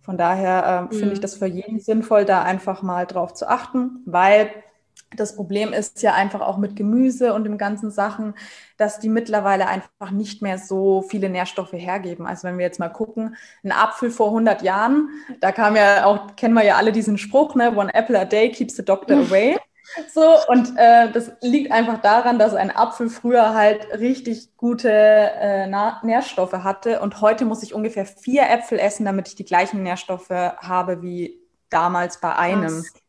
Von 0.00 0.18
daher 0.18 0.88
äh, 0.90 0.94
mhm. 0.94 0.98
finde 0.98 1.14
ich 1.14 1.20
das 1.20 1.36
für 1.36 1.46
jeden 1.46 1.78
sinnvoll, 1.78 2.24
da 2.24 2.42
einfach 2.42 2.82
mal 2.82 3.06
drauf 3.06 3.34
zu 3.34 3.48
achten, 3.48 4.02
weil 4.06 4.50
das 5.16 5.36
Problem 5.36 5.72
ist 5.72 6.02
ja 6.02 6.14
einfach 6.14 6.40
auch 6.40 6.58
mit 6.58 6.76
Gemüse 6.76 7.34
und 7.34 7.44
den 7.44 7.58
ganzen 7.58 7.90
Sachen, 7.90 8.34
dass 8.76 8.98
die 8.98 9.08
mittlerweile 9.08 9.68
einfach 9.68 10.10
nicht 10.10 10.42
mehr 10.42 10.58
so 10.58 11.02
viele 11.02 11.28
Nährstoffe 11.28 11.72
hergeben. 11.72 12.26
Also 12.26 12.48
wenn 12.48 12.58
wir 12.58 12.64
jetzt 12.64 12.80
mal 12.80 12.88
gucken, 12.88 13.36
ein 13.64 13.72
Apfel 13.72 14.10
vor 14.10 14.28
100 14.28 14.62
Jahren, 14.62 15.08
da 15.40 15.52
kam 15.52 15.76
ja 15.76 16.04
auch, 16.04 16.36
kennen 16.36 16.54
wir 16.54 16.64
ja 16.64 16.76
alle 16.76 16.92
diesen 16.92 17.18
Spruch, 17.18 17.54
ne, 17.54 17.76
one 17.76 17.92
apple 17.94 18.18
a 18.18 18.24
day 18.24 18.50
keeps 18.50 18.76
the 18.76 18.84
doctor 18.84 19.16
away. 19.16 19.56
So, 20.12 20.36
und 20.48 20.72
äh, 20.76 21.10
das 21.12 21.32
liegt 21.40 21.70
einfach 21.70 22.00
daran, 22.00 22.38
dass 22.38 22.54
ein 22.54 22.74
Apfel 22.74 23.10
früher 23.10 23.54
halt 23.54 23.86
richtig 23.98 24.56
gute 24.56 24.90
äh, 24.90 25.66
Nährstoffe 25.66 26.52
hatte. 26.52 27.00
Und 27.00 27.20
heute 27.20 27.44
muss 27.44 27.62
ich 27.62 27.74
ungefähr 27.74 28.06
vier 28.06 28.48
Äpfel 28.48 28.78
essen, 28.78 29.04
damit 29.04 29.28
ich 29.28 29.34
die 29.34 29.44
gleichen 29.44 29.82
Nährstoffe 29.82 30.30
habe 30.30 31.02
wie 31.02 31.40
damals 31.68 32.20
bei 32.20 32.34
einem. 32.34 32.82
Krass. 32.82 33.01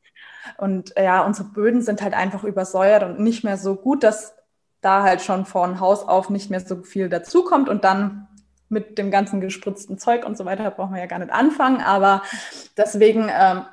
Und 0.57 0.93
ja, 0.97 1.25
unsere 1.25 1.49
Böden 1.49 1.81
sind 1.81 2.01
halt 2.01 2.13
einfach 2.13 2.43
übersäuert 2.43 3.03
und 3.03 3.19
nicht 3.19 3.43
mehr 3.43 3.57
so 3.57 3.75
gut, 3.75 4.03
dass 4.03 4.35
da 4.81 5.03
halt 5.03 5.21
schon 5.21 5.45
von 5.45 5.79
Haus 5.79 6.07
auf 6.07 6.29
nicht 6.29 6.49
mehr 6.49 6.59
so 6.59 6.83
viel 6.83 7.09
dazukommt. 7.09 7.69
Und 7.69 7.83
dann 7.83 8.27
mit 8.69 8.97
dem 8.97 9.11
ganzen 9.11 9.39
gespritzten 9.39 9.97
Zeug 9.97 10.25
und 10.25 10.37
so 10.37 10.45
weiter 10.45 10.69
brauchen 10.71 10.93
wir 10.93 10.99
ja 10.99 11.05
gar 11.07 11.19
nicht 11.19 11.31
anfangen. 11.31 11.81
Aber 11.81 12.23
deswegen 12.77 13.29
ähm, 13.31 13.65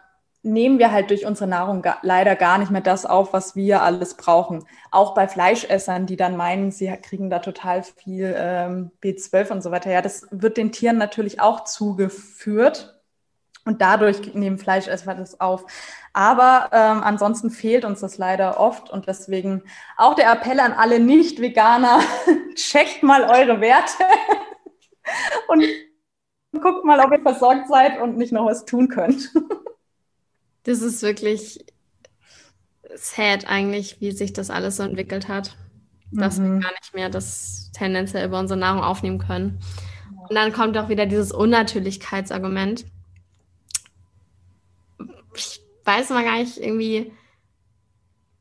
nehmen 0.43 0.79
wir 0.79 0.93
halt 0.93 1.11
durch 1.11 1.27
unsere 1.27 1.49
Nahrung 1.49 1.83
ga 1.83 1.99
leider 2.03 2.37
gar 2.37 2.59
nicht 2.59 2.71
mehr 2.71 2.81
das 2.81 3.05
auf, 3.07 3.33
was 3.33 3.57
wir 3.57 3.83
alles 3.83 4.15
brauchen. 4.15 4.65
Auch 4.91 5.15
bei 5.15 5.29
Fleischessern, 5.29 6.07
die 6.07 6.17
dann 6.17 6.37
meinen, 6.37 6.71
sie 6.71 6.89
kriegen 7.03 7.31
da 7.31 7.41
total 7.41 7.83
viel 7.83 8.35
ähm, 8.37 8.91
B12 9.03 9.51
und 9.51 9.63
so 9.63 9.71
weiter. 9.71 9.91
Ja, 9.91 10.03
das 10.03 10.27
wird 10.31 10.57
den 10.57 10.73
Tieren 10.73 10.99
natürlich 10.99 11.41
auch 11.41 11.65
zugeführt. 11.65 13.00
Und 13.65 13.83
dadurch 13.83 14.35
nehmen 14.35 14.59
Fleischesser 14.59 15.15
das 15.15 15.41
auf. 15.41 15.67
Aber 16.13 16.71
ähm, 16.73 17.03
ansonsten 17.03 17.51
fehlt 17.51 17.85
uns 17.85 18.01
das 18.01 18.19
leider 18.19 18.59
oft. 18.59 18.91
Und 18.91 19.07
deswegen 19.07 19.63
auch 19.97 20.15
der 20.15 20.33
Appell 20.33 20.61
an 20.61 20.73
alle 20.73 20.99
Nicht-Veganer, 20.99 22.01
checkt 22.55 23.03
mal 23.03 23.25
eure 23.25 23.61
Werte 23.61 24.05
und 25.49 25.65
guckt 26.61 26.85
mal, 26.85 27.01
ob 27.01 27.13
ihr 27.13 27.23
versorgt 27.23 27.69
seid 27.69 28.01
und 28.01 28.17
nicht 28.17 28.33
noch 28.33 28.47
was 28.47 28.65
tun 28.65 28.89
könnt. 28.89 29.31
Das 30.65 30.83
ist 30.83 31.03
wirklich 31.03 31.65
sad 32.95 33.49
eigentlich, 33.49 34.03
wie 34.03 34.13
sich 34.13 34.35
das 34.35 34.51
alles 34.51 34.77
so 34.77 34.83
entwickelt 34.83 35.27
hat. 35.27 35.57
Dass 36.13 36.39
mhm. 36.39 36.57
wir 36.57 36.61
gar 36.61 36.73
nicht 36.73 36.95
mehr 36.95 37.09
das 37.09 37.71
tendenziell 37.73 38.27
über 38.27 38.39
unsere 38.39 38.61
Nahrung 38.61 38.83
aufnehmen 38.83 39.19
können. 39.19 39.59
Und 40.29 40.35
dann 40.35 40.53
kommt 40.53 40.77
auch 40.77 40.91
wieder 40.91 41.07
dieses 41.07 41.33
Unnatürlichkeitsargument. 41.33 42.85
Ich 45.35 45.61
weiß 45.85 46.11
mal 46.11 46.25
gar 46.25 46.39
nicht 46.39 46.59
irgendwie, 46.59 47.13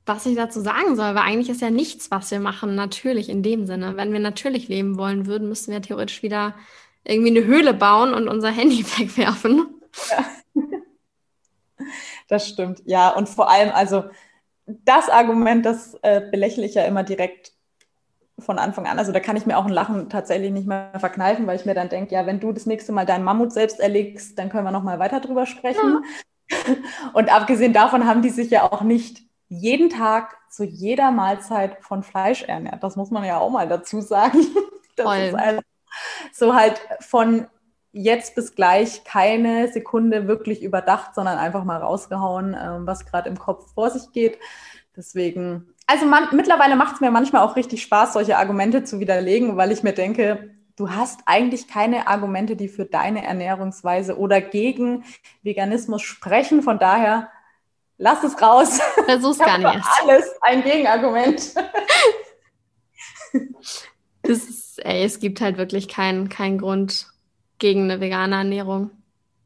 was 0.05 0.25
ich 0.25 0.35
dazu 0.35 0.59
sagen 0.59 0.95
soll, 0.95 1.15
weil 1.15 1.23
eigentlich 1.23 1.49
ist 1.49 1.61
ja 1.61 1.69
nichts, 1.69 2.11
was 2.11 2.31
wir 2.31 2.39
machen, 2.39 2.75
natürlich 2.75 3.29
in 3.29 3.43
dem 3.43 3.65
Sinne. 3.65 3.95
Wenn 3.95 4.11
wir 4.11 4.19
natürlich 4.19 4.67
leben 4.67 4.97
wollen 4.97 5.27
würden, 5.27 5.49
müssten 5.49 5.71
wir 5.71 5.81
theoretisch 5.81 6.23
wieder 6.23 6.55
irgendwie 7.03 7.29
eine 7.29 7.45
Höhle 7.45 7.73
bauen 7.73 8.13
und 8.13 8.27
unser 8.27 8.51
Handy 8.51 8.83
wegwerfen. 8.97 9.67
Ja. 10.09 10.25
Das 12.27 12.47
stimmt, 12.47 12.83
ja. 12.85 13.09
Und 13.09 13.27
vor 13.27 13.49
allem, 13.49 13.71
also 13.71 14.03
das 14.67 15.09
Argument, 15.09 15.65
das 15.65 15.95
äh, 16.03 16.21
belächle 16.29 16.63
ich 16.63 16.75
ja 16.75 16.83
immer 16.83 17.01
direkt 17.01 17.53
von 18.37 18.59
Anfang 18.59 18.87
an. 18.87 18.99
Also 18.99 19.11
da 19.11 19.19
kann 19.19 19.35
ich 19.35 19.45
mir 19.45 19.57
auch 19.57 19.65
ein 19.65 19.71
Lachen 19.71 20.09
tatsächlich 20.09 20.51
nicht 20.51 20.67
mehr 20.67 20.91
verkneifen, 20.97 21.47
weil 21.47 21.55
ich 21.57 21.65
mir 21.65 21.73
dann 21.73 21.89
denke, 21.89 22.13
ja, 22.13 22.25
wenn 22.25 22.39
du 22.39 22.51
das 22.51 22.65
nächste 22.65 22.91
Mal 22.91 23.05
deinen 23.05 23.23
Mammut 23.23 23.51
selbst 23.51 23.79
erlegst, 23.79 24.37
dann 24.37 24.49
können 24.49 24.65
wir 24.65 24.71
noch 24.71 24.83
mal 24.83 24.99
weiter 24.99 25.19
drüber 25.19 25.45
sprechen. 25.45 25.81
Ja. 25.83 26.01
Und 27.14 27.34
abgesehen 27.34 27.74
davon 27.74 28.06
haben 28.06 28.22
die 28.22 28.30
sich 28.30 28.50
ja 28.50 28.64
auch 28.64 28.82
nicht 28.82 29.22
jeden 29.47 29.89
Tag 29.89 30.38
zu 30.50 30.64
jeder 30.64 31.12
Mahlzeit 31.12 31.78
von 31.82 32.04
Fleisch 32.04 32.43
ernährt. 32.43 32.84
Das 32.84 32.95
muss 32.95 33.12
man 33.12 33.24
ja 33.24 33.38
auch 33.39 33.50
mal 33.50 33.68
dazu 33.68 34.02
sagen. 34.02 34.39
Das 34.95 35.06
Voll. 35.06 35.18
ist 35.18 35.36
also 35.36 35.62
so 36.34 36.56
halt 36.56 36.82
von 37.00 37.47
jetzt 37.93 38.36
bis 38.36 38.54
gleich 38.54 39.06
keine 39.06 39.70
Sekunde 39.72 40.28
wirklich 40.28 40.62
überdacht, 40.62 41.16
sondern 41.16 41.38
einfach 41.38 41.64
mal 41.64 41.78
rausgehauen, 41.78 42.54
äh, 42.54 42.86
was 42.86 43.06
gerade 43.06 43.30
im 43.30 43.39
Kopf 43.39 43.74
vor 43.74 43.89
sich 43.91 44.12
geht. 44.12 44.38
Deswegen, 44.97 45.74
also 45.88 46.06
man, 46.06 46.28
mittlerweile 46.34 46.76
macht 46.76 46.95
es 46.95 47.02
mir 47.02 47.12
manchmal 47.12 47.43
auch 47.43 47.56
richtig 47.56 47.82
Spaß, 47.82 48.12
solche 48.12 48.38
Argumente 48.38 48.84
zu 48.84 49.00
widerlegen, 49.00 49.56
weil 49.56 49.72
ich 49.72 49.84
mir 49.84 49.93
denke, 49.93 50.50
du 50.80 50.89
hast 50.89 51.21
eigentlich 51.25 51.67
keine 51.67 52.07
Argumente, 52.07 52.55
die 52.55 52.69
für 52.69 52.86
deine 52.86 53.25
Ernährungsweise 53.25 54.17
oder 54.17 54.39
gegen 54.39 55.03
Veganismus 55.43 56.01
sprechen. 56.01 56.61
Von 56.63 56.80
daher, 56.80 57.30
lass 57.97 58.23
es 58.23 58.41
raus. 58.41 58.80
Versuch's 59.05 59.39
gar 59.39 59.57
nicht. 59.57 59.86
Alles 60.01 60.25
ein 60.41 60.63
Gegenargument. 60.63 61.53
Ist, 64.23 64.80
ey, 64.86 65.03
es 65.03 65.19
gibt 65.19 65.41
halt 65.41 65.57
wirklich 65.57 65.89
keinen 65.89 66.30
kein 66.30 66.57
Grund, 66.57 67.07
gegen 67.57 67.84
eine 67.84 67.99
vegane 67.99 68.36
Ernährung. 68.36 68.91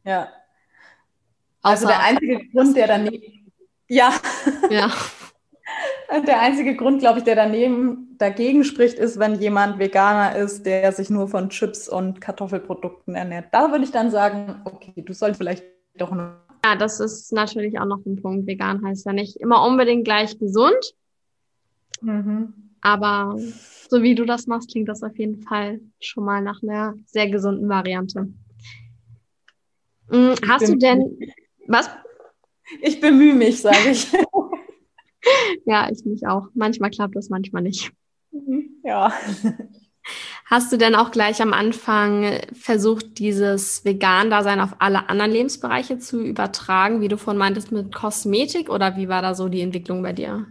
Ja. 0.03 0.29
Also 1.63 1.88
der 1.88 1.99
einzige 1.99 2.47
Grund, 2.49 2.77
der 2.77 2.88
daneben. 2.88 3.51
Ja. 3.88 4.13
Ja. 4.69 4.91
Der 6.10 6.41
einzige 6.41 6.76
Grund, 6.76 6.99
glaube 6.99 7.20
ich, 7.20 7.24
der 7.24 7.36
daneben 7.36 8.16
dagegen 8.18 8.64
spricht, 8.64 8.99
ist, 8.99 9.20
wenn 9.20 9.39
jemand 9.39 9.80
Veganer 9.80 10.36
ist, 10.36 10.66
der 10.66 10.91
sich 10.91 11.10
nur 11.10 11.28
von 11.28 11.49
Chips 11.49 11.88
und 11.89 12.22
Kartoffelprodukten 12.22 13.16
ernährt. 13.16 13.47
Da 13.51 13.72
würde 13.72 13.84
ich 13.84 13.91
dann 13.91 14.12
sagen, 14.12 14.62
okay, 14.66 14.93
du 14.97 15.14
sollst 15.14 15.38
vielleicht 15.38 15.64
doch 15.97 16.12
noch. 16.12 16.34
Ja, 16.66 16.76
das 16.76 16.99
ist 16.99 17.34
natürlich 17.34 17.80
auch 17.80 17.86
noch 17.86 18.06
ein 18.06 18.22
Punkt. 18.22 18.47
Vegan 18.47 18.86
heißt 18.86 19.06
ja 19.06 19.14
nicht 19.14 19.38
immer 19.38 19.66
unbedingt 19.66 20.06
gleich 20.06 20.38
gesund. 20.39 20.95
Mhm. 22.01 22.54
Aber 22.82 23.36
so 23.89 24.01
wie 24.01 24.16
du 24.16 24.26
das 24.26 24.47
machst, 24.47 24.72
klingt 24.72 24.89
das 24.89 25.04
auf 25.04 25.18
jeden 25.18 25.41
Fall 25.41 25.80
schon 25.99 26.26
mal 26.26 26.41
nach 26.41 26.62
einer 26.62 26.95
sehr 27.06 27.30
gesunden 27.30 27.70
Variante. 27.70 28.28
Hm, 30.10 30.36
hast 30.47 30.68
du 30.68 30.76
denn 30.76 31.18
was? 31.68 31.89
Ich 32.82 32.99
bemühe 32.99 33.34
mich, 33.34 33.62
sage 33.62 33.91
ich. 33.91 34.08
ja, 35.65 35.89
ich 35.91 36.05
mich 36.05 36.28
auch. 36.28 36.47
Manchmal 36.53 36.91
klappt 36.91 37.15
das, 37.15 37.30
manchmal 37.30 37.63
nicht. 37.63 37.91
Mhm, 38.32 38.82
ja. 38.84 39.13
Hast 40.45 40.71
du 40.71 40.78
denn 40.78 40.95
auch 40.95 41.11
gleich 41.11 41.41
am 41.41 41.53
Anfang 41.53 42.41
versucht, 42.53 43.17
dieses 43.19 43.86
Vegan-Dasein 43.86 44.59
auf 44.59 44.76
alle 44.80 45.09
anderen 45.09 45.32
Lebensbereiche 45.32 45.97
zu 45.97 46.21
übertragen, 46.21 46.99
wie 46.99 47.07
du 47.07 47.17
vorhin 47.17 47.39
meintest 47.39 47.71
mit 47.71 47.95
Kosmetik 47.95 48.69
oder 48.69 48.97
wie 48.97 49.07
war 49.07 49.21
da 49.21 49.34
so 49.34 49.47
die 49.47 49.61
Entwicklung 49.61 50.03
bei 50.03 50.11
dir? 50.11 50.45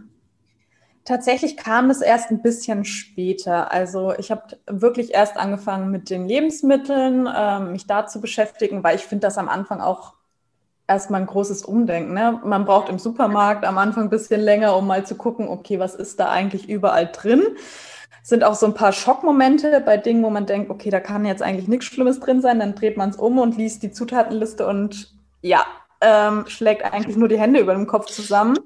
Tatsächlich 1.05 1.57
kam 1.57 1.89
es 1.89 2.01
erst 2.01 2.31
ein 2.31 2.41
bisschen 2.41 2.85
später. 2.85 3.71
Also 3.71 4.13
ich 4.17 4.31
habe 4.31 4.57
wirklich 4.67 5.13
erst 5.13 5.37
angefangen 5.37 5.91
mit 5.91 6.09
den 6.09 6.27
Lebensmitteln, 6.27 7.27
äh, 7.27 7.59
mich 7.59 7.85
da 7.85 8.07
zu 8.07 8.21
beschäftigen, 8.21 8.83
weil 8.83 8.95
ich 8.95 9.03
finde 9.03 9.27
das 9.27 9.37
am 9.37 9.49
Anfang 9.49 9.81
auch 9.81 10.13
erstmal 10.87 11.21
ein 11.21 11.27
großes 11.27 11.63
Umdenken. 11.63 12.13
Ne? 12.13 12.39
Man 12.43 12.65
braucht 12.65 12.89
im 12.89 12.99
Supermarkt 12.99 13.65
am 13.65 13.77
Anfang 13.77 14.03
ein 14.05 14.09
bisschen 14.09 14.41
länger, 14.41 14.75
um 14.75 14.87
mal 14.87 15.05
zu 15.05 15.15
gucken, 15.15 15.47
okay, 15.47 15.79
was 15.79 15.95
ist 15.95 16.19
da 16.19 16.29
eigentlich 16.29 16.69
überall 16.69 17.09
drin? 17.11 17.43
Sind 18.21 18.43
auch 18.43 18.55
so 18.55 18.65
ein 18.65 18.73
paar 18.73 18.93
Schockmomente 18.93 19.81
bei 19.85 19.97
Dingen, 19.97 20.23
wo 20.23 20.29
man 20.29 20.45
denkt, 20.45 20.69
okay, 20.69 20.89
da 20.89 20.99
kann 20.99 21.25
jetzt 21.25 21.41
eigentlich 21.41 21.67
nichts 21.67 21.85
Schlimmes 21.85 22.19
drin 22.19 22.41
sein. 22.41 22.59
Dann 22.59 22.75
dreht 22.75 22.97
man 22.97 23.09
es 23.09 23.17
um 23.17 23.39
und 23.39 23.57
liest 23.57 23.83
die 23.83 23.91
Zutatenliste 23.91 24.65
und 24.65 25.13
ja, 25.41 25.65
ähm, 25.99 26.45
schlägt 26.47 26.83
eigentlich 26.83 27.17
nur 27.17 27.27
die 27.27 27.39
Hände 27.39 27.59
über 27.59 27.73
dem 27.73 27.87
Kopf 27.87 28.07
zusammen. 28.07 28.57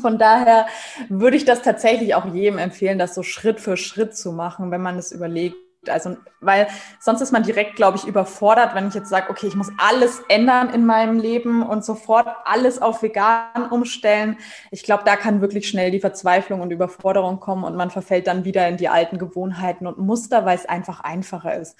Von 0.00 0.18
daher 0.18 0.66
würde 1.08 1.36
ich 1.36 1.44
das 1.44 1.62
tatsächlich 1.62 2.14
auch 2.14 2.32
jedem 2.32 2.58
empfehlen, 2.58 2.98
das 2.98 3.14
so 3.14 3.22
Schritt 3.22 3.60
für 3.60 3.76
Schritt 3.76 4.16
zu 4.16 4.32
machen, 4.32 4.70
wenn 4.70 4.80
man 4.80 4.98
es 4.98 5.10
überlegt. 5.10 5.56
Also, 5.88 6.18
weil 6.40 6.68
sonst 6.98 7.22
ist 7.22 7.32
man 7.32 7.42
direkt, 7.42 7.74
glaube 7.74 7.96
ich, 7.96 8.06
überfordert, 8.06 8.74
wenn 8.74 8.88
ich 8.88 8.94
jetzt 8.94 9.08
sage, 9.08 9.30
okay, 9.30 9.46
ich 9.46 9.56
muss 9.56 9.72
alles 9.78 10.22
ändern 10.28 10.68
in 10.74 10.84
meinem 10.84 11.18
Leben 11.18 11.62
und 11.62 11.84
sofort 11.84 12.28
alles 12.44 12.82
auf 12.82 13.02
vegan 13.02 13.70
umstellen. 13.70 14.36
Ich 14.70 14.82
glaube, 14.82 15.04
da 15.06 15.16
kann 15.16 15.40
wirklich 15.40 15.68
schnell 15.68 15.90
die 15.90 16.00
Verzweiflung 16.00 16.60
und 16.60 16.70
Überforderung 16.70 17.40
kommen 17.40 17.64
und 17.64 17.76
man 17.76 17.90
verfällt 17.90 18.26
dann 18.26 18.44
wieder 18.44 18.68
in 18.68 18.76
die 18.76 18.88
alten 18.90 19.16
Gewohnheiten 19.16 19.86
und 19.86 19.96
Muster, 19.98 20.44
weil 20.44 20.56
es 20.56 20.66
einfach 20.66 21.00
einfacher 21.00 21.54
ist. 21.54 21.78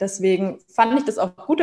Deswegen 0.00 0.58
fand 0.74 0.98
ich 0.98 1.04
das 1.04 1.18
auch 1.18 1.36
gut, 1.36 1.62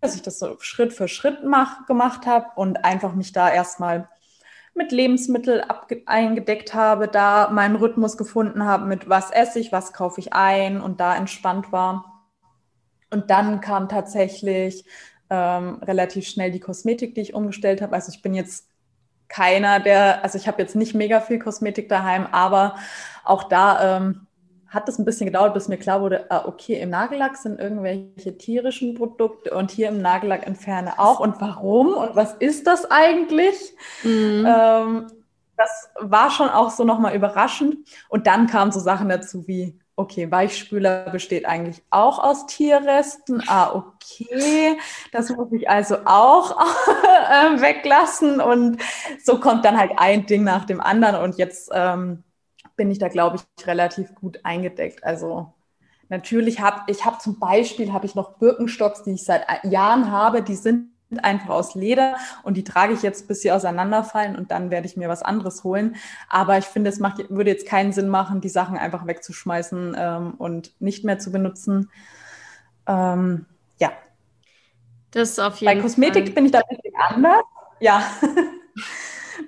dass 0.00 0.16
ich 0.16 0.22
das 0.22 0.40
so 0.40 0.56
Schritt 0.58 0.92
für 0.92 1.06
Schritt 1.06 1.44
mach, 1.44 1.86
gemacht 1.86 2.26
habe 2.26 2.46
und 2.56 2.84
einfach 2.84 3.14
mich 3.14 3.32
da 3.32 3.50
erstmal 3.50 4.08
mit 4.74 4.90
Lebensmitteln 4.90 5.62
eingedeckt 6.06 6.74
habe, 6.74 7.08
da 7.08 7.48
meinen 7.50 7.76
Rhythmus 7.76 8.16
gefunden 8.16 8.64
habe, 8.64 8.86
mit 8.86 9.08
was 9.08 9.30
esse 9.30 9.60
ich, 9.60 9.72
was 9.72 9.92
kaufe 9.92 10.20
ich 10.20 10.32
ein 10.32 10.80
und 10.80 11.00
da 11.00 11.16
entspannt 11.16 11.70
war. 11.70 12.24
Und 13.10 13.30
dann 13.30 13.60
kam 13.60 13.88
tatsächlich 13.88 14.84
ähm, 15.30 15.80
relativ 15.82 16.26
schnell 16.26 16.50
die 16.50 16.60
Kosmetik, 16.60 17.14
die 17.14 17.20
ich 17.20 17.34
umgestellt 17.34 17.82
habe. 17.82 17.94
Also 17.94 18.10
ich 18.12 18.22
bin 18.22 18.34
jetzt 18.34 18.68
keiner, 19.28 19.80
der, 19.80 20.22
also 20.24 20.38
ich 20.38 20.48
habe 20.48 20.60
jetzt 20.60 20.76
nicht 20.76 20.94
mega 20.94 21.20
viel 21.20 21.38
Kosmetik 21.38 21.88
daheim, 21.88 22.26
aber 22.30 22.76
auch 23.24 23.44
da 23.44 23.98
ähm, 23.98 24.26
hat 24.74 24.88
es 24.88 24.98
ein 24.98 25.04
bisschen 25.04 25.26
gedauert, 25.26 25.54
bis 25.54 25.68
mir 25.68 25.78
klar 25.78 26.00
wurde, 26.00 26.30
ah, 26.30 26.44
okay, 26.46 26.80
im 26.80 26.90
Nagellack 26.90 27.36
sind 27.36 27.60
irgendwelche 27.60 28.36
tierischen 28.36 28.94
Produkte 28.94 29.54
und 29.54 29.70
hier 29.70 29.88
im 29.88 30.02
Nagellack 30.02 30.46
entferne 30.46 30.98
auch. 30.98 31.20
Und 31.20 31.40
warum? 31.40 31.94
Und 31.94 32.16
was 32.16 32.34
ist 32.34 32.66
das 32.66 32.90
eigentlich? 32.90 33.74
Mhm. 34.02 34.46
Ähm, 34.46 35.06
das 35.56 35.90
war 36.00 36.30
schon 36.30 36.48
auch 36.48 36.70
so 36.70 36.84
nochmal 36.84 37.14
überraschend. 37.14 37.76
Und 38.08 38.26
dann 38.26 38.48
kamen 38.48 38.72
so 38.72 38.80
Sachen 38.80 39.08
dazu 39.08 39.46
wie 39.46 39.78
okay, 39.96 40.30
Weichspüler 40.30 41.10
besteht 41.10 41.46
eigentlich 41.46 41.82
auch 41.90 42.18
aus 42.18 42.46
Tierresten. 42.46 43.42
Ah, 43.46 43.72
okay, 43.74 44.76
das 45.12 45.30
muss 45.30 45.52
ich 45.52 45.68
also 45.68 45.98
auch 46.04 46.58
äh, 47.30 47.60
weglassen. 47.60 48.40
Und 48.40 48.80
so 49.22 49.38
kommt 49.38 49.64
dann 49.64 49.78
halt 49.78 49.92
ein 49.96 50.26
Ding 50.26 50.42
nach 50.42 50.64
dem 50.64 50.80
anderen. 50.80 51.22
Und 51.22 51.38
jetzt 51.38 51.70
ähm, 51.72 52.24
bin 52.76 52.90
ich 52.90 52.98
da, 52.98 53.08
glaube 53.08 53.36
ich, 53.36 53.66
relativ 53.66 54.14
gut 54.14 54.40
eingedeckt. 54.44 55.04
Also 55.04 55.52
natürlich 56.08 56.60
habe 56.60 56.82
ich 56.88 57.04
habe 57.04 57.18
zum 57.18 57.38
Beispiel 57.38 57.92
habe 57.92 58.06
ich 58.06 58.14
noch 58.14 58.38
Birkenstocks, 58.38 59.02
die 59.04 59.12
ich 59.12 59.24
seit 59.24 59.46
Jahren 59.64 60.10
habe, 60.10 60.42
die 60.42 60.56
sind 60.56 60.90
einfach 61.22 61.50
aus 61.50 61.74
Leder 61.74 62.16
und 62.42 62.56
die 62.56 62.64
trage 62.64 62.92
ich 62.92 63.02
jetzt, 63.02 63.28
bis 63.28 63.42
sie 63.42 63.52
auseinanderfallen 63.52 64.36
und 64.36 64.50
dann 64.50 64.70
werde 64.70 64.86
ich 64.86 64.96
mir 64.96 65.08
was 65.08 65.22
anderes 65.22 65.62
holen. 65.64 65.96
Aber 66.28 66.58
ich 66.58 66.64
finde, 66.64 66.90
es 66.90 66.98
macht, 66.98 67.30
würde 67.30 67.50
jetzt 67.50 67.66
keinen 67.66 67.92
Sinn 67.92 68.08
machen, 68.08 68.40
die 68.40 68.48
Sachen 68.48 68.76
einfach 68.76 69.06
wegzuschmeißen 69.06 69.94
ähm, 69.96 70.34
und 70.38 70.72
nicht 70.80 71.04
mehr 71.04 71.18
zu 71.18 71.30
benutzen. 71.30 71.90
Ähm, 72.86 73.46
ja. 73.78 73.92
Das 75.12 75.30
ist 75.30 75.38
auf 75.38 75.58
jeden 75.58 75.76
Bei 75.76 75.80
Kosmetik 75.80 76.24
Fall. 76.24 76.34
bin 76.34 76.46
ich 76.46 76.52
da 76.52 76.58
ein 76.58 76.76
bisschen 76.76 77.00
anders. 77.00 77.42
Ja. 77.80 78.02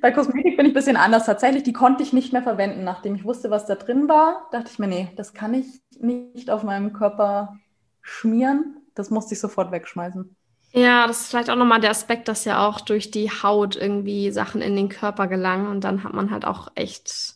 Bei 0.06 0.12
Kosmetik 0.12 0.56
bin 0.56 0.66
ich 0.66 0.70
ein 0.70 0.74
bisschen 0.74 0.96
anders. 0.96 1.26
Tatsächlich, 1.26 1.64
die 1.64 1.72
konnte 1.72 2.04
ich 2.04 2.12
nicht 2.12 2.32
mehr 2.32 2.44
verwenden. 2.44 2.84
Nachdem 2.84 3.16
ich 3.16 3.24
wusste, 3.24 3.50
was 3.50 3.66
da 3.66 3.74
drin 3.74 4.08
war, 4.08 4.46
dachte 4.52 4.70
ich 4.70 4.78
mir, 4.78 4.86
nee, 4.86 5.08
das 5.16 5.34
kann 5.34 5.52
ich 5.52 5.66
nicht 5.98 6.48
auf 6.48 6.62
meinem 6.62 6.92
Körper 6.92 7.56
schmieren. 8.02 8.76
Das 8.94 9.10
musste 9.10 9.34
ich 9.34 9.40
sofort 9.40 9.72
wegschmeißen. 9.72 10.36
Ja, 10.70 11.08
das 11.08 11.22
ist 11.22 11.30
vielleicht 11.30 11.50
auch 11.50 11.56
nochmal 11.56 11.80
der 11.80 11.90
Aspekt, 11.90 12.28
dass 12.28 12.44
ja 12.44 12.64
auch 12.68 12.80
durch 12.80 13.10
die 13.10 13.32
Haut 13.32 13.74
irgendwie 13.74 14.30
Sachen 14.30 14.62
in 14.62 14.76
den 14.76 14.88
Körper 14.88 15.26
gelangen 15.26 15.66
und 15.66 15.82
dann 15.82 16.04
hat 16.04 16.12
man 16.12 16.30
halt 16.30 16.44
auch 16.44 16.68
echt 16.76 17.34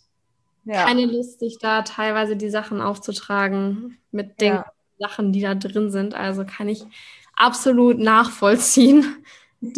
ja. 0.65 0.85
keine 0.85 1.07
Lust, 1.07 1.41
sich 1.41 1.59
da 1.59 1.83
teilweise 1.83 2.37
die 2.37 2.51
Sachen 2.51 2.81
aufzutragen 2.81 3.99
mit 4.13 4.41
den 4.41 4.55
ja. 4.55 4.67
Sachen, 5.01 5.33
die 5.33 5.41
da 5.41 5.57
drin 5.57 5.91
sind. 5.91 6.15
Also 6.15 6.45
kann 6.45 6.69
ich 6.69 6.85
absolut 7.35 7.99
nachvollziehen. 7.99 9.25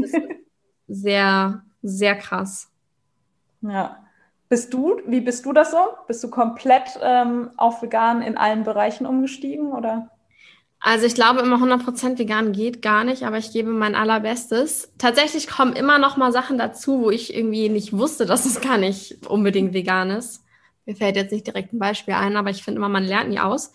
Sehr, 0.88 1.64
sehr 1.82 2.16
krass. 2.16 2.71
Ja. 3.62 3.98
Bist 4.48 4.74
du, 4.74 5.00
wie 5.06 5.20
bist 5.20 5.46
du 5.46 5.52
das 5.52 5.70
so? 5.70 5.78
Bist 6.06 6.22
du 6.22 6.28
komplett 6.28 6.98
ähm, 7.00 7.50
auf 7.56 7.80
vegan 7.80 8.20
in 8.20 8.36
allen 8.36 8.64
Bereichen 8.64 9.06
umgestiegen 9.06 9.72
oder? 9.72 10.10
Also 10.78 11.06
ich 11.06 11.14
glaube, 11.14 11.40
immer 11.40 11.56
100% 11.56 12.18
vegan 12.18 12.52
geht 12.52 12.82
gar 12.82 13.04
nicht, 13.04 13.22
aber 13.22 13.38
ich 13.38 13.52
gebe 13.52 13.70
mein 13.70 13.94
allerbestes. 13.94 14.92
Tatsächlich 14.98 15.46
kommen 15.46 15.74
immer 15.74 15.98
noch 15.98 16.16
mal 16.16 16.32
Sachen 16.32 16.58
dazu, 16.58 17.02
wo 17.02 17.10
ich 17.10 17.34
irgendwie 17.34 17.68
nicht 17.68 17.96
wusste, 17.96 18.26
dass 18.26 18.46
es 18.46 18.60
gar 18.60 18.78
nicht 18.78 19.26
unbedingt 19.28 19.72
vegan 19.72 20.10
ist. 20.10 20.42
Mir 20.84 20.96
fällt 20.96 21.14
jetzt 21.14 21.30
nicht 21.30 21.46
direkt 21.46 21.72
ein 21.72 21.78
Beispiel 21.78 22.14
ein, 22.14 22.36
aber 22.36 22.50
ich 22.50 22.64
finde 22.64 22.78
immer, 22.78 22.88
man 22.88 23.04
lernt 23.04 23.30
nie 23.30 23.38
aus. 23.38 23.72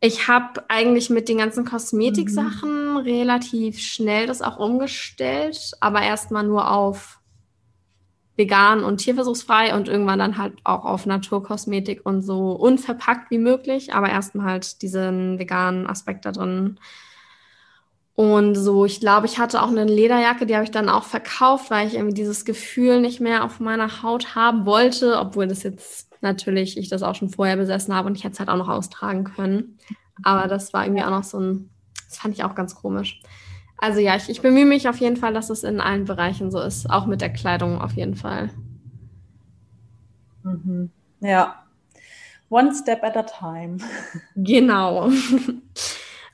Ich 0.00 0.28
habe 0.28 0.64
eigentlich 0.68 1.10
mit 1.10 1.28
den 1.28 1.38
ganzen 1.38 1.64
Kosmetiksachen 1.64 2.92
mhm. 2.92 2.96
relativ 2.98 3.80
schnell 3.80 4.26
das 4.26 4.40
auch 4.40 4.58
umgestellt, 4.58 5.72
aber 5.80 6.00
erstmal 6.00 6.44
nur 6.44 6.70
auf 6.70 7.19
vegan 8.40 8.82
und 8.82 8.96
tierversuchsfrei 8.96 9.74
und 9.76 9.86
irgendwann 9.86 10.18
dann 10.18 10.38
halt 10.38 10.54
auch 10.64 10.86
auf 10.86 11.04
Naturkosmetik 11.04 12.00
und 12.04 12.22
so 12.22 12.52
unverpackt 12.52 13.30
wie 13.30 13.38
möglich, 13.38 13.92
aber 13.92 14.08
erstmal 14.08 14.46
halt 14.46 14.80
diesen 14.80 15.38
veganen 15.38 15.86
Aspekt 15.86 16.24
da 16.24 16.32
drin. 16.32 16.80
Und 18.14 18.54
so, 18.54 18.86
ich 18.86 18.98
glaube, 18.98 19.26
ich 19.26 19.38
hatte 19.38 19.62
auch 19.62 19.68
eine 19.68 19.84
Lederjacke, 19.84 20.46
die 20.46 20.54
habe 20.54 20.64
ich 20.64 20.70
dann 20.70 20.88
auch 20.88 21.04
verkauft, 21.04 21.70
weil 21.70 21.86
ich 21.86 21.94
irgendwie 21.94 22.14
dieses 22.14 22.44
Gefühl 22.46 23.00
nicht 23.00 23.20
mehr 23.20 23.44
auf 23.44 23.60
meiner 23.60 24.02
Haut 24.02 24.34
haben 24.34 24.64
wollte, 24.64 25.18
obwohl 25.18 25.46
das 25.46 25.62
jetzt 25.62 26.08
natürlich 26.22 26.78
ich 26.78 26.88
das 26.88 27.02
auch 27.02 27.14
schon 27.14 27.30
vorher 27.30 27.56
besessen 27.56 27.94
habe 27.94 28.08
und 28.08 28.16
ich 28.16 28.24
hätte 28.24 28.34
es 28.34 28.40
halt 28.40 28.48
auch 28.48 28.56
noch 28.56 28.68
austragen 28.68 29.24
können. 29.24 29.78
Aber 30.22 30.48
das 30.48 30.72
war 30.72 30.84
irgendwie 30.84 31.04
auch 31.04 31.10
noch 31.10 31.24
so 31.24 31.38
ein, 31.38 31.70
das 32.08 32.18
fand 32.18 32.34
ich 32.34 32.44
auch 32.44 32.54
ganz 32.54 32.74
komisch. 32.74 33.20
Also 33.80 34.00
ja, 34.00 34.14
ich, 34.14 34.28
ich 34.28 34.42
bemühe 34.42 34.66
mich 34.66 34.88
auf 34.88 34.98
jeden 34.98 35.16
Fall, 35.16 35.32
dass 35.32 35.48
es 35.48 35.64
in 35.64 35.80
allen 35.80 36.04
Bereichen 36.04 36.50
so 36.50 36.60
ist, 36.60 36.88
auch 36.90 37.06
mit 37.06 37.22
der 37.22 37.32
Kleidung 37.32 37.80
auf 37.80 37.92
jeden 37.94 38.14
Fall. 38.14 38.50
Mhm. 40.42 40.90
Ja. 41.20 41.64
One 42.50 42.74
step 42.74 43.02
at 43.02 43.16
a 43.16 43.22
time. 43.22 43.78
Genau. 44.36 45.10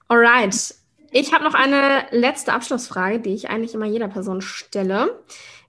Alright. 0.09 0.75
Ich 1.13 1.33
habe 1.33 1.45
noch 1.45 1.55
eine 1.55 2.07
letzte 2.11 2.53
Abschlussfrage, 2.53 3.21
die 3.21 3.33
ich 3.33 3.49
eigentlich 3.49 3.75
immer 3.75 3.87
jeder 3.87 4.09
Person 4.09 4.41
stelle. 4.41 5.23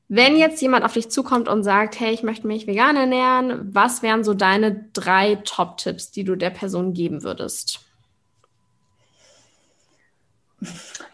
Wenn 0.10 0.36
jetzt 0.38 0.62
jemand 0.62 0.84
auf 0.84 0.94
dich 0.94 1.12
zukommt 1.12 1.48
und 1.48 1.64
sagt, 1.64 2.00
hey, 2.00 2.14
ich 2.14 2.24
möchte 2.24 2.48
mich 2.48 2.66
vegan 2.66 2.96
ernähren, 2.96 3.70
was 3.74 4.02
wären 4.02 4.24
so 4.24 4.34
deine 4.34 4.86
drei 4.94 5.36
Top-Tipps, 5.36 6.12
die 6.12 6.24
du 6.24 6.36
der 6.36 6.50
Person 6.50 6.94
geben 6.94 7.24
würdest? 7.24 7.87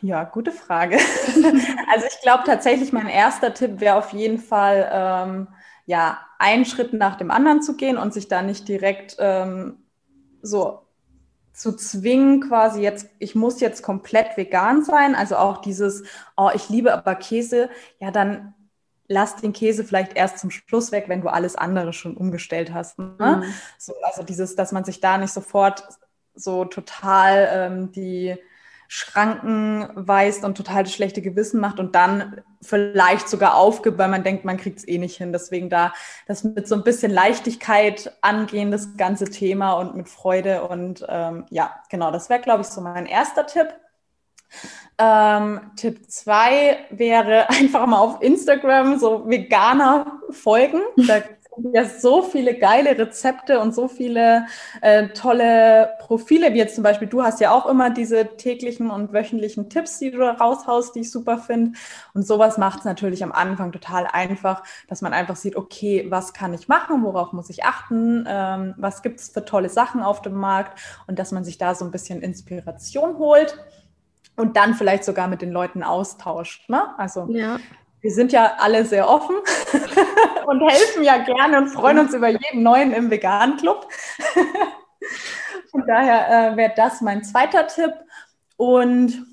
Ja, 0.01 0.23
gute 0.23 0.51
Frage. 0.51 0.97
also 1.91 2.05
ich 2.07 2.21
glaube 2.21 2.43
tatsächlich, 2.45 2.91
mein 2.93 3.07
erster 3.07 3.53
Tipp 3.53 3.79
wäre 3.79 3.95
auf 3.95 4.13
jeden 4.13 4.37
Fall, 4.39 4.89
ähm, 4.91 5.47
ja, 5.85 6.19
einen 6.39 6.65
Schritt 6.65 6.93
nach 6.93 7.17
dem 7.17 7.31
anderen 7.31 7.61
zu 7.61 7.75
gehen 7.75 7.97
und 7.97 8.13
sich 8.13 8.27
da 8.27 8.41
nicht 8.41 8.67
direkt 8.67 9.17
ähm, 9.19 9.77
so 10.41 10.83
zu 11.53 11.75
zwingen, 11.75 12.41
quasi 12.41 12.81
jetzt, 12.81 13.09
ich 13.19 13.35
muss 13.35 13.59
jetzt 13.59 13.83
komplett 13.83 14.37
vegan 14.37 14.83
sein. 14.83 15.13
Also 15.15 15.35
auch 15.37 15.57
dieses, 15.61 16.03
oh, 16.35 16.49
ich 16.53 16.69
liebe 16.69 16.93
aber 16.93 17.15
Käse, 17.15 17.69
ja, 17.99 18.11
dann 18.11 18.53
lass 19.07 19.35
den 19.35 19.53
Käse 19.53 19.83
vielleicht 19.83 20.15
erst 20.15 20.39
zum 20.39 20.49
Schluss 20.49 20.91
weg, 20.91 21.05
wenn 21.07 21.21
du 21.21 21.27
alles 21.27 21.55
andere 21.55 21.93
schon 21.93 22.17
umgestellt 22.17 22.73
hast. 22.73 22.97
Ne? 22.97 23.43
Mhm. 23.43 23.53
So, 23.77 23.93
also 24.01 24.23
dieses, 24.23 24.55
dass 24.55 24.71
man 24.71 24.83
sich 24.83 24.99
da 24.99 25.17
nicht 25.17 25.33
sofort 25.33 25.87
so 26.33 26.65
total 26.65 27.49
ähm, 27.51 27.91
die 27.91 28.35
Schranken 28.95 29.89
weist 29.95 30.43
und 30.43 30.55
total 30.55 30.83
das 30.83 30.93
schlechte 30.93 31.23
Gewissen 31.23 31.59
macht 31.59 31.79
und 31.79 31.95
dann 31.95 32.43
vielleicht 32.61 33.27
sogar 33.27 33.55
aufgibt, 33.55 33.97
weil 33.97 34.07
man 34.07 34.23
denkt, 34.23 34.45
man 34.45 34.57
kriegt 34.57 34.77
es 34.77 34.87
eh 34.87 34.99
nicht 34.99 35.17
hin. 35.17 35.33
Deswegen 35.33 35.67
da 35.67 35.93
das 36.27 36.43
mit 36.43 36.67
so 36.67 36.75
ein 36.75 36.83
bisschen 36.83 37.11
Leichtigkeit 37.11 38.15
angehen, 38.21 38.69
das 38.69 38.95
ganze 38.95 39.25
Thema 39.25 39.73
und 39.73 39.95
mit 39.95 40.09
Freude. 40.09 40.67
Und 40.67 41.03
ähm, 41.09 41.45
ja, 41.49 41.73
genau, 41.89 42.11
das 42.11 42.29
wäre, 42.29 42.39
glaube 42.39 42.61
ich, 42.61 42.67
so 42.67 42.81
mein 42.81 43.07
erster 43.07 43.47
Tipp. 43.47 43.73
Ähm, 44.99 45.71
Tipp 45.75 46.11
zwei 46.11 46.85
wäre 46.91 47.49
einfach 47.49 47.87
mal 47.87 47.97
auf 47.97 48.21
Instagram 48.21 48.99
so 48.99 49.27
Veganer 49.27 50.19
folgen. 50.29 50.81
Da 51.07 51.23
ja 51.73 51.85
so 51.85 52.21
viele 52.21 52.57
geile 52.57 52.97
Rezepte 52.97 53.59
und 53.59 53.73
so 53.73 53.87
viele 53.87 54.45
äh, 54.81 55.09
tolle 55.09 55.95
Profile, 55.99 56.53
wie 56.53 56.57
jetzt 56.57 56.75
zum 56.75 56.83
Beispiel, 56.83 57.07
du 57.07 57.23
hast 57.23 57.39
ja 57.39 57.51
auch 57.51 57.65
immer 57.65 57.89
diese 57.89 58.35
täglichen 58.37 58.89
und 58.89 59.13
wöchentlichen 59.13 59.69
Tipps, 59.69 59.99
die 59.99 60.11
du 60.11 60.21
raushaust, 60.21 60.95
die 60.95 61.01
ich 61.01 61.11
super 61.11 61.37
finde. 61.37 61.77
Und 62.13 62.25
sowas 62.25 62.57
macht 62.57 62.79
es 62.79 62.85
natürlich 62.85 63.23
am 63.23 63.31
Anfang 63.31 63.71
total 63.71 64.07
einfach, 64.07 64.63
dass 64.87 65.01
man 65.01 65.13
einfach 65.13 65.35
sieht, 65.35 65.55
okay, 65.55 66.05
was 66.09 66.33
kann 66.33 66.53
ich 66.53 66.67
machen, 66.67 67.03
worauf 67.03 67.33
muss 67.33 67.49
ich 67.49 67.63
achten, 67.63 68.25
ähm, 68.27 68.73
was 68.77 69.01
gibt 69.01 69.19
es 69.19 69.29
für 69.29 69.45
tolle 69.45 69.69
Sachen 69.69 70.01
auf 70.01 70.21
dem 70.21 70.35
Markt 70.35 70.79
und 71.07 71.19
dass 71.19 71.31
man 71.31 71.43
sich 71.43 71.57
da 71.57 71.75
so 71.75 71.85
ein 71.85 71.91
bisschen 71.91 72.21
Inspiration 72.21 73.17
holt 73.17 73.57
und 74.35 74.57
dann 74.57 74.73
vielleicht 74.73 75.03
sogar 75.03 75.27
mit 75.27 75.41
den 75.41 75.51
Leuten 75.51 75.83
austauscht. 75.83 76.69
Ne? 76.69 76.97
Also 76.97 77.27
ja 77.29 77.59
wir 78.03 78.11
sind 78.11 78.33
ja 78.33 78.57
alle 78.59 78.85
sehr 78.85 79.09
offen 79.09 79.37
und 80.45 80.59
helfen 80.59 81.03
ja 81.03 81.23
gerne 81.23 81.57
und 81.57 81.69
freuen 81.69 81.99
uns 81.99 82.13
über 82.13 82.27
jeden 82.27 82.61
neuen 82.61 82.91
im 82.91 83.09
Vegan 83.09 83.55
Club. 83.55 83.87
Von 85.71 85.87
daher 85.87 86.51
äh, 86.51 86.57
wäre 86.57 86.73
das 86.75 86.99
mein 86.99 87.23
zweiter 87.23 87.65
Tipp. 87.65 87.93
Und 88.57 89.25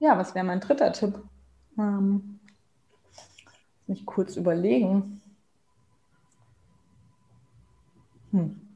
ja, 0.00 0.18
was 0.18 0.34
wäre 0.34 0.44
mein 0.44 0.60
dritter 0.60 0.92
Tipp? 0.92 1.18
Ähm, 1.78 2.40
mich 3.86 4.04
kurz 4.04 4.36
überlegen. 4.36 5.22
Hm. 8.32 8.67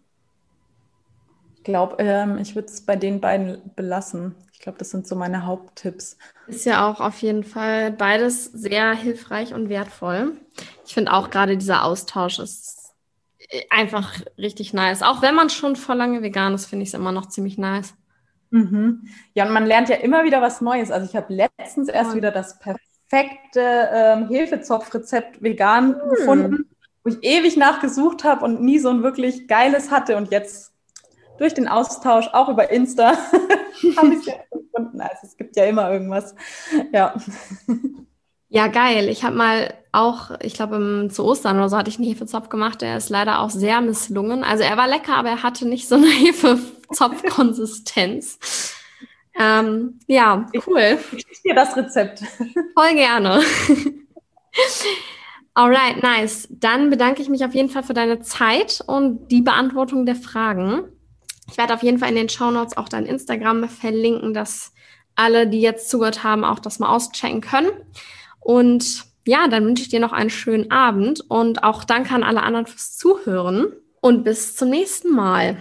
Ich 1.63 1.65
glaube, 1.65 1.95
ähm, 2.01 2.39
ich 2.39 2.57
würde 2.57 2.67
es 2.67 2.81
bei 2.85 2.97
den 2.97 3.21
beiden 3.21 3.71
belassen. 3.77 4.35
Ich 4.53 4.59
glaube, 4.59 4.79
das 4.79 4.91
sind 4.91 5.07
so 5.07 5.15
meine 5.15 5.47
Haupttipps. 5.47 6.19
Ist 6.49 6.67
ja 6.67 6.91
auch 6.91 6.99
auf 6.99 7.23
jeden 7.23 7.45
Fall 7.45 7.93
beides 7.93 8.47
sehr 8.47 8.93
hilfreich 8.95 9.55
und 9.55 9.69
wertvoll. 9.69 10.33
Ich 10.85 10.93
finde 10.93 11.13
auch 11.13 11.31
gerade 11.31 11.57
dieser 11.57 11.85
Austausch 11.85 12.41
ist 12.41 12.95
einfach 13.71 14.13
richtig 14.37 14.75
nice. 14.75 15.03
Auch 15.05 15.23
wenn 15.23 15.37
man 15.37 15.51
schon 15.51 15.77
vor 15.77 15.95
lange 15.95 16.21
vegan 16.21 16.53
ist, 16.53 16.67
finde 16.67 16.83
ich 16.83 16.89
es 16.89 16.95
immer 16.95 17.13
noch 17.13 17.27
ziemlich 17.27 17.59
nice. 17.59 17.95
Mhm. 18.51 19.07
Ja, 19.35 19.47
und 19.47 19.53
man 19.53 19.65
lernt 19.65 19.89
ja 19.89 19.97
immer 19.97 20.25
wieder 20.25 20.43
was 20.43 20.63
Neues. 20.63 20.91
Also 20.91 21.09
ich 21.09 21.15
habe 21.15 21.33
letztens 21.33 21.89
erst 21.89 22.11
oh. 22.11 22.17
wieder 22.17 22.33
das 22.33 22.59
perfekte 22.59 23.89
ähm, 23.93 24.27
Hefezopfrezept 24.27 25.41
vegan 25.41 25.95
hm. 25.95 26.11
gefunden, 26.11 26.71
wo 27.05 27.11
ich 27.11 27.23
ewig 27.23 27.57
nachgesucht 27.57 28.25
habe 28.25 28.45
und 28.45 28.63
nie 28.63 28.81
so 28.81 28.89
ein 28.91 29.05
wirklich 29.05 29.47
geiles 29.47 29.93
hatte. 29.93 30.17
Und 30.17 30.33
jetzt 30.33 30.72
durch 31.39 31.55
den 31.55 31.69
Austausch, 31.69 32.29
auch 32.33 32.49
über 32.49 32.71
Insta, 32.71 33.13
habe 33.97 34.15
ich 34.15 34.21
es 34.21 34.27
ja 34.27 34.35
gefunden. 34.51 35.01
Also 35.01 35.19
es 35.25 35.37
gibt 35.37 35.57
ja 35.57 35.65
immer 35.65 35.91
irgendwas. 35.91 36.35
Ja. 36.93 37.15
Ja, 38.49 38.67
geil. 38.67 39.09
Ich 39.09 39.25
habe 39.25 39.35
mal 39.35 39.73
auch, 39.93 40.33
ich 40.41 40.53
glaube, 40.55 41.09
zu 41.11 41.25
Ostern 41.25 41.57
oder 41.57 41.71
so 41.71 41.77
hatte 41.79 41.89
ich 41.89 41.97
einen 41.99 42.07
Hefezopf 42.07 42.51
gemacht. 42.51 42.83
Der 42.83 42.99
ist 42.99 43.09
leider 43.09 43.41
auch 43.41 43.49
sehr 43.49 43.81
misslungen. 43.81 44.45
Also 44.45 44.63
er 44.63 44.77
war 44.77 44.89
lecker, 44.89 45.17
aber 45.17 45.31
er 45.31 45.43
hatte 45.43 45.67
nicht 45.67 45.89
so 45.89 45.95
eine 45.95 46.07
Hefezopfkonsistenz. 46.11 48.75
ähm, 49.39 49.99
ja, 50.07 50.47
cool. 50.67 50.99
Ich 51.13 51.23
schicke 51.23 51.43
dir 51.47 51.55
das 51.55 51.75
Rezept. 51.77 52.21
Voll 52.75 52.95
gerne. 52.95 53.41
Alright, 55.55 56.03
nice. 56.03 56.47
Dann 56.51 56.91
bedanke 56.91 57.23
ich 57.23 57.31
mich 57.31 57.45
auf 57.45 57.55
jeden 57.55 57.69
Fall 57.71 57.83
für 57.83 57.95
deine 57.95 58.21
Zeit 58.21 58.83
und 58.87 59.29
die 59.29 59.43
Beantwortung 59.43 60.07
der 60.07 60.17
Fragen. 60.17 60.92
Ich 61.53 61.59
werde 61.59 61.75
auf 61.75 61.83
jeden 61.83 61.99
Fall 61.99 62.09
in 62.09 62.15
den 62.15 62.31
Show 62.31 62.51
Notes 62.51 62.79
auch 62.79 62.89
dein 62.89 63.05
Instagram 63.05 63.69
verlinken, 63.69 64.33
dass 64.33 64.73
alle, 65.15 65.47
die 65.47 65.61
jetzt 65.61 65.91
zugehört 65.91 66.25
haben, 66.25 66.47
auch 66.47 66.59
das 66.59 66.79
mal 66.79 66.89
auschecken 66.89 67.43
können. 67.43 67.69
Und 68.41 69.05
ja, 69.27 69.49
dann 69.49 69.67
wünsche 69.67 69.83
ich 69.83 69.91
dir 69.91 70.01
noch 70.01 70.15
einen 70.15 70.31
schönen 70.31 70.71
Abend 70.71 71.21
und 71.29 71.63
auch 71.63 71.85
danke 71.85 72.15
an 72.15 72.25
alle 72.25 72.43
anderen 72.43 72.67
fürs 72.67 72.97
Zuhören 72.97 73.67
und 74.01 74.25
bis 74.25 74.57
zum 74.57 74.71
nächsten 74.71 75.15
Mal. 75.15 75.59